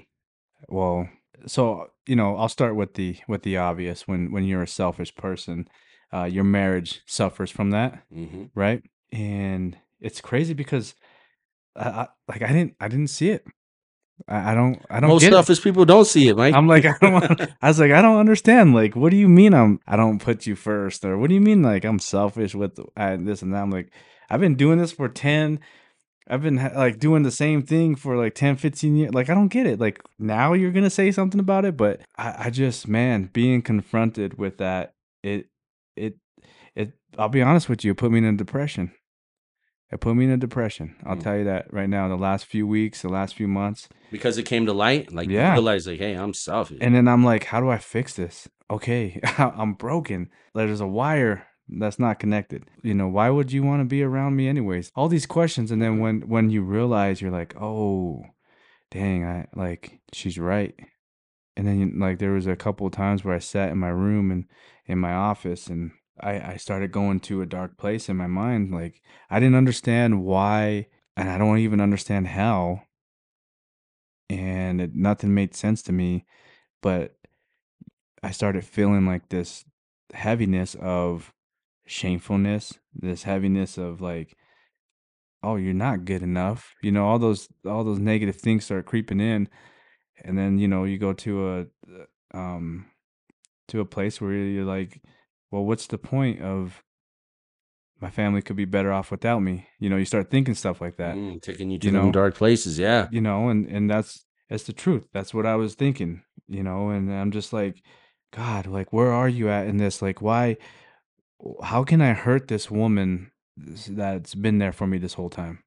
[0.69, 1.09] Well,
[1.45, 4.07] so you know, I'll start with the with the obvious.
[4.07, 5.67] When when you're a selfish person,
[6.13, 8.83] uh, your marriage suffers from that, hmm right?
[9.11, 10.95] And it's crazy because,
[11.75, 13.45] I, I like I didn't I didn't see it.
[14.27, 15.35] I, I don't I don't Most get it.
[15.35, 16.53] selfish people don't see it, Mike.
[16.53, 17.13] I'm like I don't.
[17.13, 18.73] want- I was like I don't understand.
[18.73, 21.41] Like, what do you mean I'm I don't put you first, or what do you
[21.41, 23.61] mean like I'm selfish with uh, this and that?
[23.63, 23.91] I'm like
[24.29, 25.59] I've been doing this for ten.
[26.29, 29.13] I've been like doing the same thing for like 10, 15 years.
[29.13, 29.79] Like I don't get it.
[29.81, 34.37] Like now you're gonna say something about it, but I, I just man being confronted
[34.37, 34.93] with that
[35.23, 35.47] it
[35.95, 36.15] it
[36.75, 36.93] it.
[37.17, 38.91] I'll be honest with you, it put me in a depression.
[39.91, 40.95] It put me in a depression.
[41.05, 41.23] I'll Mm.
[41.23, 42.07] tell you that right now.
[42.07, 45.11] The last few weeks, the last few months, because it came to light.
[45.11, 45.47] Like, Yeah.
[45.49, 46.77] you realize, like, hey, I'm selfish.
[46.79, 48.47] and then I'm like, how do I fix this?
[48.69, 50.29] Okay, I'm broken.
[50.55, 52.63] There's a wire that's not connected.
[52.83, 54.91] You know, why would you want to be around me anyways?
[54.95, 58.23] All these questions and then when when you realize you're like, "Oh,
[58.91, 60.73] dang, I like she's right."
[61.55, 64.31] And then like there was a couple of times where I sat in my room
[64.31, 64.45] and
[64.85, 68.71] in my office and I I started going to a dark place in my mind
[68.71, 70.87] like I didn't understand why
[71.17, 72.83] and I don't even understand how
[74.29, 76.25] and it, nothing made sense to me
[76.81, 77.15] but
[78.23, 79.65] I started feeling like this
[80.13, 81.33] heaviness of
[81.85, 84.35] shamefulness, this heaviness of like,
[85.43, 86.75] oh, you're not good enough.
[86.81, 89.49] You know, all those all those negative things start creeping in,
[90.23, 91.59] and then you know you go to a
[92.33, 92.85] uh, um
[93.67, 95.01] to a place where you're like,
[95.49, 96.83] well, what's the point of
[98.01, 99.67] my family could be better off without me?
[99.79, 102.11] You know, you start thinking stuff like that Mm, taking you to you know?
[102.11, 102.77] dark places.
[102.79, 103.07] Yeah.
[103.11, 106.89] you know and and that's that's the truth that's what i was thinking you know
[106.89, 107.81] and i'm just like
[108.33, 110.57] god like where are you at in this like why
[111.63, 115.63] how can i hurt this woman that's been there for me this whole time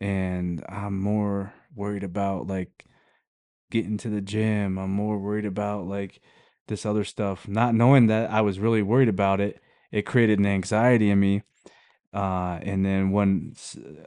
[0.00, 2.84] and i'm more worried about like
[3.70, 6.20] getting to the gym i'm more worried about like
[6.68, 9.60] this other stuff not knowing that i was really worried about it
[9.90, 11.42] it created an anxiety in me
[12.12, 13.54] uh, and then when,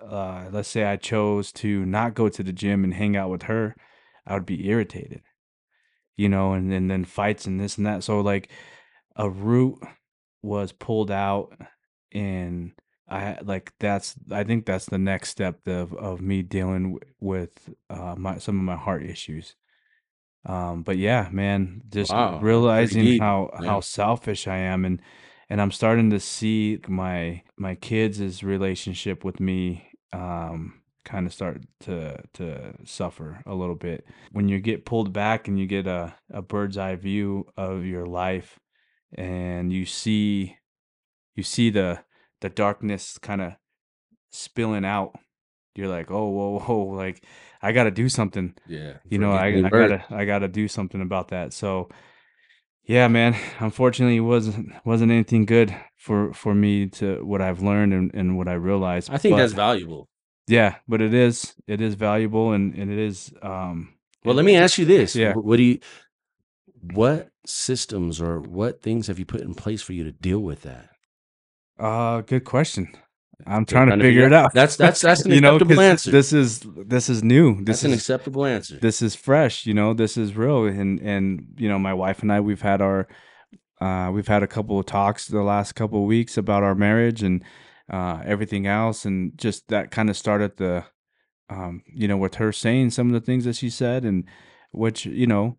[0.01, 3.43] uh, let's say I chose to not go to the gym and hang out with
[3.43, 3.76] her,
[4.26, 5.22] I would be irritated,
[6.18, 8.03] you know, and, and then fights and this and that.
[8.03, 8.49] So like
[9.16, 9.80] a root
[10.41, 11.53] was pulled out
[12.12, 12.72] and
[13.12, 17.70] I like that's I think that's the next step of of me dealing w- with
[17.89, 19.55] uh my some of my heart issues.
[20.45, 23.24] Um but yeah, man, just Wow, pretty realizing deep.
[23.24, 23.68] how Yeah.
[23.68, 25.01] how selfish I am and
[25.49, 31.64] and I'm starting to see my my kids' relationship with me um kind of start
[31.82, 34.05] to to suffer a little bit.
[34.32, 38.05] When you get pulled back and you get a a bird's eye view of your
[38.07, 38.59] life
[39.16, 40.57] and you see
[41.36, 42.03] you see the
[42.42, 43.54] the darkness kind of
[44.32, 45.14] spilling out
[45.76, 47.24] you're like oh whoa whoa like
[47.62, 48.98] i gotta do something Yeah.
[49.10, 51.89] you know I, I gotta i gotta do something about that so
[52.84, 57.94] yeah man unfortunately it wasn't wasn't anything good for for me to what i've learned
[57.94, 60.08] and, and what i realized I think but- that's valuable.
[60.48, 63.94] yeah but it is it is valuable and and it is um
[64.26, 65.16] Well, let me ask you this.
[65.16, 65.34] Yeah.
[65.34, 65.80] What do you
[66.94, 70.62] what systems or what things have you put in place for you to deal with
[70.64, 70.89] that?
[71.82, 72.90] Uh, good question.
[73.48, 74.54] I'm trying to figure it out.
[74.54, 76.12] That's that's that's an you know, acceptable 'cause answer.
[76.12, 77.56] this is this is new.
[77.56, 78.78] that's This an acceptable answer.
[78.78, 79.66] this is fresh.
[79.66, 80.66] You know, this is real.
[80.66, 83.08] And and you know, my wife and I, we've had our
[83.82, 87.24] uh, we've had a couple of talks the last couple of weeks about our marriage
[87.24, 87.44] and
[87.92, 90.86] uh, everything else, and just that kind of started the,
[91.50, 94.26] um, you know, with her saying some of the things that she said, and
[94.72, 95.58] which you know,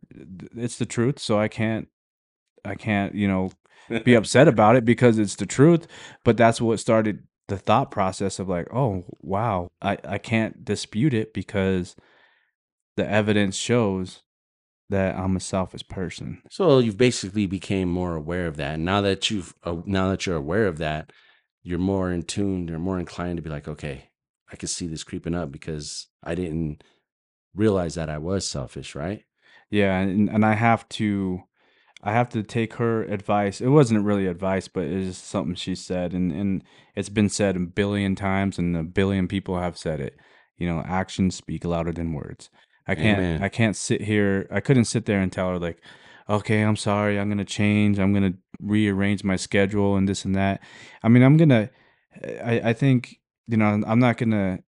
[0.57, 1.19] it's the truth.
[1.19, 1.89] So I can't,
[2.65, 3.51] I can't, you know,
[4.05, 5.87] be upset about it because it's the truth.
[6.25, 11.15] But that's what started the thought process of like, oh wow, I I can't dispute
[11.15, 11.97] it because
[12.97, 14.23] the evidence shows
[14.91, 16.43] that I'm a selfish person.
[16.51, 18.75] So you've basically became more aware of that.
[18.75, 21.13] And now that you've uh, now that you're aware of that,
[21.63, 22.69] you're more in tune.
[22.69, 24.11] You're more inclined to be like, okay,
[24.53, 26.85] I can see this creeping up because I didn't
[27.55, 29.25] realize that I was selfish, right?
[29.71, 31.43] Yeah, and and I have to
[32.03, 33.61] I have to take her advice.
[33.61, 37.57] It wasn't really advice, but it's just something she said and and it's been said
[37.57, 40.17] a billion times and a billion people have said it.
[40.57, 42.51] You know, actions speak louder than words.
[42.87, 43.43] I can't Amen.
[43.43, 44.49] I can't sit here.
[44.51, 45.79] I couldn't sit there and tell her like,
[46.29, 47.19] "Okay, I'm sorry.
[47.19, 47.99] I'm going to change.
[47.99, 50.61] I'm going to rearrange my schedule and this and that."
[51.03, 51.71] I mean, I'm going to
[52.45, 54.63] I I think, you know, I'm not going to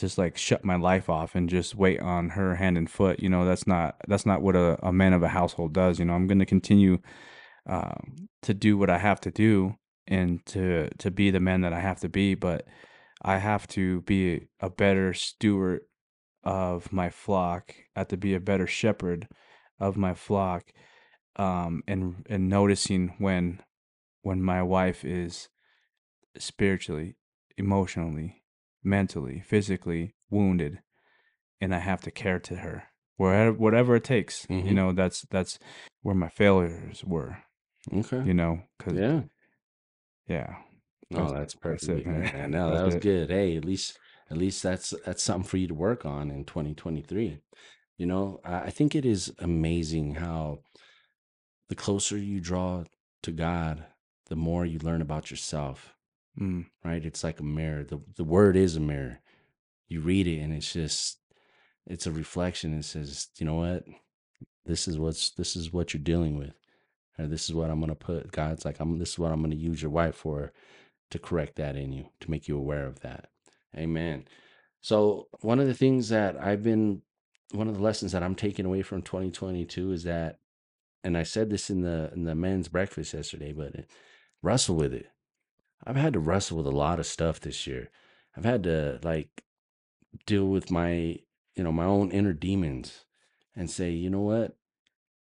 [0.00, 3.28] just like shut my life off and just wait on her hand and foot you
[3.28, 6.14] know that's not that's not what a, a man of a household does you know?
[6.14, 6.98] I'm going to continue
[7.68, 9.76] um, to do what i have to do
[10.06, 12.66] and to to be the man that i have to be but
[13.22, 15.82] i have to be a better steward
[16.42, 19.28] of my flock i have to be a better shepherd
[19.78, 20.72] of my flock
[21.36, 23.60] um and and noticing when
[24.22, 25.48] when my wife is
[26.38, 27.16] spiritually
[27.58, 28.39] emotionally
[28.82, 30.80] mentally, physically wounded,
[31.60, 32.84] and I have to care to her
[33.16, 34.46] wherever whatever it takes.
[34.48, 34.74] You Mhm.
[34.74, 35.58] know, that's that's
[36.02, 37.38] where my failures were.
[37.92, 38.22] Okay.
[38.24, 39.22] You know, because yeah.
[40.26, 40.56] Yeah.
[41.10, 42.34] No, That's- that's that's it, perfect.
[42.34, 42.50] man.
[42.52, 43.02] No, that was it.
[43.02, 43.30] good.
[43.30, 43.98] Hey, at least
[44.30, 47.40] at least that's that's something for you to work on in 2023.
[47.98, 50.60] You know, I think it is amazing how
[51.68, 52.84] the closer you draw
[53.22, 53.84] to God,
[54.26, 55.94] the more you learn about yourself.
[56.38, 57.04] Mm, Right?
[57.04, 57.84] It's like a mirror.
[57.84, 59.20] The the word is a mirror.
[59.88, 61.18] You read it and it's just
[61.86, 62.78] it's a reflection.
[62.78, 63.84] It says, you know what?
[64.66, 66.54] This is what's this is what you're dealing with.
[67.18, 68.32] Or this is what I'm gonna put.
[68.32, 70.52] God's like, I'm this is what I'm gonna use your wife for
[71.10, 73.28] to correct that in you, to make you aware of that.
[73.76, 74.26] Amen.
[74.80, 77.02] So one of the things that I've been
[77.52, 80.38] one of the lessons that I'm taking away from 2022 is that,
[81.02, 83.90] and I said this in the in the men's breakfast yesterday, but it,
[84.42, 85.08] wrestle with it.
[85.84, 87.90] I've had to wrestle with a lot of stuff this year.
[88.36, 89.42] I've had to like
[90.26, 91.18] deal with my
[91.54, 93.04] you know my own inner demons
[93.56, 94.56] and say, you know what,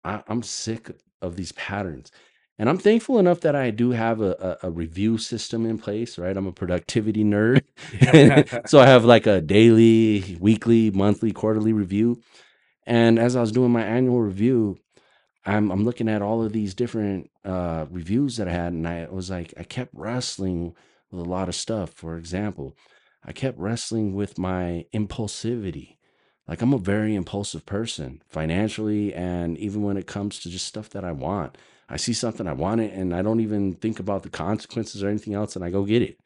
[0.05, 0.91] I, I'm sick
[1.21, 2.13] of these patterns.
[2.59, 6.19] And I'm thankful enough that I do have a, a, a review system in place,
[6.19, 6.37] right?
[6.37, 7.63] I'm a productivity nerd.
[8.69, 12.21] so I have like a daily, weekly, monthly, quarterly review.
[12.85, 14.79] And as I was doing my annual review,
[15.49, 19.09] I'm I'm looking at all of these different uh reviews that I had, and I
[19.11, 20.75] was like, I kept wrestling
[21.13, 21.93] with a lot of stuff.
[21.93, 22.77] For example,
[23.25, 25.99] I kept wrestling with my impulsivity.
[26.49, 30.91] Like I'm a very impulsive person financially and even when it comes to just stuff
[30.91, 31.59] that I want.
[31.91, 35.09] I see something I want it and I don't even think about the consequences or
[35.09, 36.19] anything else and I go get it.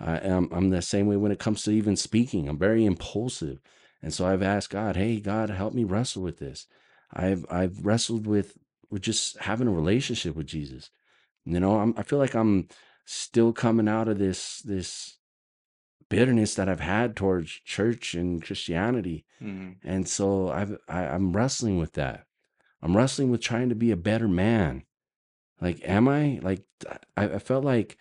[0.00, 2.48] I am I'm the same way when it comes to even speaking.
[2.48, 3.60] I'm very impulsive.
[4.02, 6.66] And so I've asked God, "Hey God, help me wrestle with this."
[7.14, 8.58] I've I've wrestled with
[8.90, 10.90] with just having a relationship with Jesus.
[11.44, 12.68] You know, I'm I feel like I'm
[13.06, 15.18] still coming out of this this
[16.08, 19.24] bitterness that I've had towards church and Christianity.
[19.42, 22.26] mm, And so I've I, I'm wrestling with that.
[22.82, 24.84] I'm wrestling with trying to be a better man.
[25.60, 26.64] Like, am I like
[27.16, 27.96] I, I felt like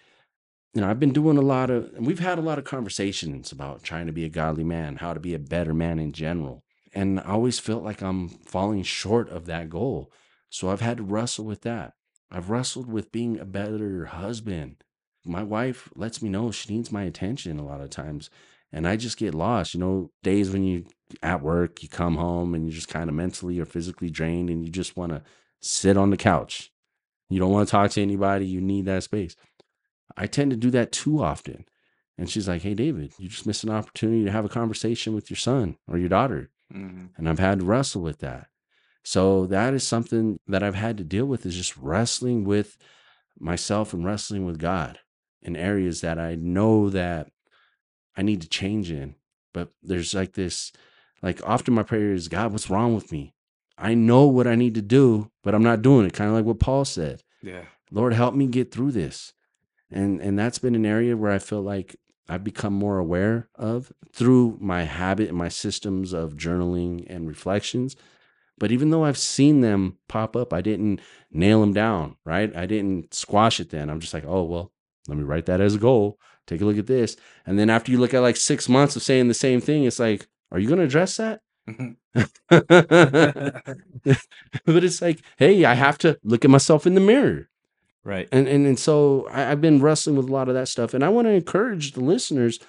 [0.74, 3.52] you know, I've been doing a lot of and we've had a lot of conversations
[3.52, 6.63] about trying to be a godly man, how to be a better man in general.
[6.94, 10.12] And I always felt like I'm falling short of that goal.
[10.50, 11.94] So I've had to wrestle with that.
[12.32, 14.78] I've wrestled with being a better husband.
[15.26, 18.30] My wife lets me know she needs my attention a lot of times.
[18.72, 19.74] And I just get lost.
[19.74, 20.86] You know, days when you
[21.22, 24.64] at work, you come home and you're just kind of mentally or physically drained and
[24.64, 25.24] you just want to
[25.62, 26.72] sit on the couch.
[27.30, 28.46] You don't want to talk to anybody.
[28.46, 29.36] You need that space.
[30.18, 31.66] I tend to do that too often.
[32.18, 35.30] And she's like, Hey, David, you just missed an opportunity to have a conversation with
[35.30, 36.52] your son or your daughter.
[36.72, 38.48] Mm, And I've had to wrestle with that.
[39.04, 42.78] So that is something that I've had to deal with is just wrestling with
[43.40, 45.00] myself and wrestling with God
[45.42, 47.28] in areas that I know that
[48.16, 49.16] I need to change in.
[49.54, 50.72] But there's like this,
[51.22, 53.34] like often my prayer is, God, what's wrong with me?
[53.78, 56.14] I know what I need to do, but I'm not doing it.
[56.14, 57.24] Kind of like what Paul said.
[57.42, 57.64] yeah.
[57.92, 59.34] Lord, help me get through this.
[59.92, 61.96] and and that's been an area where I feel like
[62.30, 67.96] I've become more aware of through my habit and my systems of journaling and reflections.
[68.58, 71.02] But even though I've seen them pop up, I didn't
[71.32, 72.56] nail them down, right?
[72.56, 73.90] I didn't squash it then.
[73.90, 74.72] I'm just like, oh, well,
[75.08, 76.20] let me write that as a goal.
[76.48, 77.18] Take a look at this.
[77.46, 80.00] And then after you look at like six months of saying the same thing, it's
[80.00, 81.42] like, are you going to address that?
[81.68, 81.94] Mm-hmm.
[84.66, 87.50] but it's like, hey, I have to look at myself in the mirror.
[88.04, 88.28] Right.
[88.32, 90.94] And and, and so I, I've been wrestling with a lot of that stuff.
[90.94, 92.60] And I want to encourage the listeners.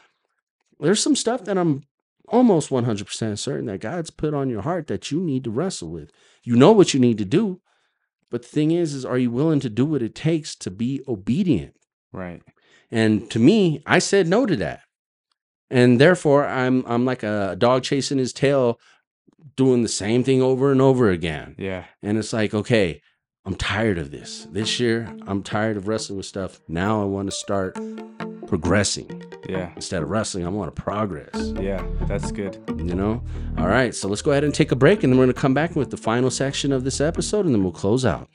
[0.78, 1.82] There's some stuff that I'm
[2.28, 6.10] almost 100% certain that God's put on your heart that you need to wrestle with.
[6.42, 7.60] You know what you need to do.
[8.30, 11.02] But the thing is, is are you willing to do what it takes to be
[11.06, 11.74] obedient?
[12.12, 12.42] Right.
[12.90, 14.80] And to me, I said no to that.
[15.70, 18.78] And therefore, I'm I'm like a dog chasing his tail,
[19.56, 21.54] doing the same thing over and over again.
[21.58, 21.84] Yeah.
[22.02, 23.02] And it's like, okay,
[23.46, 24.48] I'm tired of this.
[24.52, 26.60] This year, I'm tired of wrestling with stuff.
[26.66, 27.76] Now I want to start
[28.46, 29.22] progressing.
[29.46, 29.70] Yeah.
[29.76, 31.52] Instead of wrestling, I want to progress.
[31.60, 31.86] Yeah.
[32.06, 32.58] That's good.
[32.68, 33.22] You know?
[33.58, 33.94] All right.
[33.94, 35.76] So let's go ahead and take a break and then we're going to come back
[35.76, 38.30] with the final section of this episode and then we'll close out.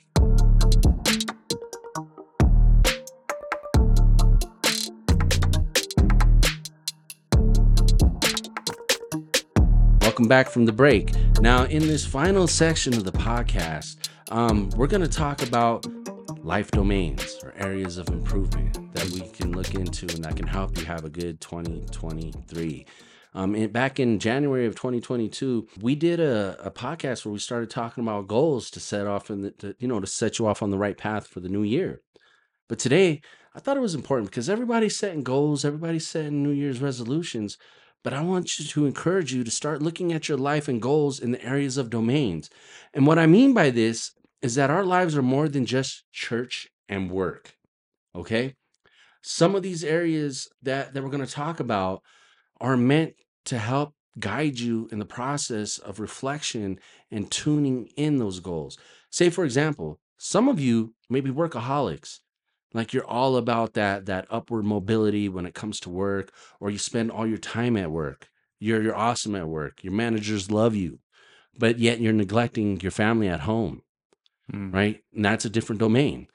[10.02, 11.12] Welcome back from the break.
[11.40, 13.96] Now, in this final section of the podcast,
[14.30, 15.86] um, we're going to talk about
[16.44, 20.78] life domains or areas of improvement that we can look into and that can help
[20.78, 22.86] you have a good 2023.
[23.34, 28.02] Um, back in January of 2022, we did a, a podcast where we started talking
[28.02, 30.78] about goals to set off and to, you know to set you off on the
[30.78, 32.00] right path for the new year.
[32.68, 33.22] But today,
[33.54, 37.58] I thought it was important because everybody's setting goals, everybody's setting New Year's resolutions.
[38.02, 41.20] But I want you to encourage you to start looking at your life and goals
[41.20, 42.48] in the areas of domains.
[42.94, 44.12] And what I mean by this
[44.42, 47.54] is that our lives are more than just church and work.
[48.14, 48.54] Okay?
[49.22, 52.02] Some of these areas that, that we're going to talk about
[52.60, 53.14] are meant
[53.46, 56.78] to help guide you in the process of reflection
[57.10, 58.78] and tuning in those goals.
[59.10, 62.18] Say, for example, some of you may be workaholics.
[62.72, 66.78] Like you're all about that that upward mobility when it comes to work, or you
[66.78, 68.28] spend all your time at work.
[68.60, 69.82] You're you're awesome at work.
[69.82, 71.00] Your managers love you,
[71.58, 73.82] but yet you're neglecting your family at home
[74.52, 74.72] Mm.
[74.72, 75.02] right?
[75.14, 76.28] And that's a different domain.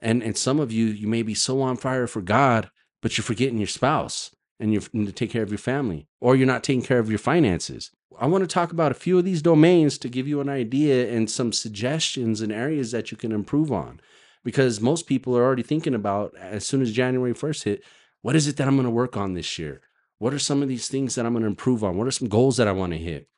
[0.00, 2.70] And and some of you, you may be so on fire for God,
[3.00, 6.46] but you're forgetting your spouse and you're to take care of your family, or you're
[6.46, 7.90] not taking care of your finances.
[8.18, 11.10] I want to talk about a few of these domains to give you an idea
[11.10, 14.00] and some suggestions and areas that you can improve on.
[14.44, 17.84] Because most people are already thinking about as soon as January 1st hit,
[18.20, 19.80] what is it that I'm going to work on this year?
[20.18, 21.96] What are some of these things that I'm going to improve on?
[21.96, 23.28] What are some goals that I want to hit?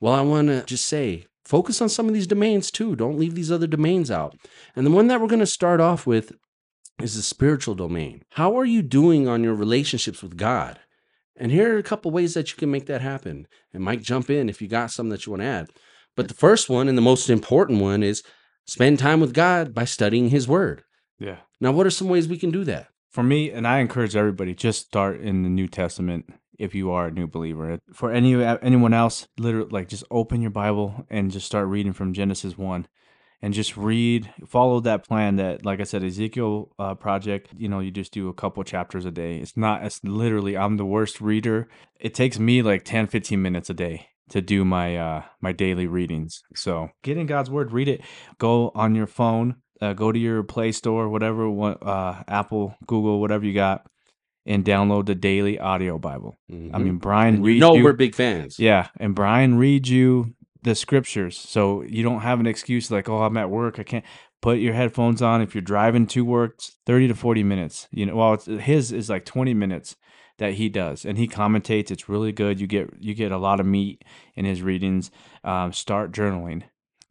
[0.00, 2.96] Well, I want to just say focus on some of these domains too.
[2.96, 4.34] Don't leave these other domains out.
[4.74, 6.32] And the one that we're going to start off with
[6.98, 8.22] is the spiritual domain.
[8.30, 10.80] How are you doing on your relationships with God?
[11.36, 13.46] And here are a couple ways that you can make that happen.
[13.74, 15.68] And Mike, jump in if you got some that you want to add.
[16.16, 18.22] But the first one and the most important one is
[18.66, 20.84] spend time with God by studying His Word.
[21.18, 21.40] Yeah.
[21.60, 22.88] Now, what are some ways we can do that?
[23.10, 27.06] For me, and I encourage everybody, just start in the New Testament if you are
[27.06, 27.78] a new believer.
[27.92, 32.12] For any anyone else, literally, like just open your Bible and just start reading from
[32.12, 32.86] Genesis one,
[33.40, 37.52] and just read, follow that plan that, like I said, Ezekiel uh, project.
[37.56, 39.38] You know, you just do a couple chapters a day.
[39.38, 39.84] It's not.
[39.84, 40.56] It's literally.
[40.56, 41.68] I'm the worst reader.
[42.00, 45.86] It takes me like 10, 15 minutes a day to do my uh my daily
[45.86, 46.42] readings.
[46.54, 48.02] So get in God's word, read it.
[48.38, 51.50] Go on your phone, uh, go to your Play Store, whatever,
[51.82, 53.84] uh, Apple, Google, whatever you got,
[54.46, 56.36] and download the daily audio Bible.
[56.50, 56.82] I Mhm.
[56.82, 58.58] mean, Brian And reads you know you, we're big fans.
[58.58, 63.22] yeah, and Brian reads you the scriptures, so you don't have an excuse like, "Oh,
[63.22, 64.04] I'm at work, I can't."
[64.40, 65.40] Put your headphones on.
[65.40, 67.86] If you're driving to work, thirty to forty minutes.
[67.92, 69.94] You know, well, it's, his is like twenty minutes
[70.38, 71.92] that he does, and he commentates.
[71.92, 72.60] It's really good.
[72.60, 74.02] You get you get a lot of meat
[74.34, 75.12] in his readings.
[75.44, 76.62] Um, start journaling.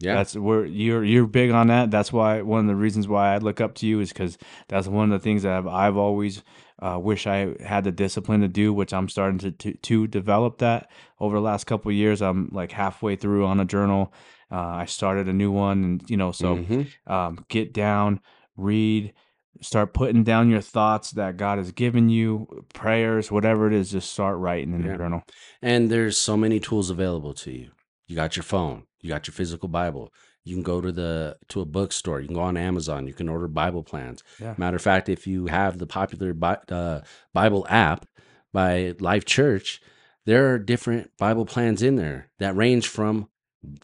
[0.01, 0.15] Yeah.
[0.15, 1.91] That's where you're you're big on that.
[1.91, 4.37] That's why one of the reasons why I look up to you is because
[4.67, 6.43] that's one of the things that I've, I've always
[6.81, 10.57] uh, wish I had the discipline to do, which I'm starting to to, to develop
[10.59, 10.89] that
[11.19, 12.21] over the last couple of years.
[12.21, 14.13] I'm like halfway through on a journal.
[14.51, 16.87] Uh, I started a new one, and you know, so Mhm.
[17.07, 18.19] um, get down,
[18.57, 19.13] read,
[19.61, 23.91] start putting down your thoughts that God has given you, prayers, whatever it is.
[23.91, 24.91] Just start writing in Yeah.
[24.93, 25.23] the journal.
[25.61, 27.69] And there's so many tools available to you.
[28.12, 30.14] You got your phone, you got your physical Bible.
[30.43, 32.20] You can go to the to a bookstore.
[32.20, 33.07] You can go on Amazon.
[33.07, 34.22] You can order Bible plans.
[34.38, 34.53] Yeah.
[34.57, 37.01] Matter of fact, if you have the popular Bi- uh,
[37.34, 38.05] Bible app
[38.51, 39.82] by Life Church,
[40.26, 43.30] there are different Bible plans in there that range from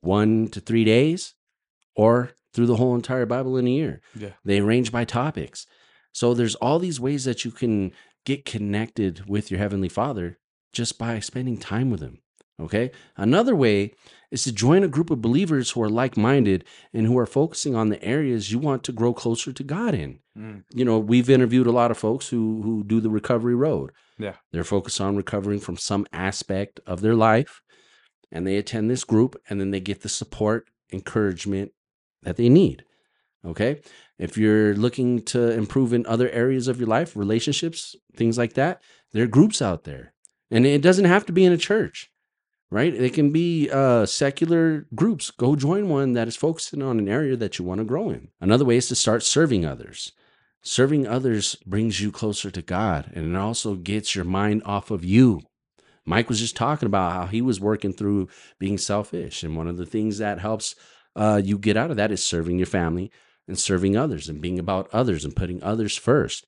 [0.01, 1.35] one to three days,
[1.95, 4.01] or through the whole entire Bible in a year.
[4.13, 4.31] Yeah.
[4.43, 5.67] They range by topics.
[6.11, 7.93] So there's all these ways that you can
[8.25, 10.37] get connected with your heavenly Father
[10.73, 12.19] just by spending time with him.
[12.59, 12.89] Okay?
[13.15, 13.93] Another way
[14.31, 17.89] is to join a group of believers who are like-minded and who are focusing on
[17.89, 20.19] the areas you want to grow closer to God in.
[20.37, 20.63] Mm.
[20.73, 23.91] You know, we've interviewed a lot of folks who who do the recovery road.
[24.17, 24.33] Yeah.
[24.51, 27.61] They're focused on recovering from some aspect of their life
[28.31, 31.71] and they attend this group and then they get the support, encouragement
[32.23, 32.83] that they need.
[33.45, 33.81] Okay?
[34.19, 38.81] If you're looking to improve in other areas of your life, relationships, things like that,
[39.13, 40.13] there are groups out there.
[40.49, 42.09] And it doesn't have to be in a church,
[42.69, 42.93] right?
[42.93, 45.31] It can be uh, secular groups.
[45.31, 48.29] Go join one that is focusing on an area that you want to grow in.
[48.41, 50.11] Another way is to start serving others.
[50.61, 55.05] Serving others brings you closer to God and it also gets your mind off of
[55.05, 55.41] you.
[56.05, 58.27] Mike was just talking about how he was working through
[58.59, 59.43] being selfish.
[59.43, 60.75] And one of the things that helps
[61.15, 63.11] uh, you get out of that is serving your family
[63.47, 66.45] and serving others and being about others and putting others first.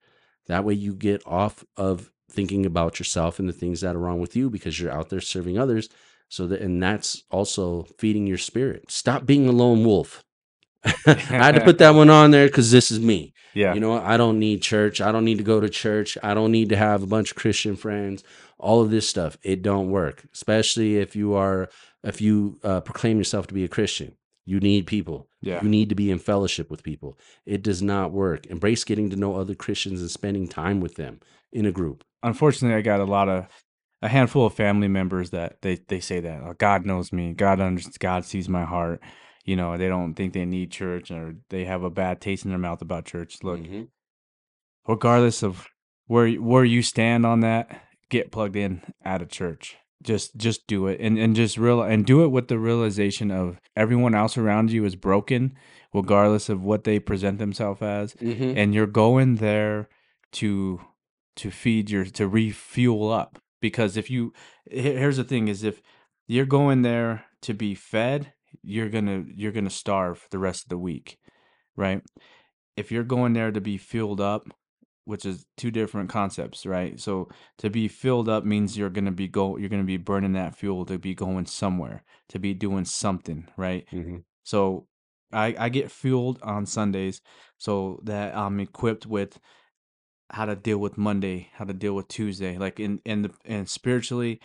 [0.48, 4.20] That way you get off of thinking about yourself and the things that are wrong
[4.20, 5.90] with you because you're out there serving others.
[6.30, 8.92] So that, and that's also feeding your spirit.
[8.92, 10.24] Stop being a lone wolf.
[11.06, 13.34] I had to put that one on there because this is me.
[13.54, 13.74] Yeah.
[13.74, 13.94] You know.
[13.94, 15.02] I don't need church.
[15.02, 16.18] I don't need to go to church.
[16.24, 18.24] I don't need to have a bunch of Christian friends.
[18.60, 20.24] All of this stuff, it don't work.
[20.34, 21.70] Especially if you are,
[22.04, 24.16] if you uh, proclaim yourself to be a Christian.
[24.46, 25.28] You need people.
[25.42, 25.62] Yeah.
[25.62, 27.18] You need to be in fellowship with people.
[27.46, 28.48] It does not work.
[28.48, 31.20] Embrace getting to know other Christians and spending time with them
[31.52, 32.04] in a group.
[32.24, 33.48] Unfortunately, I got a lot of
[34.02, 37.60] a handful of family members that they they say that oh, God knows me, God
[37.60, 39.02] understands, God sees my heart.
[39.46, 42.52] You know, they don't think they need church or they have a bad taste in
[42.52, 43.44] their mouth about church.
[43.44, 43.88] Look, Mhm.
[44.88, 45.68] regardless of
[46.08, 49.78] where where you stand on that, get plugged in at a church.
[50.02, 53.60] Just just do it and and just real and do it with the realization of
[53.76, 55.56] everyone else around you is broken,
[55.94, 58.56] regardless of what they present themselves as, Mhm.
[58.56, 59.90] and you're going there
[60.34, 60.80] to
[61.36, 64.34] to feed your to refuel up because if you
[64.70, 65.82] here's the thing is if
[66.28, 68.34] you're going there to be fed
[68.64, 71.18] you're gonna you're gonna starve the rest of the week
[71.76, 72.02] right?
[72.76, 74.48] If you're going there to be filled up
[75.06, 77.00] which is two different concepts right?
[77.00, 77.30] So
[77.60, 80.86] to be filled up means you're gonna be go you're gonna be burning that fuel
[80.86, 83.86] to be going somewhere to be doing something right?
[83.92, 84.24] Mhm.
[84.44, 84.88] so
[85.32, 87.22] I, I get fueled on Sundays
[87.60, 89.40] so that I'm equipped with
[90.32, 92.58] how to deal with Monday, how to deal with Tuesday.
[92.58, 94.40] Like in in the and spiritually,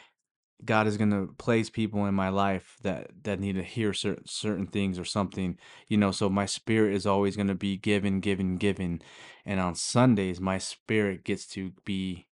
[0.65, 4.67] God is gonna place people in my life that that need to hear certain certain
[4.67, 5.59] things or something,
[5.89, 6.11] you know.
[6.11, 9.03] So my spirit is always gonna be given, given, given,
[9.45, 12.27] and on Sundays my spirit gets to be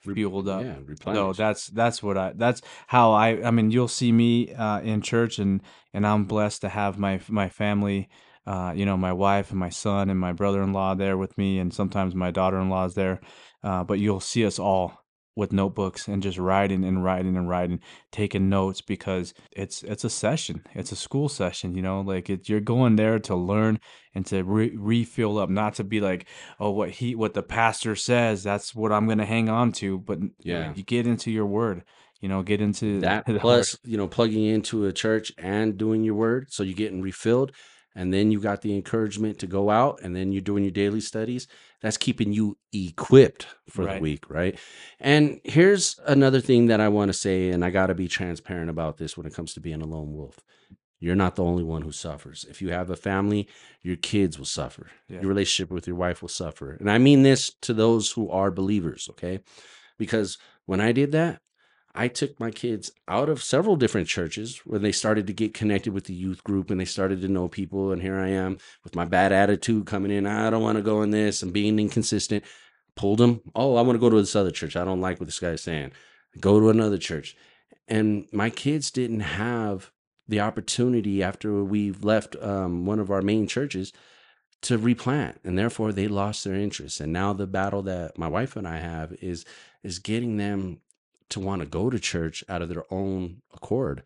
[0.00, 0.64] fueled up.
[0.64, 1.36] Yeah, So replenish.
[1.36, 5.38] that's that's what I that's how I I mean you'll see me uh, in church
[5.38, 5.60] and
[5.92, 8.08] and I'm blessed to have my my family
[8.46, 11.72] uh, you know my wife and my son and my brother-in-law there with me and
[11.74, 13.20] sometimes my daughter-in-law is there
[13.64, 15.02] uh, but you'll see us all
[15.34, 17.78] with notebooks and just writing and writing and writing
[18.10, 22.48] taking notes because it's it's a session it's a school session you know like it,
[22.48, 23.78] you're going there to learn
[24.14, 26.26] and to re- refill up not to be like
[26.58, 29.98] oh what he what the pastor says that's what i'm going to hang on to
[29.98, 30.72] but Yeah.
[30.74, 31.82] you get into your word
[32.22, 33.40] you know get into that word.
[33.40, 37.52] plus you know plugging into a church and doing your word so you're getting refilled
[37.96, 41.00] and then you got the encouragement to go out and then you're doing your daily
[41.00, 41.48] studies
[41.80, 44.58] that's keeping you equipped for the week right?
[45.00, 48.70] And here's another thing that i want to say and i got to be transparent
[48.70, 50.38] about this when it comes to being a lone wolf.
[50.98, 52.46] You're not the only one who suffers.
[52.48, 53.48] If you have a family
[53.82, 54.88] your kids will suffer.
[55.08, 55.20] Yeah.
[55.20, 56.72] your relationship with your wife will suffer.
[56.72, 59.40] And i mean this to those who are believers okay?
[59.98, 61.40] Because when i did that
[61.96, 65.92] I took my kids out of several different churches when they started to get connected
[65.92, 67.90] with the youth group and they started to know people.
[67.90, 70.26] And here I am with my bad attitude coming in.
[70.26, 72.44] I don't want to go in this and being inconsistent.
[72.94, 73.40] Pulled them.
[73.54, 74.76] Oh, I want to go to this other church.
[74.76, 75.92] I don't like what this guy's saying.
[76.38, 77.36] Go to another church.
[77.88, 79.90] And my kids didn't have
[80.28, 83.92] the opportunity after we left um, one of our main churches
[84.62, 88.56] to replant and therefore they lost their interest and now the battle that my wife
[88.56, 89.44] and i have is
[89.84, 90.80] is getting them
[91.30, 94.02] to want to go to church out of their own accord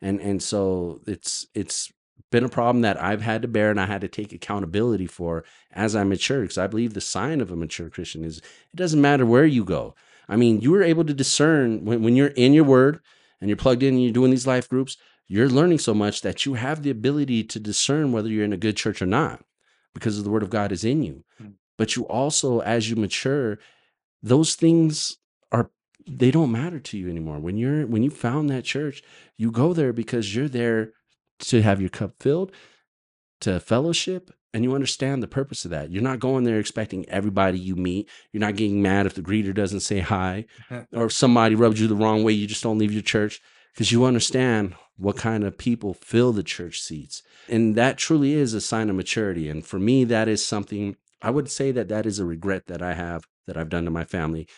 [0.00, 1.92] and and so it's it's
[2.30, 5.44] been a problem that i've had to bear and i had to take accountability for
[5.72, 9.00] as i mature because i believe the sign of a mature christian is it doesn't
[9.00, 9.94] matter where you go
[10.28, 13.00] i mean you are able to discern when, when you're in your word
[13.40, 14.96] and you're plugged in and you're doing these life groups
[15.28, 18.58] you're learning so much that you have the ability to discern whether you're in a
[18.58, 19.44] good church or not
[19.94, 21.24] because the word of God is in you.
[21.40, 21.54] Mm.
[21.76, 23.58] But you also, as you mature,
[24.22, 25.18] those things
[26.08, 27.38] they don't matter to you anymore.
[27.38, 29.02] When you're when you found that church,
[29.36, 30.92] you go there because you're there
[31.40, 32.52] to have your cup filled,
[33.40, 35.90] to fellowship, and you understand the purpose of that.
[35.90, 38.08] You're not going there expecting everybody you meet.
[38.32, 40.46] You're not getting mad if the greeter doesn't say hi
[40.92, 43.40] or if somebody rubs you the wrong way, you just don't leave your church
[43.74, 47.22] because you understand what kind of people fill the church seats.
[47.48, 49.48] And that truly is a sign of maturity.
[49.48, 52.82] And for me, that is something I would say that that is a regret that
[52.82, 54.48] I have that I've done to my family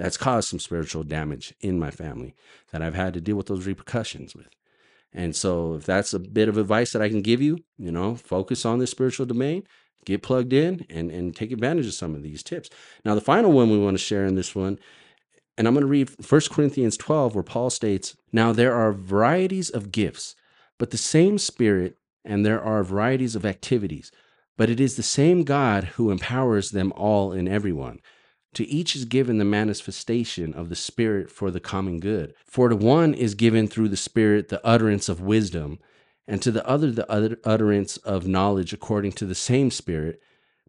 [0.00, 2.34] that's caused some spiritual damage in my family
[2.72, 4.48] that I've had to deal with those repercussions with.
[5.12, 8.14] And so, if that's a bit of advice that I can give you, you know,
[8.14, 9.64] focus on the spiritual domain,
[10.06, 12.70] get plugged in, and and take advantage of some of these tips.
[13.04, 14.78] Now, the final one we want to share in this one,
[15.58, 19.68] and I'm going to read 1 Corinthians 12, where Paul states, "Now there are varieties
[19.68, 20.34] of gifts,
[20.78, 24.10] but the same Spirit, and there are varieties of activities,
[24.56, 28.00] but it is the same God who empowers them all in everyone."
[28.54, 32.34] To each is given the manifestation of the Spirit for the common good.
[32.44, 35.78] For to one is given through the Spirit the utterance of wisdom,
[36.26, 37.10] and to the other the
[37.44, 40.20] utterance of knowledge according to the same Spirit,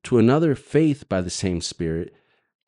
[0.03, 2.13] to another faith by the same Spirit,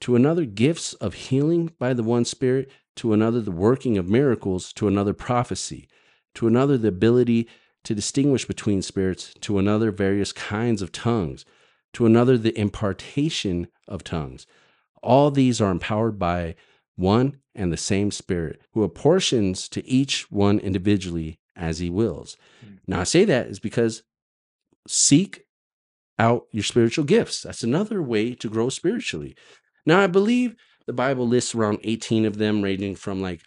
[0.02, 4.74] to another gifts of healing by the one Spirit, to another the working of miracles,
[4.74, 5.88] to another prophecy,
[6.34, 7.48] to another the ability
[7.84, 11.46] to distinguish between spirits, to another various kinds of tongues,
[11.92, 14.48] to another the impartation of tongues
[15.04, 16.56] all these are empowered by
[16.96, 22.38] one and the same Spirit, who apportions to each one individually as he wills.
[22.66, 22.76] Mm-hmm.
[22.88, 24.04] Now, I say that is because
[24.88, 25.46] seek
[26.18, 27.42] out your spiritual gifts.
[27.42, 29.36] That's another way to grow spiritually.
[29.86, 33.42] Now, I believe the Bible lists around 18 of them, ranging from like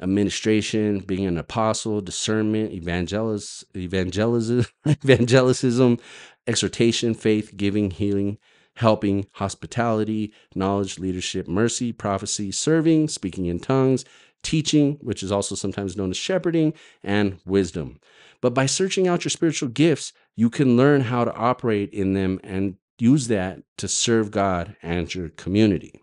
[0.00, 6.00] administration, being an apostle, discernment, evangelis, evangelism, evangelicism,
[6.46, 8.38] exhortation, faith, giving, healing,
[8.76, 14.04] helping, hospitality, knowledge, leadership, mercy, prophecy, serving, speaking in tongues,
[14.42, 18.00] teaching, which is also sometimes known as shepherding, and wisdom.
[18.40, 22.40] But by searching out your spiritual gifts, you can learn how to operate in them
[22.42, 26.00] and use that to serve God and your community.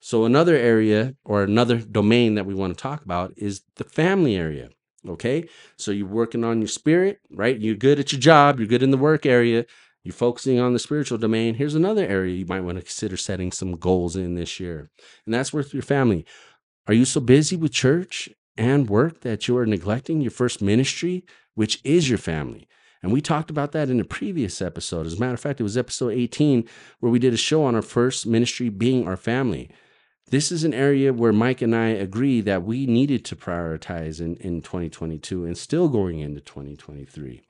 [0.00, 4.36] So, another area or another domain that we want to talk about is the family
[4.36, 4.68] area.
[5.08, 5.48] Okay.
[5.76, 7.58] So, you're working on your spirit, right?
[7.58, 9.66] You're good at your job, you're good in the work area
[10.08, 13.52] you're focusing on the spiritual domain, here's another area you might want to consider setting
[13.52, 14.88] some goals in this year.
[15.26, 16.24] And that's with your family.
[16.86, 21.26] Are you so busy with church and work that you are neglecting your first ministry,
[21.56, 22.66] which is your family?
[23.02, 25.04] And we talked about that in a previous episode.
[25.04, 26.66] As a matter of fact, it was episode 18
[27.00, 29.70] where we did a show on our first ministry being our family.
[30.30, 34.36] This is an area where Mike and I agree that we needed to prioritize in,
[34.36, 37.42] in 2022 and still going into 2023.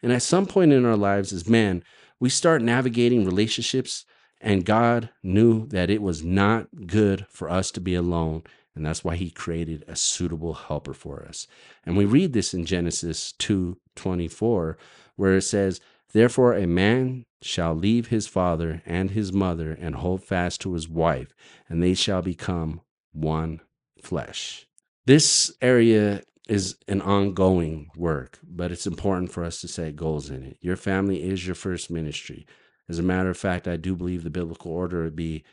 [0.00, 1.82] And at some point in our lives, as men,
[2.20, 4.04] we start navigating relationships,
[4.40, 8.42] and God knew that it was not good for us to be alone.
[8.74, 11.46] And that's why he created a suitable helper for us.
[11.86, 14.76] And we read this in Genesis 2 24,
[15.16, 15.80] where it says,
[16.12, 20.88] Therefore, a man shall leave his father and his mother and hold fast to his
[20.88, 21.34] wife,
[21.68, 22.80] and they shall become
[23.12, 23.60] one
[24.00, 24.66] flesh.
[25.06, 30.42] This area is an ongoing work, but it's important for us to set goals in
[30.42, 30.58] it.
[30.60, 32.46] Your family is your first ministry.
[32.88, 35.44] As a matter of fact, I do believe the biblical order would be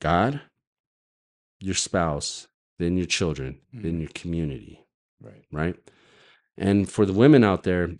[0.00, 0.40] God,
[1.60, 3.82] your spouse, then your children, mm-hmm.
[3.82, 4.84] then your community.
[5.20, 5.44] Right.
[5.52, 5.76] Right.
[6.58, 7.90] And for the women out there,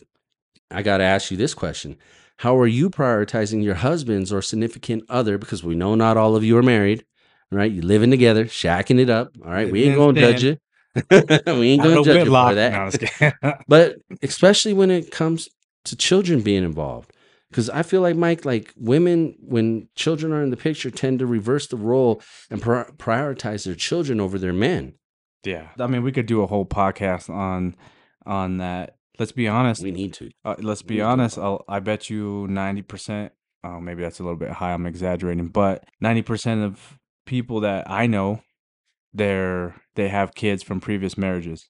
[0.70, 1.96] I got to ask you this question
[2.38, 5.38] How are you prioritizing your husbands or significant other?
[5.38, 7.04] Because we know not all of you are married,
[7.52, 7.70] right?
[7.70, 9.36] You're living together, shacking it up.
[9.44, 9.70] All right.
[9.70, 10.58] We ain't going to judge you.
[11.10, 13.32] we ain't gonna judge you for that.
[13.42, 15.48] No, but especially when it comes
[15.84, 17.12] to children being involved,
[17.50, 21.26] because I feel like Mike, like women, when children are in the picture, tend to
[21.26, 24.94] reverse the role and prioritize their children over their men.
[25.44, 27.76] Yeah, I mean, we could do a whole podcast on
[28.24, 28.96] on that.
[29.18, 29.82] Let's be honest.
[29.82, 30.30] We need to.
[30.44, 31.38] Uh, let's be honest.
[31.38, 33.32] I'll, I bet you ninety percent.
[33.62, 34.72] Oh, maybe that's a little bit high.
[34.72, 38.40] I'm exaggerating, but ninety percent of people that I know
[39.16, 41.68] they're they have kids from previous marriages,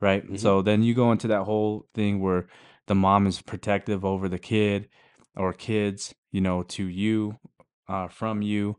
[0.00, 0.24] right?
[0.24, 0.36] Mm-hmm.
[0.36, 2.48] So then you go into that whole thing where
[2.86, 4.88] the mom is protective over the kid
[5.36, 7.36] or kids, you know, to you,
[7.88, 8.76] uh, from you.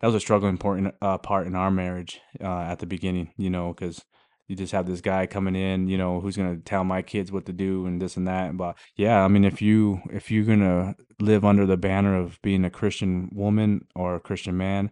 [0.00, 3.48] That was a struggling important uh, part in our marriage uh, at the beginning, you
[3.48, 4.02] know, because
[4.46, 7.46] you just have this guy coming in, you know, who's gonna tell my kids what
[7.46, 8.56] to do and this and that.
[8.56, 12.64] But yeah, I mean, if you if you're gonna live under the banner of being
[12.64, 14.90] a Christian woman or a Christian man,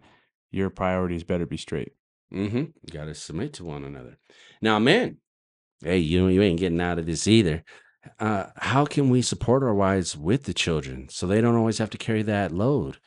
[0.51, 1.93] your priorities better be straight.
[2.33, 2.63] Mm-hmm.
[2.91, 4.17] Got to submit to one another.
[4.61, 5.17] Now, man,
[5.83, 7.63] hey, you you ain't getting out of this either.
[8.19, 11.89] Uh, how can we support our wives with the children so they don't always have
[11.91, 12.97] to carry that load?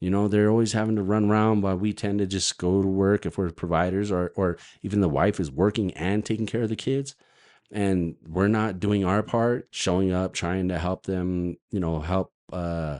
[0.00, 2.88] You know, they're always having to run around while we tend to just go to
[2.88, 6.68] work if we're providers, or or even the wife is working and taking care of
[6.68, 7.16] the kids,
[7.72, 11.56] and we're not doing our part, showing up, trying to help them.
[11.70, 12.98] You know, help uh,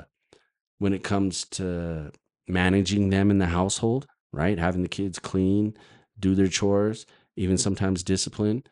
[0.78, 2.10] when it comes to
[2.48, 4.58] managing them in the household, right?
[4.58, 5.76] Having the kids clean,
[6.18, 7.06] do their chores,
[7.36, 8.64] even sometimes discipline.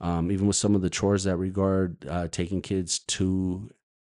[0.00, 3.70] Um, even with some of the chores that regard uh, taking kids to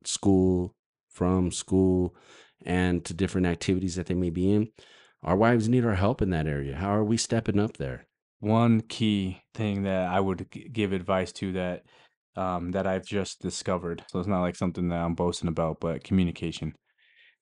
[0.05, 0.75] school,
[1.09, 2.15] from school,
[2.65, 4.69] and to different activities that they may be in.
[5.23, 6.77] Our wives need our help in that area.
[6.77, 8.07] How are we stepping up there?
[8.41, 11.85] One key thing that I would g- give advice to that
[12.37, 14.05] um, that I've just discovered.
[14.09, 16.75] So it's not like something that I'm boasting about, but communication.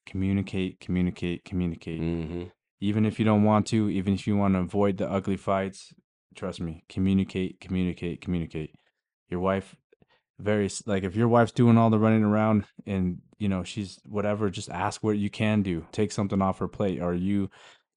[0.07, 2.01] Communicate, communicate, communicate.
[2.01, 2.45] hmm
[2.81, 5.95] Even if you don't want to, even if you want to avoid the ugly fights,
[6.35, 8.71] trust me, communicate, communicate, communicate.
[9.31, 9.75] Your wife
[10.39, 14.51] very like if your wife's doing all the running around and you know she's whatever
[14.51, 17.49] just ask what you can do take something off her plate or you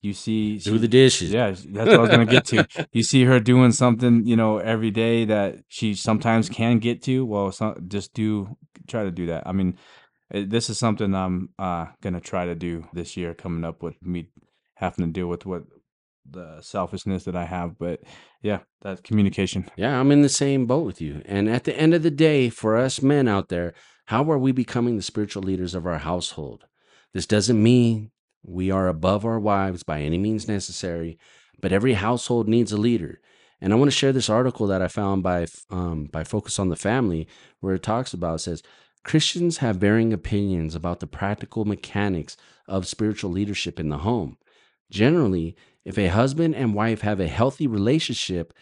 [0.01, 1.31] you see Do she- the dishes.
[1.33, 4.57] yeah that's what i was gonna get to you see her doing something you know
[4.57, 8.55] every day that she sometimes can get to well so, just do
[8.87, 9.77] try to do that i mean
[10.33, 14.01] eh, this is something i'm uh gonna try to do this year coming up with
[14.01, 14.29] me
[14.79, 15.63] having to deal with what
[16.29, 18.01] the selfishness that i have but
[18.41, 21.21] yeah that communication Yeah, I'm in the same boat with you.
[21.25, 23.73] And at the end of the day, for us men out there,
[24.05, 26.65] how are we becoming the spiritual leaders of our household?
[27.13, 28.11] This doesn't mean
[28.43, 31.17] we are above our wives by any means necessary,
[31.61, 33.19] but every household needs a leader.
[33.61, 36.69] And I want to share this article that I found by um, by Focus on
[36.69, 37.27] the Family,
[37.59, 38.63] where it talks about it says
[39.03, 42.37] Christians have varying opinions about the practical mechanics
[42.67, 44.37] of spiritual leadership in the home.
[44.89, 45.55] Generally,
[45.85, 48.53] if a husband and wife have a healthy relationship,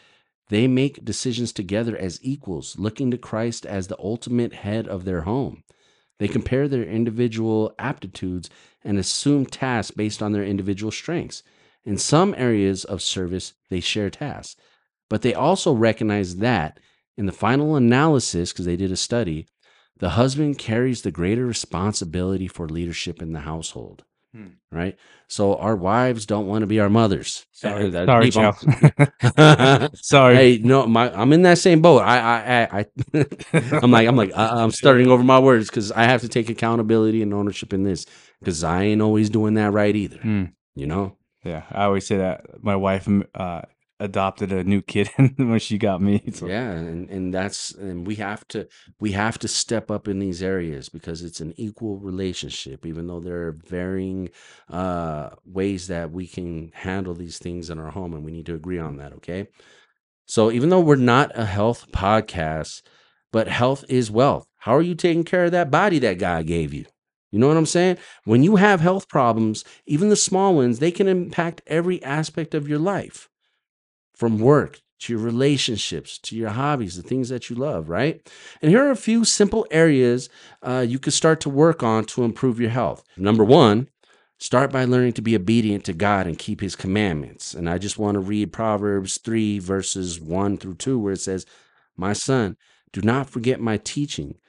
[0.50, 5.22] they make decisions together as equals, looking to Christ as the ultimate head of their
[5.22, 5.64] home.
[6.20, 8.50] They compare their individual aptitudes
[8.84, 11.44] and assume tasks based on their individual strengths.
[11.84, 14.56] In some areas of service, they share tasks,
[15.10, 16.80] but they also recognize that
[17.18, 19.48] in the final analysis, because they did a study,
[19.98, 24.04] the husband carries the greater responsibility for leadership in the household.
[24.38, 24.48] Hmm.
[24.72, 24.98] Right?
[25.28, 27.46] So our wives don't want to be our mothers.
[27.52, 29.90] sorry That- sorry Chow.
[29.96, 32.00] sorry Hey, no, my I'm in that same boat.
[32.00, 33.26] I, I, I, I
[33.82, 36.50] I'm like, I'm like, I, I'm starting over my words because I have to take
[36.50, 38.06] accountability and ownership in this
[38.40, 40.20] because I ain't always doing that right either.
[40.20, 40.46] Hmm.
[40.76, 41.18] You know?
[41.44, 43.62] Yeah, I always say that my wife uh,
[44.00, 46.24] adopted a new kid when she got me.
[46.34, 46.48] So.
[46.48, 48.68] Yeah, and and that's and we have to
[49.00, 52.86] we have to step up in these areas because it's an equal relationship.
[52.86, 54.30] Even though there are varying
[54.70, 58.56] uh, ways that we can handle these things in our home, and we need to
[58.56, 59.14] agree on that.
[59.14, 59.48] Okay.
[60.26, 62.82] So even though we're not a health podcast,
[63.32, 64.46] but health is wealth.
[64.58, 66.86] How are you taking care of that body that God gave you?
[67.32, 67.98] You know what I'm saying?
[68.26, 72.68] When you have health problems, even the small ones, they can impact every aspect of
[72.68, 73.30] your life
[74.18, 78.28] from work to your relationships to your hobbies, the things that you love, right?
[78.62, 80.30] And here are a few simple areas
[80.64, 83.04] uh, you could start to work on to improve your health.
[83.16, 83.90] Number one,
[84.40, 87.54] start by learning to be obedient to God and keep his commandments.
[87.54, 91.46] And I just want to read Proverbs 3, verses 1 through 2, where it says,
[91.96, 92.58] My son,
[92.92, 94.40] do not forget my teaching,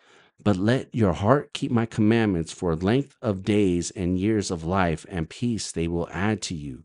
[0.43, 5.05] but let your heart keep my commandments for length of days and years of life
[5.11, 6.85] and peace they will add to you.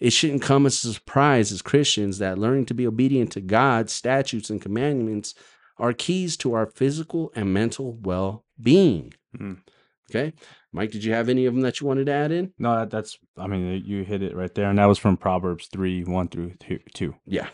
[0.00, 3.92] It shouldn't come as a surprise as Christians that learning to be obedient to God's
[3.92, 5.34] statutes and commandments
[5.78, 9.14] are keys to our physical and mental well being.
[9.38, 9.58] Mm.
[10.10, 10.32] Okay.
[10.72, 12.52] Mike, did you have any of them that you wanted to add in?
[12.58, 13.18] No, that, that's.
[13.38, 16.52] I mean, you hit it right there, and that was from Proverbs three one through
[16.60, 16.80] two.
[16.94, 17.14] two.
[17.26, 17.48] Yeah.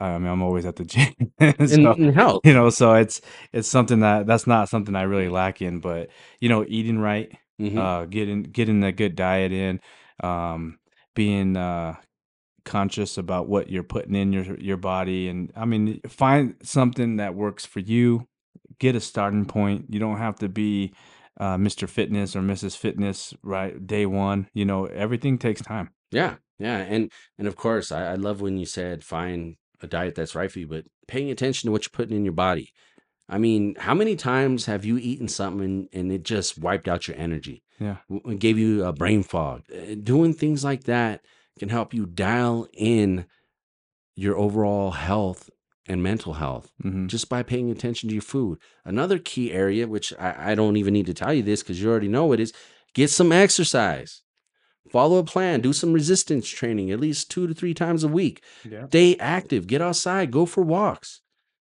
[0.00, 2.40] I mean, I'm always at the gym, In, so, in health.
[2.44, 2.68] you know.
[2.70, 3.20] So it's
[3.52, 6.10] it's something that that's not something I really lack in, but
[6.40, 7.78] you know, eating right, Mhm.
[7.78, 9.78] uh, getting getting a good diet in,
[10.22, 10.78] um,
[11.14, 11.96] being uh,
[12.64, 17.34] conscious about what you're putting in your your body, and I mean, find something that
[17.34, 18.26] works for you.
[18.78, 19.86] Get a starting point.
[19.88, 20.92] You don't have to be
[21.38, 21.88] uh, Mr.
[21.88, 22.76] Fitness or Mrs.
[22.76, 24.48] Fitness right day one.
[24.54, 25.90] You know, everything takes time.
[26.10, 30.14] Yeah, yeah, and and of course, I, I love when you said find a diet
[30.14, 32.72] that's right for you, but paying attention to what you're putting in your body.
[33.28, 37.16] I mean, how many times have you eaten something and, it just wiped out your
[37.16, 37.62] energy?
[37.80, 37.96] Yeah.
[38.10, 39.62] It gave you a brain fog.
[39.72, 41.22] Uh, Doing things like that
[41.58, 43.26] can help you dial in
[44.14, 45.50] your overall health
[45.86, 48.58] and mental health hmm just by paying attention to your food.
[48.84, 51.90] Another key area, which I, I don't even need to tell you this because you
[51.90, 52.52] already know it, is
[52.94, 54.22] get some exercise.
[54.90, 58.42] Follow a plan, do some resistance training at least two to three times a week.
[58.68, 58.86] Yeah.
[58.86, 61.20] Stay active, get outside, go for walks.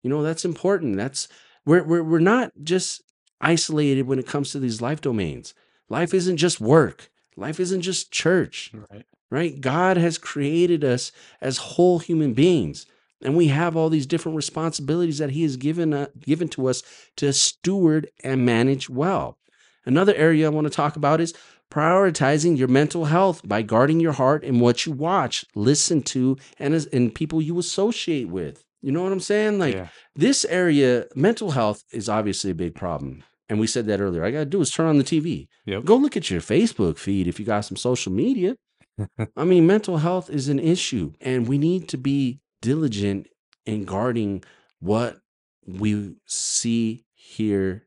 [0.09, 0.97] You know, that's important.
[0.97, 1.29] That's
[1.67, 3.03] we're we're we're not just
[3.43, 5.53] isolated when it comes to these life domains.
[5.91, 7.11] Life isn't just work.
[7.37, 9.05] Life isn't just church Right.
[9.31, 9.61] right?
[9.61, 11.13] God has created us
[11.43, 12.87] as whole human beings,
[13.21, 16.83] and we have all these different responsibilities that He has given uh, given to us
[17.17, 19.37] to steward and manage well.
[19.85, 21.35] Another area I want to talk about is
[21.71, 26.73] prioritizing your mental health by guarding your heart and what you watch, listen to, and,
[26.73, 28.65] as, and people you associate with.
[28.83, 29.59] You know what I'm saying?
[29.59, 29.89] Like yeah.
[30.15, 33.25] this area, mental health is obviously a big problem.
[33.49, 34.25] And we said that earlier.
[34.25, 35.49] I got to do is turn on the TV.
[35.67, 35.85] Yep.
[35.85, 38.57] Go look at your Facebook feed if you got some social media.
[39.37, 43.29] I mean, mental health is an issue, and we need to be diligent
[43.65, 44.43] in guarding
[44.81, 45.19] what
[45.67, 47.87] we see, hear,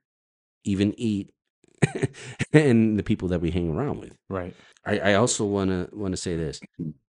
[0.64, 1.34] even eat,
[2.54, 4.16] and the people that we hang around with.
[4.30, 4.56] Right.
[4.86, 6.60] I, I also want to want to say this.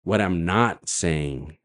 [0.03, 1.59] What I'm not saying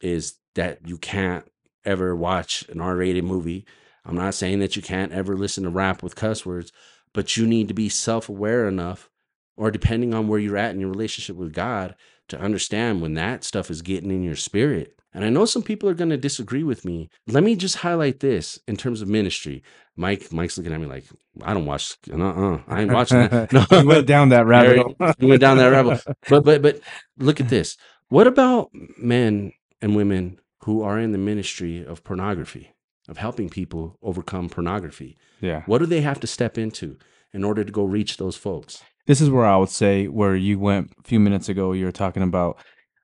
[0.00, 1.44] is that you can't
[1.84, 3.64] ever watch an R-rated movie.
[4.04, 6.72] I'm not saying that you can't ever listen to rap with cuss words,
[7.12, 9.08] but you need to be self-aware enough,
[9.56, 11.94] or depending on where you're at in your relationship with God,
[12.28, 14.96] to understand when that stuff is getting in your spirit.
[15.14, 17.10] And I know some people are going to disagree with me.
[17.26, 19.62] Let me just highlight this in terms of ministry.
[19.94, 21.04] Mike, Mike's looking at me like,
[21.42, 21.98] I don't watch.
[22.10, 23.52] Uh-uh, I ain't watching that.
[23.70, 24.96] No, You went down that rabbit hole.
[25.20, 26.02] we went down that rabbit.
[26.02, 26.14] hole.
[26.30, 26.80] But but but
[27.18, 27.76] look at this.
[28.08, 29.52] What about men
[29.82, 32.72] and women who are in the ministry of pornography,
[33.08, 35.16] of helping people overcome pornography?
[35.40, 35.62] Yeah.
[35.66, 36.98] What do they have to step into
[37.32, 38.82] in order to go reach those folks?
[39.06, 41.72] This is where I would say where you went a few minutes ago.
[41.72, 42.58] You were talking about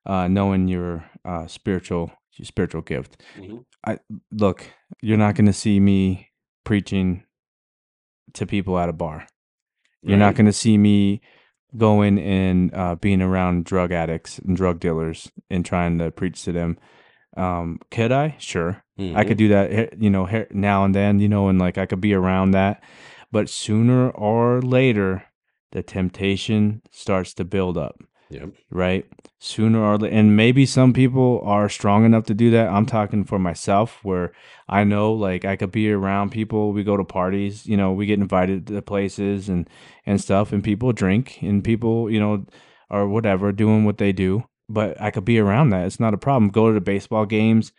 [0.07, 3.21] uh, knowing your uh, spiritual your spiritual gift.
[4.31, 4.71] Look,
[5.03, 6.29] you're not going to see me
[6.63, 7.25] preaching
[8.35, 9.27] to people at a bar.
[10.03, 11.21] You're not going to see me
[11.77, 16.53] going and uh, being around drug addicts and drug dealers and trying to preach to
[16.53, 16.79] them.
[17.39, 18.35] Um, could I?
[18.39, 18.83] Sure.
[18.99, 19.27] I Mhm.
[19.29, 22.13] could do that, you know, now and then, you know, and like I could be
[22.13, 22.83] around that.
[23.31, 25.23] But sooner or later,
[25.71, 28.51] the temptation starts to build up, Yep.
[28.71, 29.05] right?
[29.39, 32.69] Sooner or later, and maybe some people are strong enough to do that.
[32.73, 34.33] I'm talking for myself, where
[34.69, 36.73] I know like I could be around people.
[36.73, 39.69] We go to parties, you know, we get invited to places and
[40.07, 42.47] and stuff, and people drink, and people, you know,
[42.91, 44.43] or whatever, doing what they do.
[44.69, 45.87] But I could be around that.
[45.87, 46.51] It's not a problem.
[46.51, 47.73] Go to the baseball games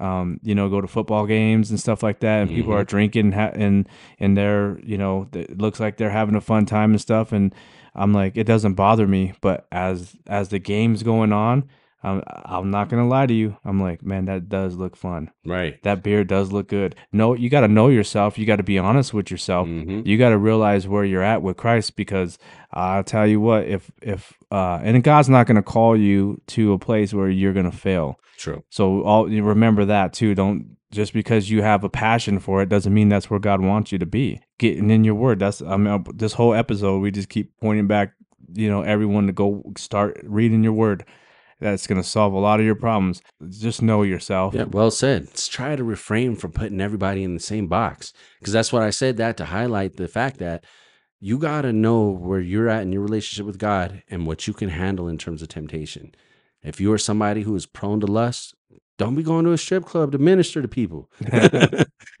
[0.00, 2.80] um, you know, go to football games and stuff like that, and people Mhm.
[2.80, 3.88] are drinking ha- and
[4.18, 7.54] and they're, you know, it looks like they're having a fun time and stuff, and
[7.94, 11.68] I'm like, it doesn't bother me, but as as the game's going on,
[12.04, 15.30] I'm I'm not gonna lie to you, I'm like, man, that does look fun.
[15.44, 15.82] Right.
[15.82, 16.94] That beer does look good.
[17.12, 18.38] No, you got to know yourself.
[18.38, 19.66] You got to be honest with yourself.
[19.68, 20.06] Mhm.
[20.06, 22.38] You got to realize where you're at with Christ because
[22.72, 26.72] I'll tell you what, if if uh, and God's not going to call you to
[26.74, 28.20] a place where you're going to fail.
[28.36, 28.62] True.
[28.68, 30.34] So all you remember that too.
[30.34, 33.90] Don't just because you have a passion for it doesn't mean that's where God wants
[33.92, 34.40] you to be.
[34.58, 35.38] Getting in your word.
[35.38, 38.12] That's I mean this whole episode we just keep pointing back,
[38.52, 41.04] you know, everyone to go start reading your word.
[41.60, 43.22] That's going to solve a lot of your problems.
[43.48, 44.54] Just know yourself.
[44.54, 45.26] Yeah, well said.
[45.26, 48.90] Let's try to refrain from putting everybody in the same box because that's what I
[48.90, 50.64] said that to highlight the fact that
[51.20, 54.52] you got to know where you're at in your relationship with God and what you
[54.52, 56.14] can handle in terms of temptation.
[56.62, 58.54] If you are somebody who is prone to lust,
[58.96, 61.10] don't be going to a strip club to minister to people.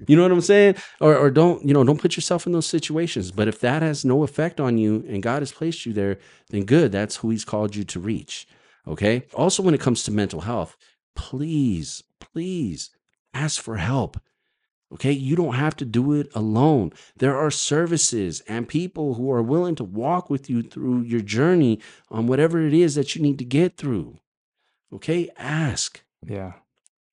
[0.06, 0.76] you know what I'm saying?
[1.00, 3.30] Or, or don't, you know, don't put yourself in those situations.
[3.30, 6.18] But if that has no effect on you and God has placed you there,
[6.50, 6.92] then good.
[6.92, 8.46] That's who He's called you to reach.
[8.86, 9.24] Okay.
[9.34, 10.76] Also, when it comes to mental health,
[11.14, 12.90] please, please
[13.32, 14.18] ask for help.
[14.92, 15.12] Okay.
[15.12, 16.92] You don't have to do it alone.
[17.16, 21.80] There are services and people who are willing to walk with you through your journey
[22.10, 24.18] on whatever it is that you need to get through.
[24.92, 25.30] Okay.
[25.36, 26.02] Ask.
[26.26, 26.52] Yeah.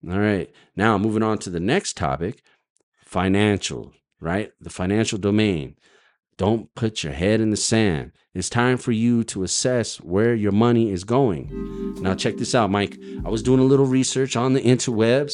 [0.09, 0.51] All right.
[0.75, 2.41] Now, moving on to the next topic
[3.05, 4.51] financial, right?
[4.59, 5.75] The financial domain.
[6.41, 8.13] Don't put your head in the sand.
[8.33, 11.51] It's time for you to assess where your money is going.
[12.01, 12.97] Now, check this out, Mike.
[13.23, 15.33] I was doing a little research on the interwebs,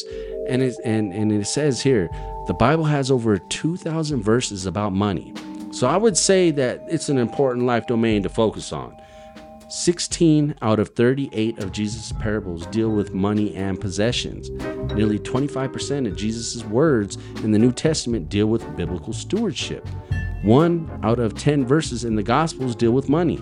[0.50, 2.10] and it, and, and it says here
[2.46, 5.32] the Bible has over 2,000 verses about money.
[5.70, 8.94] So I would say that it's an important life domain to focus on.
[9.68, 14.48] 16 out of 38 of Jesus' parables deal with money and possessions.
[14.94, 19.86] Nearly 25% of Jesus' words in the New Testament deal with biblical stewardship.
[20.42, 23.38] One out of 10 verses in the Gospels deal with money.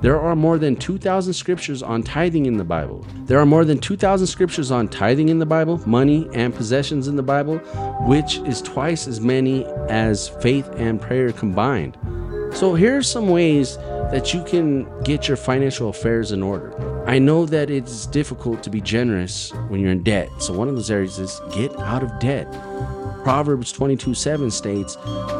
[0.00, 3.04] There are more than 2,000 scriptures on tithing in the Bible.
[3.26, 7.16] There are more than 2,000 scriptures on tithing in the Bible, money and possessions in
[7.16, 7.58] the Bible,
[8.06, 11.98] which is twice as many as faith and prayer combined.
[12.52, 13.76] So, here are some ways
[14.10, 16.74] that you can get your financial affairs in order.
[17.06, 20.30] I know that it's difficult to be generous when you're in debt.
[20.38, 22.50] So, one of those areas is get out of debt.
[23.22, 24.96] Proverbs 22 7 states,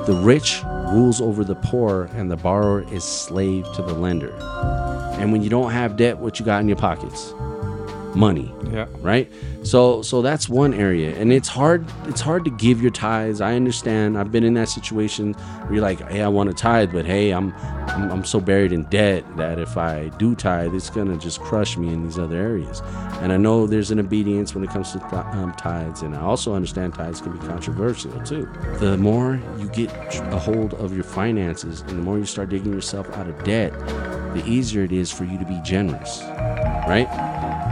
[0.07, 0.63] The rich
[0.93, 4.35] rules over the poor, and the borrower is slave to the lender.
[5.19, 7.35] And when you don't have debt, what you got in your pockets?
[8.15, 8.87] Money Yeah.
[9.01, 9.31] right?
[9.63, 11.15] So so that's one area.
[11.17, 13.41] And it's hard it's hard to give your tithes.
[13.41, 14.17] I understand.
[14.19, 17.31] I've been in that situation where you're like hey i want to tithe but hey
[17.31, 17.53] i'm
[17.91, 21.77] i'm, I'm so buried in debt that if i do tithe it's gonna just crush
[21.77, 22.83] me in these other areas.
[23.21, 26.21] And i know there's an obedience when it comes to th- um, tithes and i
[26.21, 28.49] also understand tithes can be controversial too.
[28.79, 29.91] The more you get
[30.33, 33.73] a hold of your finances and the more you start digging yourself out of debt
[34.35, 36.23] the easier it is for you to be generous
[36.89, 37.09] right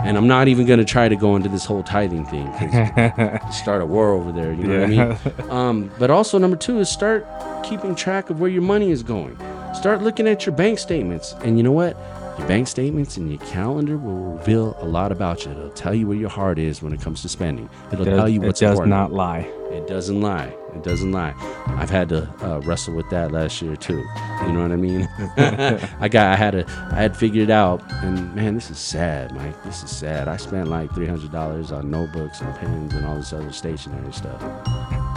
[0.05, 2.47] and I'm not even going to try to go into this whole tithing thing.
[3.53, 4.53] start a war over there.
[4.53, 5.51] You know what I mean?
[5.51, 7.27] Um, but also, number two is start
[7.65, 9.37] keeping track of where your money is going.
[9.75, 11.35] Start looking at your bank statements.
[11.43, 11.97] And you know what?
[12.39, 15.51] Your bank statements and your calendar will reveal a lot about you.
[15.51, 17.69] It'll tell you where your heart is when it comes to spending.
[17.93, 18.93] It'll Does- tell you what's important.
[18.93, 19.13] it does important.
[19.13, 19.77] not lie.
[19.77, 20.55] It doesn't lie.
[20.75, 21.35] It doesn't lie.
[21.67, 24.05] I've had to uh, wrestle with that last year too.
[24.43, 25.09] You know what I mean?
[26.01, 26.33] I got.
[26.33, 26.65] I had to.
[26.93, 27.83] I had figured it out.
[28.03, 29.63] And man, this is sad, Mike.
[29.65, 30.29] This is sad.
[30.29, 34.13] I spent like three hundred dollars on notebooks and pens and all this other stationery
[34.13, 34.43] stuff.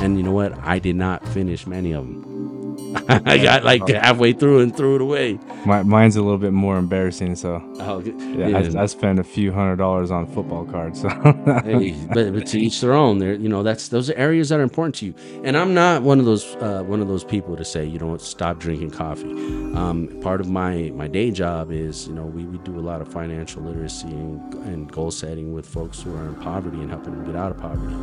[0.01, 0.57] And you know what?
[0.63, 2.60] I did not finish many of them.
[3.07, 5.39] I got like halfway through and threw it away.
[5.65, 7.35] My, mine's a little bit more embarrassing.
[7.35, 11.01] So Oh, yeah, I, I spent a few hundred dollars on football cards.
[11.01, 11.09] So
[11.63, 13.19] hey, but, but to each their own.
[13.19, 15.15] There, you know, that's those are areas that are important to you.
[15.43, 18.17] And I'm not one of those uh, one of those people to say, you know,
[18.17, 19.31] stop drinking coffee.
[19.31, 23.01] Um, part of my my day job is, you know, we, we do a lot
[23.01, 27.15] of financial literacy and, and goal setting with folks who are in poverty and helping
[27.15, 27.95] them get out of poverty.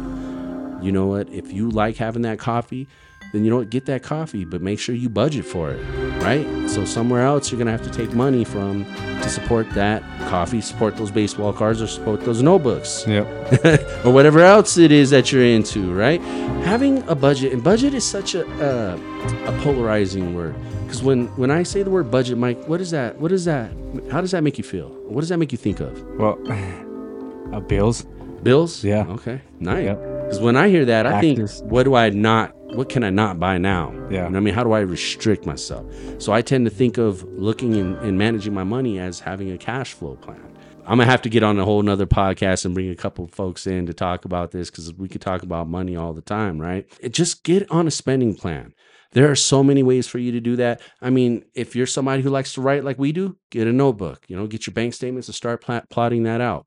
[0.85, 1.29] You know what?
[1.31, 2.89] If you like having that coffee,
[3.33, 3.71] then you know what?
[3.71, 5.79] Get that coffee, but make sure you budget for it,
[6.23, 6.47] right?
[6.69, 8.85] So somewhere else you're gonna have to take money from
[9.23, 13.27] to support that coffee, support those baseball cards, or support those notebooks yep.
[14.05, 16.21] or whatever else it is that you're into, right?
[16.65, 18.99] Having a budget, and budget is such a uh,
[19.47, 20.55] a polarizing word
[20.89, 23.19] because when when I say the word budget, Mike, what is that?
[23.21, 23.71] What is that?
[24.11, 24.89] How does that make you feel?
[24.89, 26.03] What does that make you think of?
[26.17, 26.39] Well,
[27.53, 28.07] uh, bills.
[28.43, 28.83] Bills?
[28.85, 29.05] Yeah.
[29.07, 29.43] Okay.
[29.61, 29.85] Nice.
[29.85, 29.99] Yep.
[29.99, 31.61] Because when I hear that, I Taxes.
[31.61, 32.55] think, what do I not?
[32.73, 33.93] What can I not buy now?
[34.11, 34.27] Yeah.
[34.27, 35.87] You know I mean, how do I restrict myself?
[36.19, 39.59] So I tend to think of looking and, and managing my money as having a
[39.59, 40.41] cash flow plan.
[40.83, 43.67] I'm gonna have to get on a whole nother podcast and bring a couple folks
[43.67, 46.87] in to talk about this because we could talk about money all the time, right?
[47.01, 48.75] It, just get on a spending plan.
[49.13, 50.81] There are so many ways for you to do that.
[51.01, 54.25] I mean, if you're somebody who likes to write like we do, get a notebook.
[54.29, 56.67] You know, get your bank statements and start pla- plotting that out.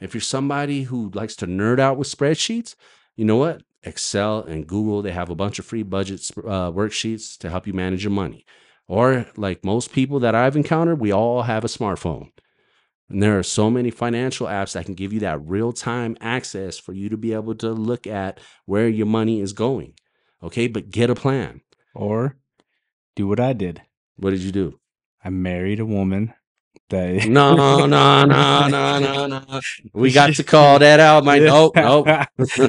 [0.00, 2.74] If you're somebody who likes to nerd out with spreadsheets,
[3.16, 3.62] you know what?
[3.84, 7.72] Excel and Google, they have a bunch of free budget uh, worksheets to help you
[7.72, 8.44] manage your money.
[8.88, 12.30] Or, like most people that I've encountered, we all have a smartphone.
[13.08, 16.78] And there are so many financial apps that can give you that real time access
[16.78, 19.94] for you to be able to look at where your money is going.
[20.42, 21.60] Okay, but get a plan.
[21.94, 22.38] Or
[23.14, 23.82] do what I did.
[24.16, 24.80] What did you do?
[25.24, 26.34] I married a woman
[26.90, 29.60] that No, no, no, no, no, no.
[29.92, 31.42] We got to call that out, Mike.
[31.42, 32.06] Nope, nope.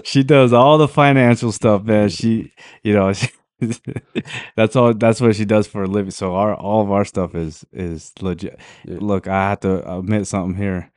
[0.05, 2.09] she does all the financial stuff, man.
[2.09, 2.53] She,
[2.83, 3.29] you know, she,
[4.55, 4.93] that's all.
[4.93, 6.11] That's what she does for a living.
[6.11, 8.59] So our all of our stuff is is legit.
[8.85, 8.97] Yeah.
[8.99, 10.91] Look, I have to admit something here.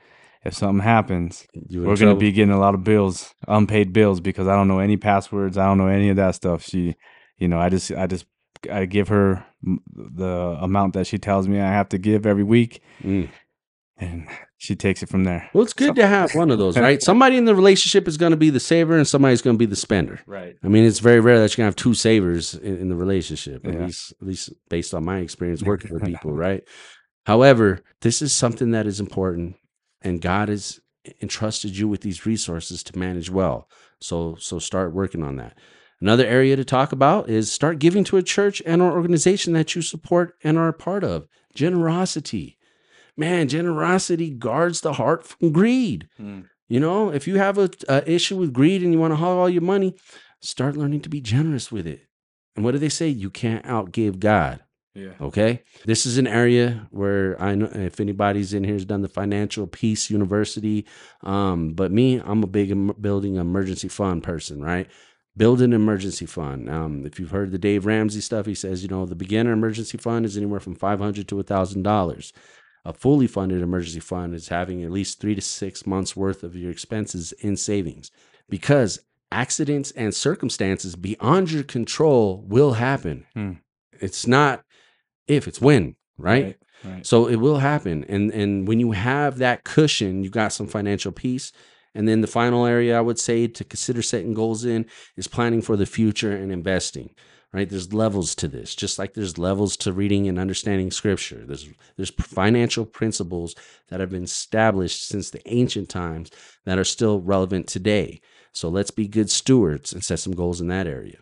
[0.45, 4.47] If something happens, You we're gonna be getting a lot of bills, unpaid bills, because
[4.47, 5.59] I don't know any passwords.
[5.59, 6.63] I don't know any of that stuff.
[6.63, 6.95] She,
[7.37, 8.27] you know, I just, I just,
[8.71, 12.81] I give her the amount that she tells me I have to give every week,
[13.03, 13.29] Mm.
[13.99, 14.27] and
[14.59, 15.49] she takes it from there.
[15.53, 17.03] Well, it's good to have one of those, right?
[17.03, 19.67] Somebody in the relationship is going to be the saver and somebody's going to be
[19.67, 20.21] the spender.
[20.27, 20.57] Right.
[20.63, 22.97] I mean, it's very rare that you're going to have two savers in, in the
[22.97, 23.87] relationship, at Yeah.
[23.87, 26.63] least, at least based on my experience working with people, right?
[27.27, 29.57] However, this is something that is important,
[30.03, 30.81] and God has
[31.21, 33.69] entrusted you with these resources to manage well.
[34.01, 35.57] So, so start working on that.
[36.01, 39.75] Another area to talk about is start giving to a church and or organization that
[39.75, 41.27] you support and are a part of.
[41.55, 42.59] Generosity.
[43.17, 46.09] Man, generosity guards the heart from greed.
[46.69, 49.39] You know, if you have a, a issue with greed and you want to hog
[49.39, 49.97] all your money,
[50.41, 52.03] start learning to be generous with it.
[52.57, 53.09] And what do they say?
[53.09, 54.63] You can't outgive God.
[54.95, 55.13] Yeah.
[55.21, 55.63] Okay.
[55.85, 59.67] This is an area where I know if anybody's in here has done the Financial
[59.67, 60.87] Peace University.
[61.23, 64.89] Um, but me, I'm a big building emergency fund person, right?
[65.37, 66.71] Build an emergency fund.
[66.71, 69.99] Um, if you've heard the Dave Ramsey stuff, he says, you know, the beginner emergency
[69.99, 72.33] fund is anywhere from 500 to $1,000.
[72.87, 76.55] A fully funded emergency fund is having at least three to six months worth of
[76.55, 78.11] your expenses in savings
[78.49, 79.01] because
[79.33, 83.27] accidents and circumstances beyond your control will happen.
[83.35, 83.53] Hmm.
[84.01, 84.65] It's not
[85.27, 86.45] if, it's when, right?
[86.45, 86.57] Right.
[86.85, 87.07] right.
[87.07, 88.05] So it will happen.
[88.09, 91.53] And and when you have that cushion, you got some financial peace.
[91.97, 94.87] And then the final area I would say to consider setting goals in
[95.17, 97.11] is planning for the future and investing.
[97.53, 97.71] right?
[97.71, 101.43] There's levels to this, just like there's levels to reading and understanding scripture.
[101.47, 101.67] There's
[101.97, 103.55] there's financial principles
[103.89, 106.31] that have been established since the ancient times
[106.67, 108.21] that are still relevant today.
[108.53, 111.19] So let's be good stewards and set some goals in that area.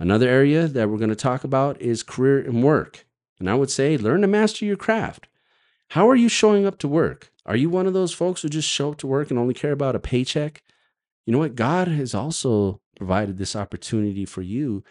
[0.00, 3.06] Another area that we're going to talk about is career and work.
[3.38, 5.28] And I would say learn to master your craft.
[5.90, 7.30] How are you showing up to work?
[7.48, 9.72] Are you one of those folks who just show up to work and only care
[9.72, 10.62] about a paycheck?
[11.24, 11.54] You know what?
[11.54, 14.84] God has also provided this opportunity for you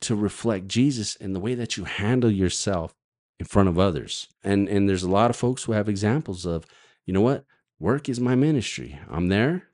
[0.00, 2.94] to reflect Jesus in the way that you handle yourself
[3.38, 4.28] in front of others.
[4.42, 6.66] And and there's a lot of folks who have examples of,
[7.06, 7.44] you know what?
[7.78, 8.98] Work is my ministry.
[9.08, 9.68] I'm there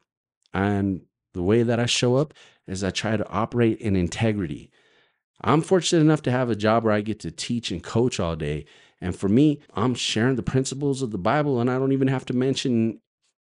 [0.53, 1.03] and
[1.33, 2.35] the way that I show up
[2.67, 4.71] is I try to operate in integrity.
[5.43, 8.37] I'm fortunate enough to have a job where I get to teach and coach all
[8.37, 8.67] day.
[9.01, 12.25] And for me, I'm sharing the principles of the Bible and I don't even have
[12.27, 13.01] to mention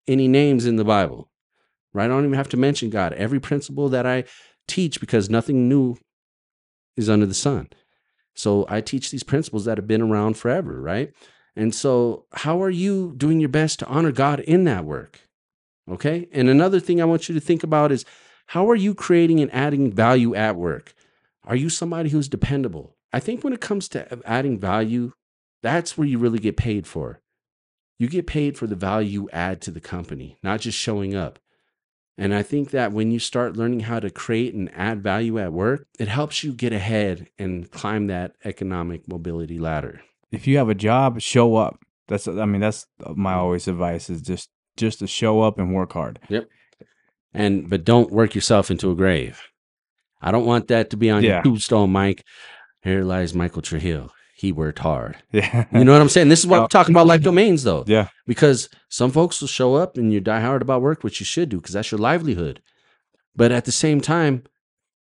[0.06, 1.30] any names in the Bible.
[1.92, 2.04] Right?
[2.04, 3.14] I don't even have to mention God.
[3.14, 4.24] Every principle that I
[4.66, 5.96] teach because nothing new
[6.96, 7.68] is under the sun.
[8.34, 11.12] So I teach these principles that have been around forever, right?
[11.56, 15.22] And so, how are you doing your best to honor God in that work?
[15.90, 16.28] Okay.
[16.32, 18.04] And another thing I want you to think about is
[18.46, 20.94] how are you creating and adding value at work?
[21.44, 22.96] Are you somebody who's dependable?
[23.12, 25.12] I think when it comes to adding value,
[25.62, 27.20] that's where you really get paid for.
[27.98, 31.38] You get paid for the value you add to the company, not just showing up.
[32.16, 35.52] And I think that when you start learning how to create and add value at
[35.52, 40.00] work, it helps you get ahead and climb that economic mobility ladder.
[40.30, 41.78] If you have a job, show up.
[42.08, 45.92] That's I mean that's my always advice is just just to show up and work
[45.92, 46.18] hard.
[46.28, 46.48] Yep.
[47.34, 49.40] And but don't work yourself into a grave.
[50.20, 51.34] I don't want that to be on yeah.
[51.34, 52.24] your tombstone, Mike.
[52.82, 55.16] Here lies Michael Trujillo he worked hard.
[55.32, 55.66] Yeah.
[55.72, 56.28] You know what I'm saying?
[56.28, 57.84] This is what we're talking about life domains though.
[57.86, 58.08] Yeah.
[58.26, 61.48] Because some folks will show up and you die hard about work, which you should
[61.48, 62.62] do because that's your livelihood.
[63.34, 64.44] But at the same time,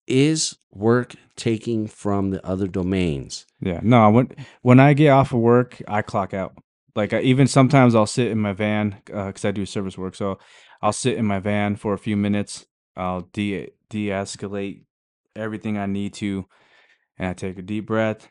[0.07, 3.45] is work taking from the other domains?
[3.61, 3.79] Yeah.
[3.83, 4.29] No, when
[4.63, 6.55] when I get off of work, I clock out.
[6.95, 10.15] Like I, even sometimes I'll sit in my van because uh, I do service work.
[10.15, 10.39] So
[10.81, 12.65] I'll sit in my van for a few minutes.
[12.95, 14.81] I'll de de escalate
[15.35, 16.45] everything I need to,
[17.19, 18.29] and I take a deep breath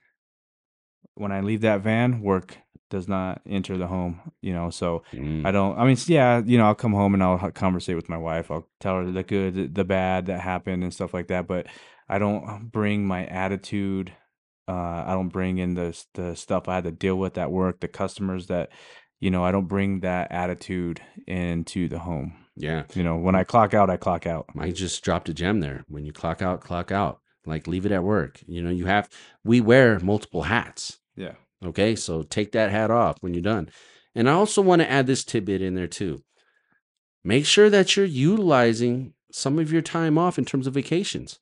[1.17, 4.71] when I leave that van, work does not enter the home, you know.
[4.71, 5.45] So mm.
[5.45, 5.79] I don't.
[5.79, 8.51] I mean, yeah, you know, I'll come home and I'll conversate with my wife.
[8.51, 11.47] I'll tell her the good, the bad that happened and stuff like that.
[11.47, 11.67] But
[12.09, 14.13] I don't bring my attitude.
[14.69, 17.81] Uh, I don't bring in the the stuff I had to deal with at work,
[17.81, 18.71] the customers that,
[19.21, 22.35] you know, I don't bring that attitude into the home.
[22.57, 22.85] Yeah.
[22.95, 24.47] You know, when I clock out, I clock out.
[24.59, 25.85] I just dropped a gem there.
[25.89, 27.21] When you clock out, clock out.
[27.45, 28.41] Like leave it at work.
[28.47, 29.09] You know, you have
[29.45, 30.99] we wear multiple hats.
[31.65, 31.97] Okay.
[31.97, 33.71] So take that hat off when you're done.
[34.15, 36.23] And I also want to add this tidbit in there too.
[37.25, 41.39] Make sure that you're utilizing some of your time off in terms of vacations.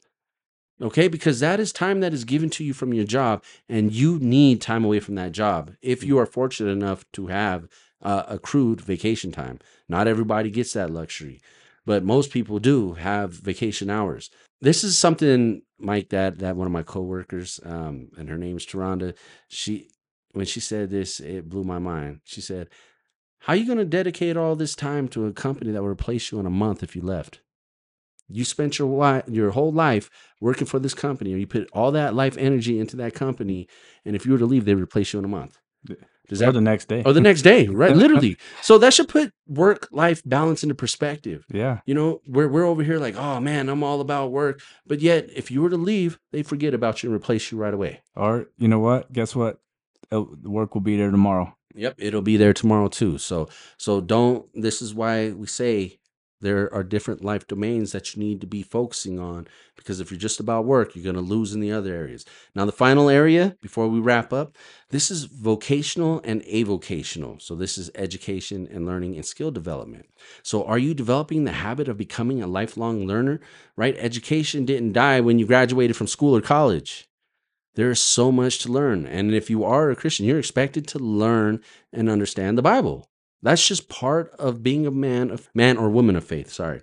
[0.82, 4.19] Okay, because that is time that is given to you from your job, and you
[4.19, 7.69] need time away from that job if you are fortunate enough to have
[8.03, 9.61] uh, accrued vacation time.
[9.89, 11.41] Not everybody gets that luxury,
[11.86, 14.31] but most people do have vacation hours.
[14.61, 19.15] This is something Mike, that that one of my coworkers, um, and her name's Taronda,
[19.49, 19.89] she
[20.35, 22.20] when she said this, it blew my mind.
[22.24, 22.69] She said,
[23.40, 26.39] How are you gonna dedicate all this time to a company that will replace you
[26.39, 27.40] in a month if you left?
[28.28, 32.15] You spent your your whole life working for this company, or you put all that
[32.15, 33.69] life energy into that company,
[34.05, 35.59] and if you were to leave, they'd replace you in a month.
[36.28, 37.02] Does that, or the next day.
[37.05, 37.94] Or the next day, right?
[37.97, 38.39] Literally.
[38.62, 41.44] So that should put work life balance into perspective.
[41.52, 41.81] Yeah.
[41.85, 44.62] You know, we're, we're over here like, oh man, I'm all about work.
[44.86, 47.74] But yet, if you were to leave, they forget about you and replace you right
[47.74, 48.01] away.
[48.16, 49.12] Or, you know what?
[49.12, 49.59] Guess what?
[50.15, 51.55] Uh, the work will be there tomorrow.
[51.74, 51.97] Yep.
[51.99, 53.19] It'll be there tomorrow too.
[53.19, 55.99] So, so don't, this is why we say
[56.41, 60.20] there are different life domains that you need to be focusing on because if you're
[60.20, 62.24] just about work, you're going to lose in the other areas.
[62.55, 64.57] Now, the final area before we wrap up,
[64.91, 67.41] this is vocational and avocational.
[67.41, 70.07] So, this is education and learning and skill development.
[70.43, 73.41] So, are you developing the habit of becoming a lifelong learner?
[73.74, 73.97] Right?
[73.99, 77.09] Education didn't die when you graduated from school or college.
[77.74, 79.06] There is so much to learn.
[79.06, 81.60] And if you are a Christian, you're expected to learn
[81.92, 83.09] and understand the Bible.
[83.42, 86.51] That's just part of being a man of man or woman of faith.
[86.51, 86.82] Sorry.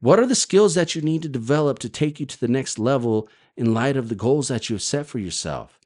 [0.00, 2.78] What are the skills that you need to develop to take you to the next
[2.78, 5.78] level in light of the goals that you have set for yourself?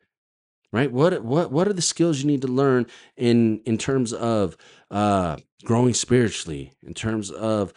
[0.73, 0.91] Right?
[0.91, 4.57] What what what are the skills you need to learn in in terms of
[4.91, 7.73] uh, growing spiritually, in terms of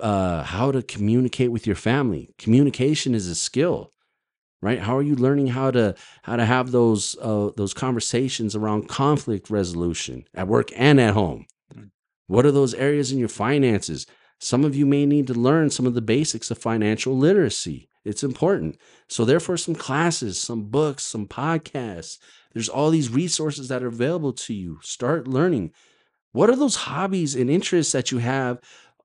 [0.00, 2.30] uh, how to communicate with your family?
[2.36, 3.92] Communication is a skill
[4.62, 8.88] right how are you learning how to how to have those uh, those conversations around
[8.88, 11.46] conflict resolution at work and at home
[12.32, 14.06] what are those areas in your finances?
[14.38, 18.24] Some of you may need to learn some of the basics of financial literacy It's
[18.24, 18.78] important.
[19.08, 22.16] So, therefore, some classes, some books, some podcasts.
[22.54, 24.78] There's all these resources that are available to you.
[24.82, 25.72] Start learning.
[26.32, 28.60] What are those hobbies and interests that you have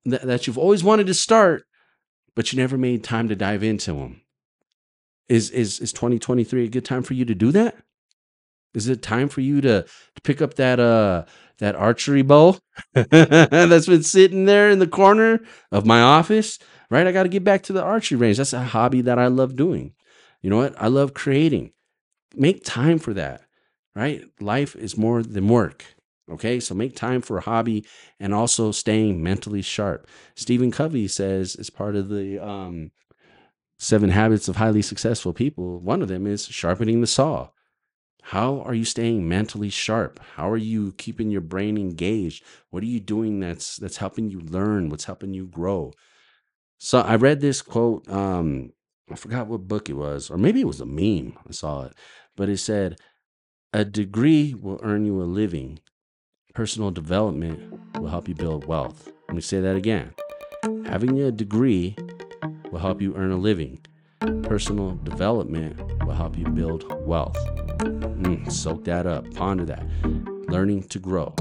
[0.05, 1.65] that, that you've always wanted to start,
[2.33, 4.21] but you never made time to dive into them?
[5.29, 7.75] Is is is 2023 a good time for you to do that?
[8.73, 11.25] Is it time for you to, to pick up that uh
[11.59, 12.57] that archery bow
[12.93, 15.39] that's been sitting there in the corner
[15.71, 16.59] of my office?
[16.89, 17.07] Right?
[17.07, 18.37] I got to get back to the archery range.
[18.37, 19.93] That's a hobby that I love doing.
[20.41, 20.79] You know what?
[20.81, 21.71] I love creating.
[22.35, 23.41] Make time for that.
[23.95, 24.23] Right?
[24.39, 25.83] Life is more than work.
[26.29, 27.85] Okay, so make time for a hobby
[28.19, 30.07] and also staying mentally sharp.
[30.35, 32.91] Stephen Covey says, as part of the um,
[33.77, 37.49] seven habits of highly successful people, one of them is sharpening the saw.
[38.23, 40.19] How are you staying mentally sharp?
[40.35, 42.43] How are you keeping your brain engaged?
[42.71, 44.89] What are you doing that's that's helping you learn?
[44.89, 45.93] What's helping you grow?
[46.77, 48.07] So I read this quote.
[48.09, 48.73] Um,
[49.09, 51.37] I forgot what book it was, or maybe it was a meme.
[51.47, 51.93] I saw it,
[52.35, 52.99] but it said,
[53.71, 55.79] "A degree will earn you a living.
[56.53, 60.13] Personal development will help you build wealth." Let me say that again.
[60.85, 61.95] Having a degree
[62.71, 63.79] will help you earn a living.
[64.43, 67.37] Personal development will help you build wealth.
[67.79, 69.85] Mm, soak that up, ponder that.
[70.49, 71.35] Learning to grow.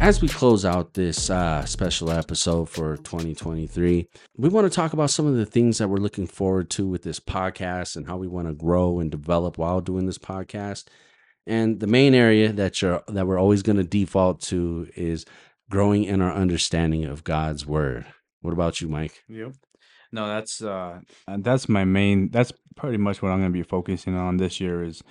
[0.00, 4.08] As we close out this uh, special episode for 2023,
[4.38, 7.02] we want to talk about some of the things that we're looking forward to with
[7.02, 10.84] this podcast and how we want to grow and develop while doing this podcast.
[11.46, 15.24] And the main area that you're that we're always going to default to is
[15.70, 18.06] growing in our understanding of God's word.
[18.42, 19.22] What about you, Mike?
[19.28, 19.54] Yep.
[20.12, 21.00] No, that's uh
[21.38, 24.82] that's my main that's pretty much what I'm going to be focusing on this year
[24.82, 25.02] is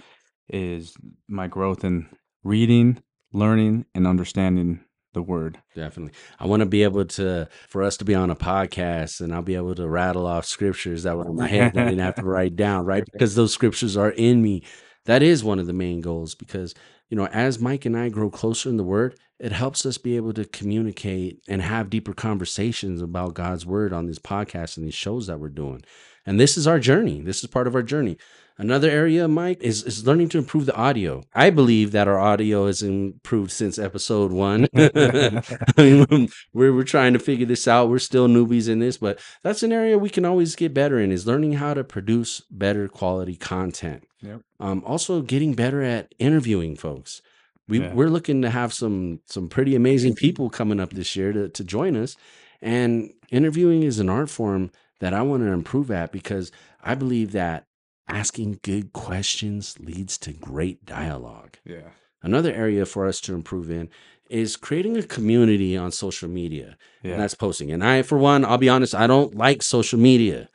[0.50, 0.96] is
[1.28, 2.08] my growth in
[2.44, 3.02] reading,
[3.32, 4.84] learning and understanding
[5.14, 5.60] the word.
[5.76, 6.14] Definitely.
[6.40, 9.42] I want to be able to, for us to be on a podcast and I'll
[9.42, 12.16] be able to rattle off scriptures that were in my head that I didn't have
[12.16, 13.04] to write down, right?
[13.12, 14.64] Because those scriptures are in me.
[15.06, 16.76] That is one of the main goals because,
[17.10, 20.18] you know, as Mike and I grow closer in the word, it helps us be
[20.18, 24.94] able to communicate and have deeper conversations about God's word on these podcasts and these
[24.94, 25.84] shows that we're doing.
[26.26, 27.22] And this is our journey.
[27.22, 28.18] This is part of our journey.
[28.60, 31.24] Another area, Mike, is, is learning to improve the audio.
[31.34, 34.68] I believe that our audio has improved since episode one.
[34.74, 36.28] we're,
[36.74, 37.88] we're trying to figure this out.
[37.88, 41.10] We're still newbies in this, but that's an area we can always get better in
[41.10, 44.06] is learning how to produce better quality content.
[44.22, 44.42] Yep.
[44.60, 47.22] Um, also getting better at interviewing folks.
[47.70, 47.94] We, Yeah.
[47.94, 51.64] We're looking to have some some pretty amazing people coming up this year to, to
[51.64, 52.18] join us.
[52.62, 56.52] And interviewing is an art form that I want to improve at because
[56.84, 57.68] I believe that
[58.10, 61.58] asking good questions leads to great dialogue.
[61.66, 61.90] Yeah.
[62.22, 63.90] Another area for us to improve in
[64.30, 66.78] is creating a community on social media.
[67.02, 67.14] Yeah.
[67.14, 67.72] And that's posting.
[67.72, 70.50] And I, for one, I'll be honest, I don't like social media.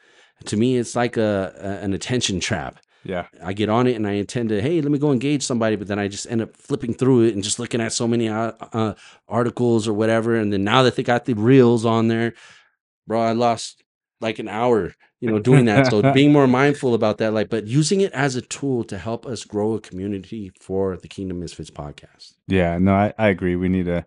[0.47, 2.78] To me, it's like a, a an attention trap.
[3.05, 3.26] yeah.
[3.43, 5.89] I get on it and I intend to, hey, let me go engage somebody, but
[5.89, 8.52] then I just end up flipping through it and just looking at so many uh,
[8.72, 8.94] uh,
[9.28, 10.35] articles or whatever.
[10.36, 12.35] And then now that they got the reels on there,
[13.06, 13.82] bro, I lost
[14.20, 14.94] like an hour,
[15.24, 15.86] you know, doing that.
[15.86, 19.24] So being more mindful about that, like, but using it as a tool to help
[19.26, 22.34] us grow a community for the Kingdom Misfits podcast.
[22.46, 23.56] Yeah, no, I, I agree.
[23.56, 24.05] We need to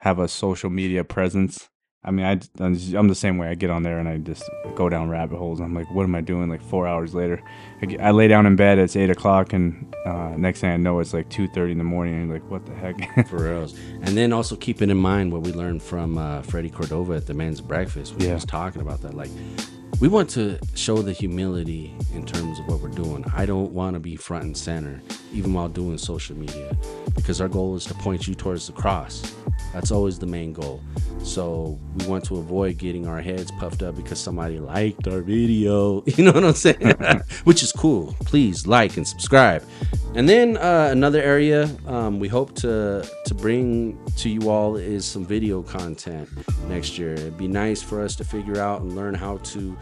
[0.00, 1.68] have a social media presence.
[2.06, 3.48] I mean, I, I'm the same way.
[3.48, 4.42] I get on there and I just
[4.74, 5.58] go down rabbit holes.
[5.60, 6.50] I'm like, what am I doing?
[6.50, 7.42] Like four hours later,
[7.80, 8.78] I, get- I lay down in bed.
[8.78, 11.84] It's eight o'clock, and uh, next thing I know, it's like two thirty in the
[11.84, 12.14] morning.
[12.16, 13.26] And you're like, what the heck?
[13.30, 13.74] For reals.
[14.02, 17.32] And then also keeping in mind what we learned from uh, Freddie Cordova at the
[17.32, 18.34] men's breakfast when he Yeah.
[18.34, 19.14] was talking about that.
[19.14, 19.30] Like,
[20.00, 23.24] we want to show the humility in terms of what we're doing.
[23.34, 25.00] I don't want to be front and center,
[25.32, 26.76] even while doing social media,
[27.14, 29.34] because our goal is to point you towards the cross.
[29.72, 30.80] That's always the main goal.
[31.22, 36.02] So we want to avoid getting our heads puffed up because somebody liked our video.
[36.14, 36.78] You know what I'm saying?
[37.44, 38.14] Which is cool.
[38.24, 39.64] Please like and subscribe.
[40.14, 45.04] And then uh, another area um, we hope to to bring to you all is
[45.04, 46.28] some video content
[46.68, 47.14] next year.
[47.14, 49.76] It'd be nice for us to figure out and learn how to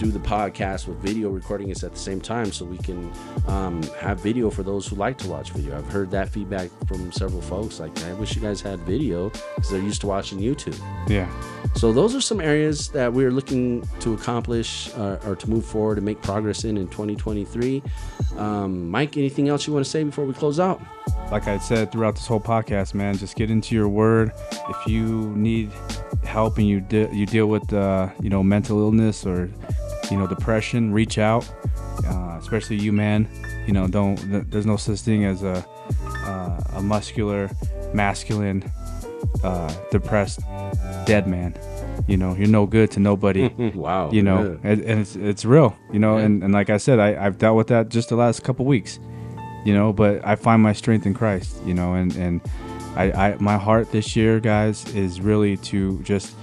[0.00, 3.12] do the podcast with video recording us at the same time, so we can
[3.46, 5.76] um, have video for those who like to watch video.
[5.76, 7.78] I've heard that feedback from several folks.
[7.80, 10.78] Like, I wish you guys had video because they're used to watching YouTube.
[11.06, 11.30] yeah,
[11.74, 15.98] So those are some areas that we're looking to accomplish uh, or to move forward
[15.98, 17.82] and make progress in in 2023.
[18.38, 20.80] Um, Mike, anything else you want to say before we close out?
[21.30, 24.32] like I said throughout this whole podcast, man, just get into your word.
[24.68, 25.70] If you need
[26.24, 29.48] help and you de- you deal with uh, you know mental illness or
[30.10, 31.48] you know depression, reach out.
[32.06, 33.28] Uh, especially you, man.
[33.66, 34.16] You know, don't.
[34.16, 35.64] th- There's no such thing as a
[36.26, 37.50] uh, a muscular,
[37.92, 38.70] masculine
[39.44, 40.40] uh, depressed
[41.06, 41.54] dead man.
[42.08, 43.48] You know, you're no good to nobody.
[43.74, 44.10] wow.
[44.10, 45.76] you know, and, and it's it's real.
[45.92, 46.24] You know, Yeah.
[46.24, 48.98] and, and like I said, I I've dealt with that just the last couple weeks.
[49.64, 51.54] You know, but I find my strength in Christ.
[51.66, 52.40] You know, and and
[52.96, 56.34] I, I my heart this year, guys, is really to just.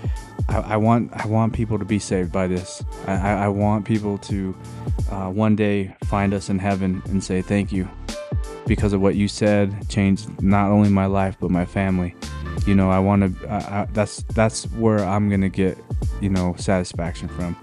[0.49, 2.83] I, I want I want people to be saved by this.
[3.05, 4.55] I, I, want people to
[5.11, 7.89] uh, one day find us in heaven and say thank you
[8.65, 12.13] because of what you said changed not only my life but my family
[12.65, 15.77] you know i want to that's that's where i'm gonna get
[16.21, 17.55] you know satisfaction from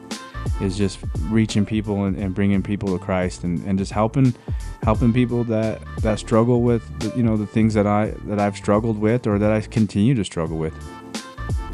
[0.61, 4.35] is just reaching people and, and bringing people to christ and, and just helping
[4.83, 8.57] helping people that that struggle with the, you know the things that i that i've
[8.57, 10.75] struggled with or that i continue to struggle with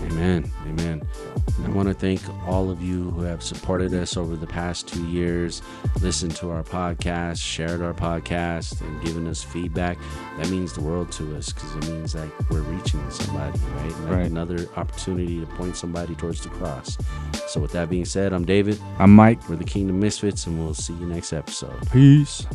[0.04, 0.50] Amen.
[0.66, 1.06] Amen.
[1.58, 4.88] And I want to thank all of you who have supported us over the past
[4.88, 5.60] two years,
[6.00, 9.98] listened to our podcast, shared our podcast, and given us feedback.
[10.38, 13.90] That means the world to us because it means like we're reaching somebody, right?
[14.00, 14.26] Like Right.
[14.26, 16.96] Another opportunity to point somebody towards the cross.
[17.48, 18.80] So, with that being said, I'm David.
[18.98, 21.90] i'm mike We're the Kingdom Misfits, and we'll see you next episode.
[21.90, 22.46] peace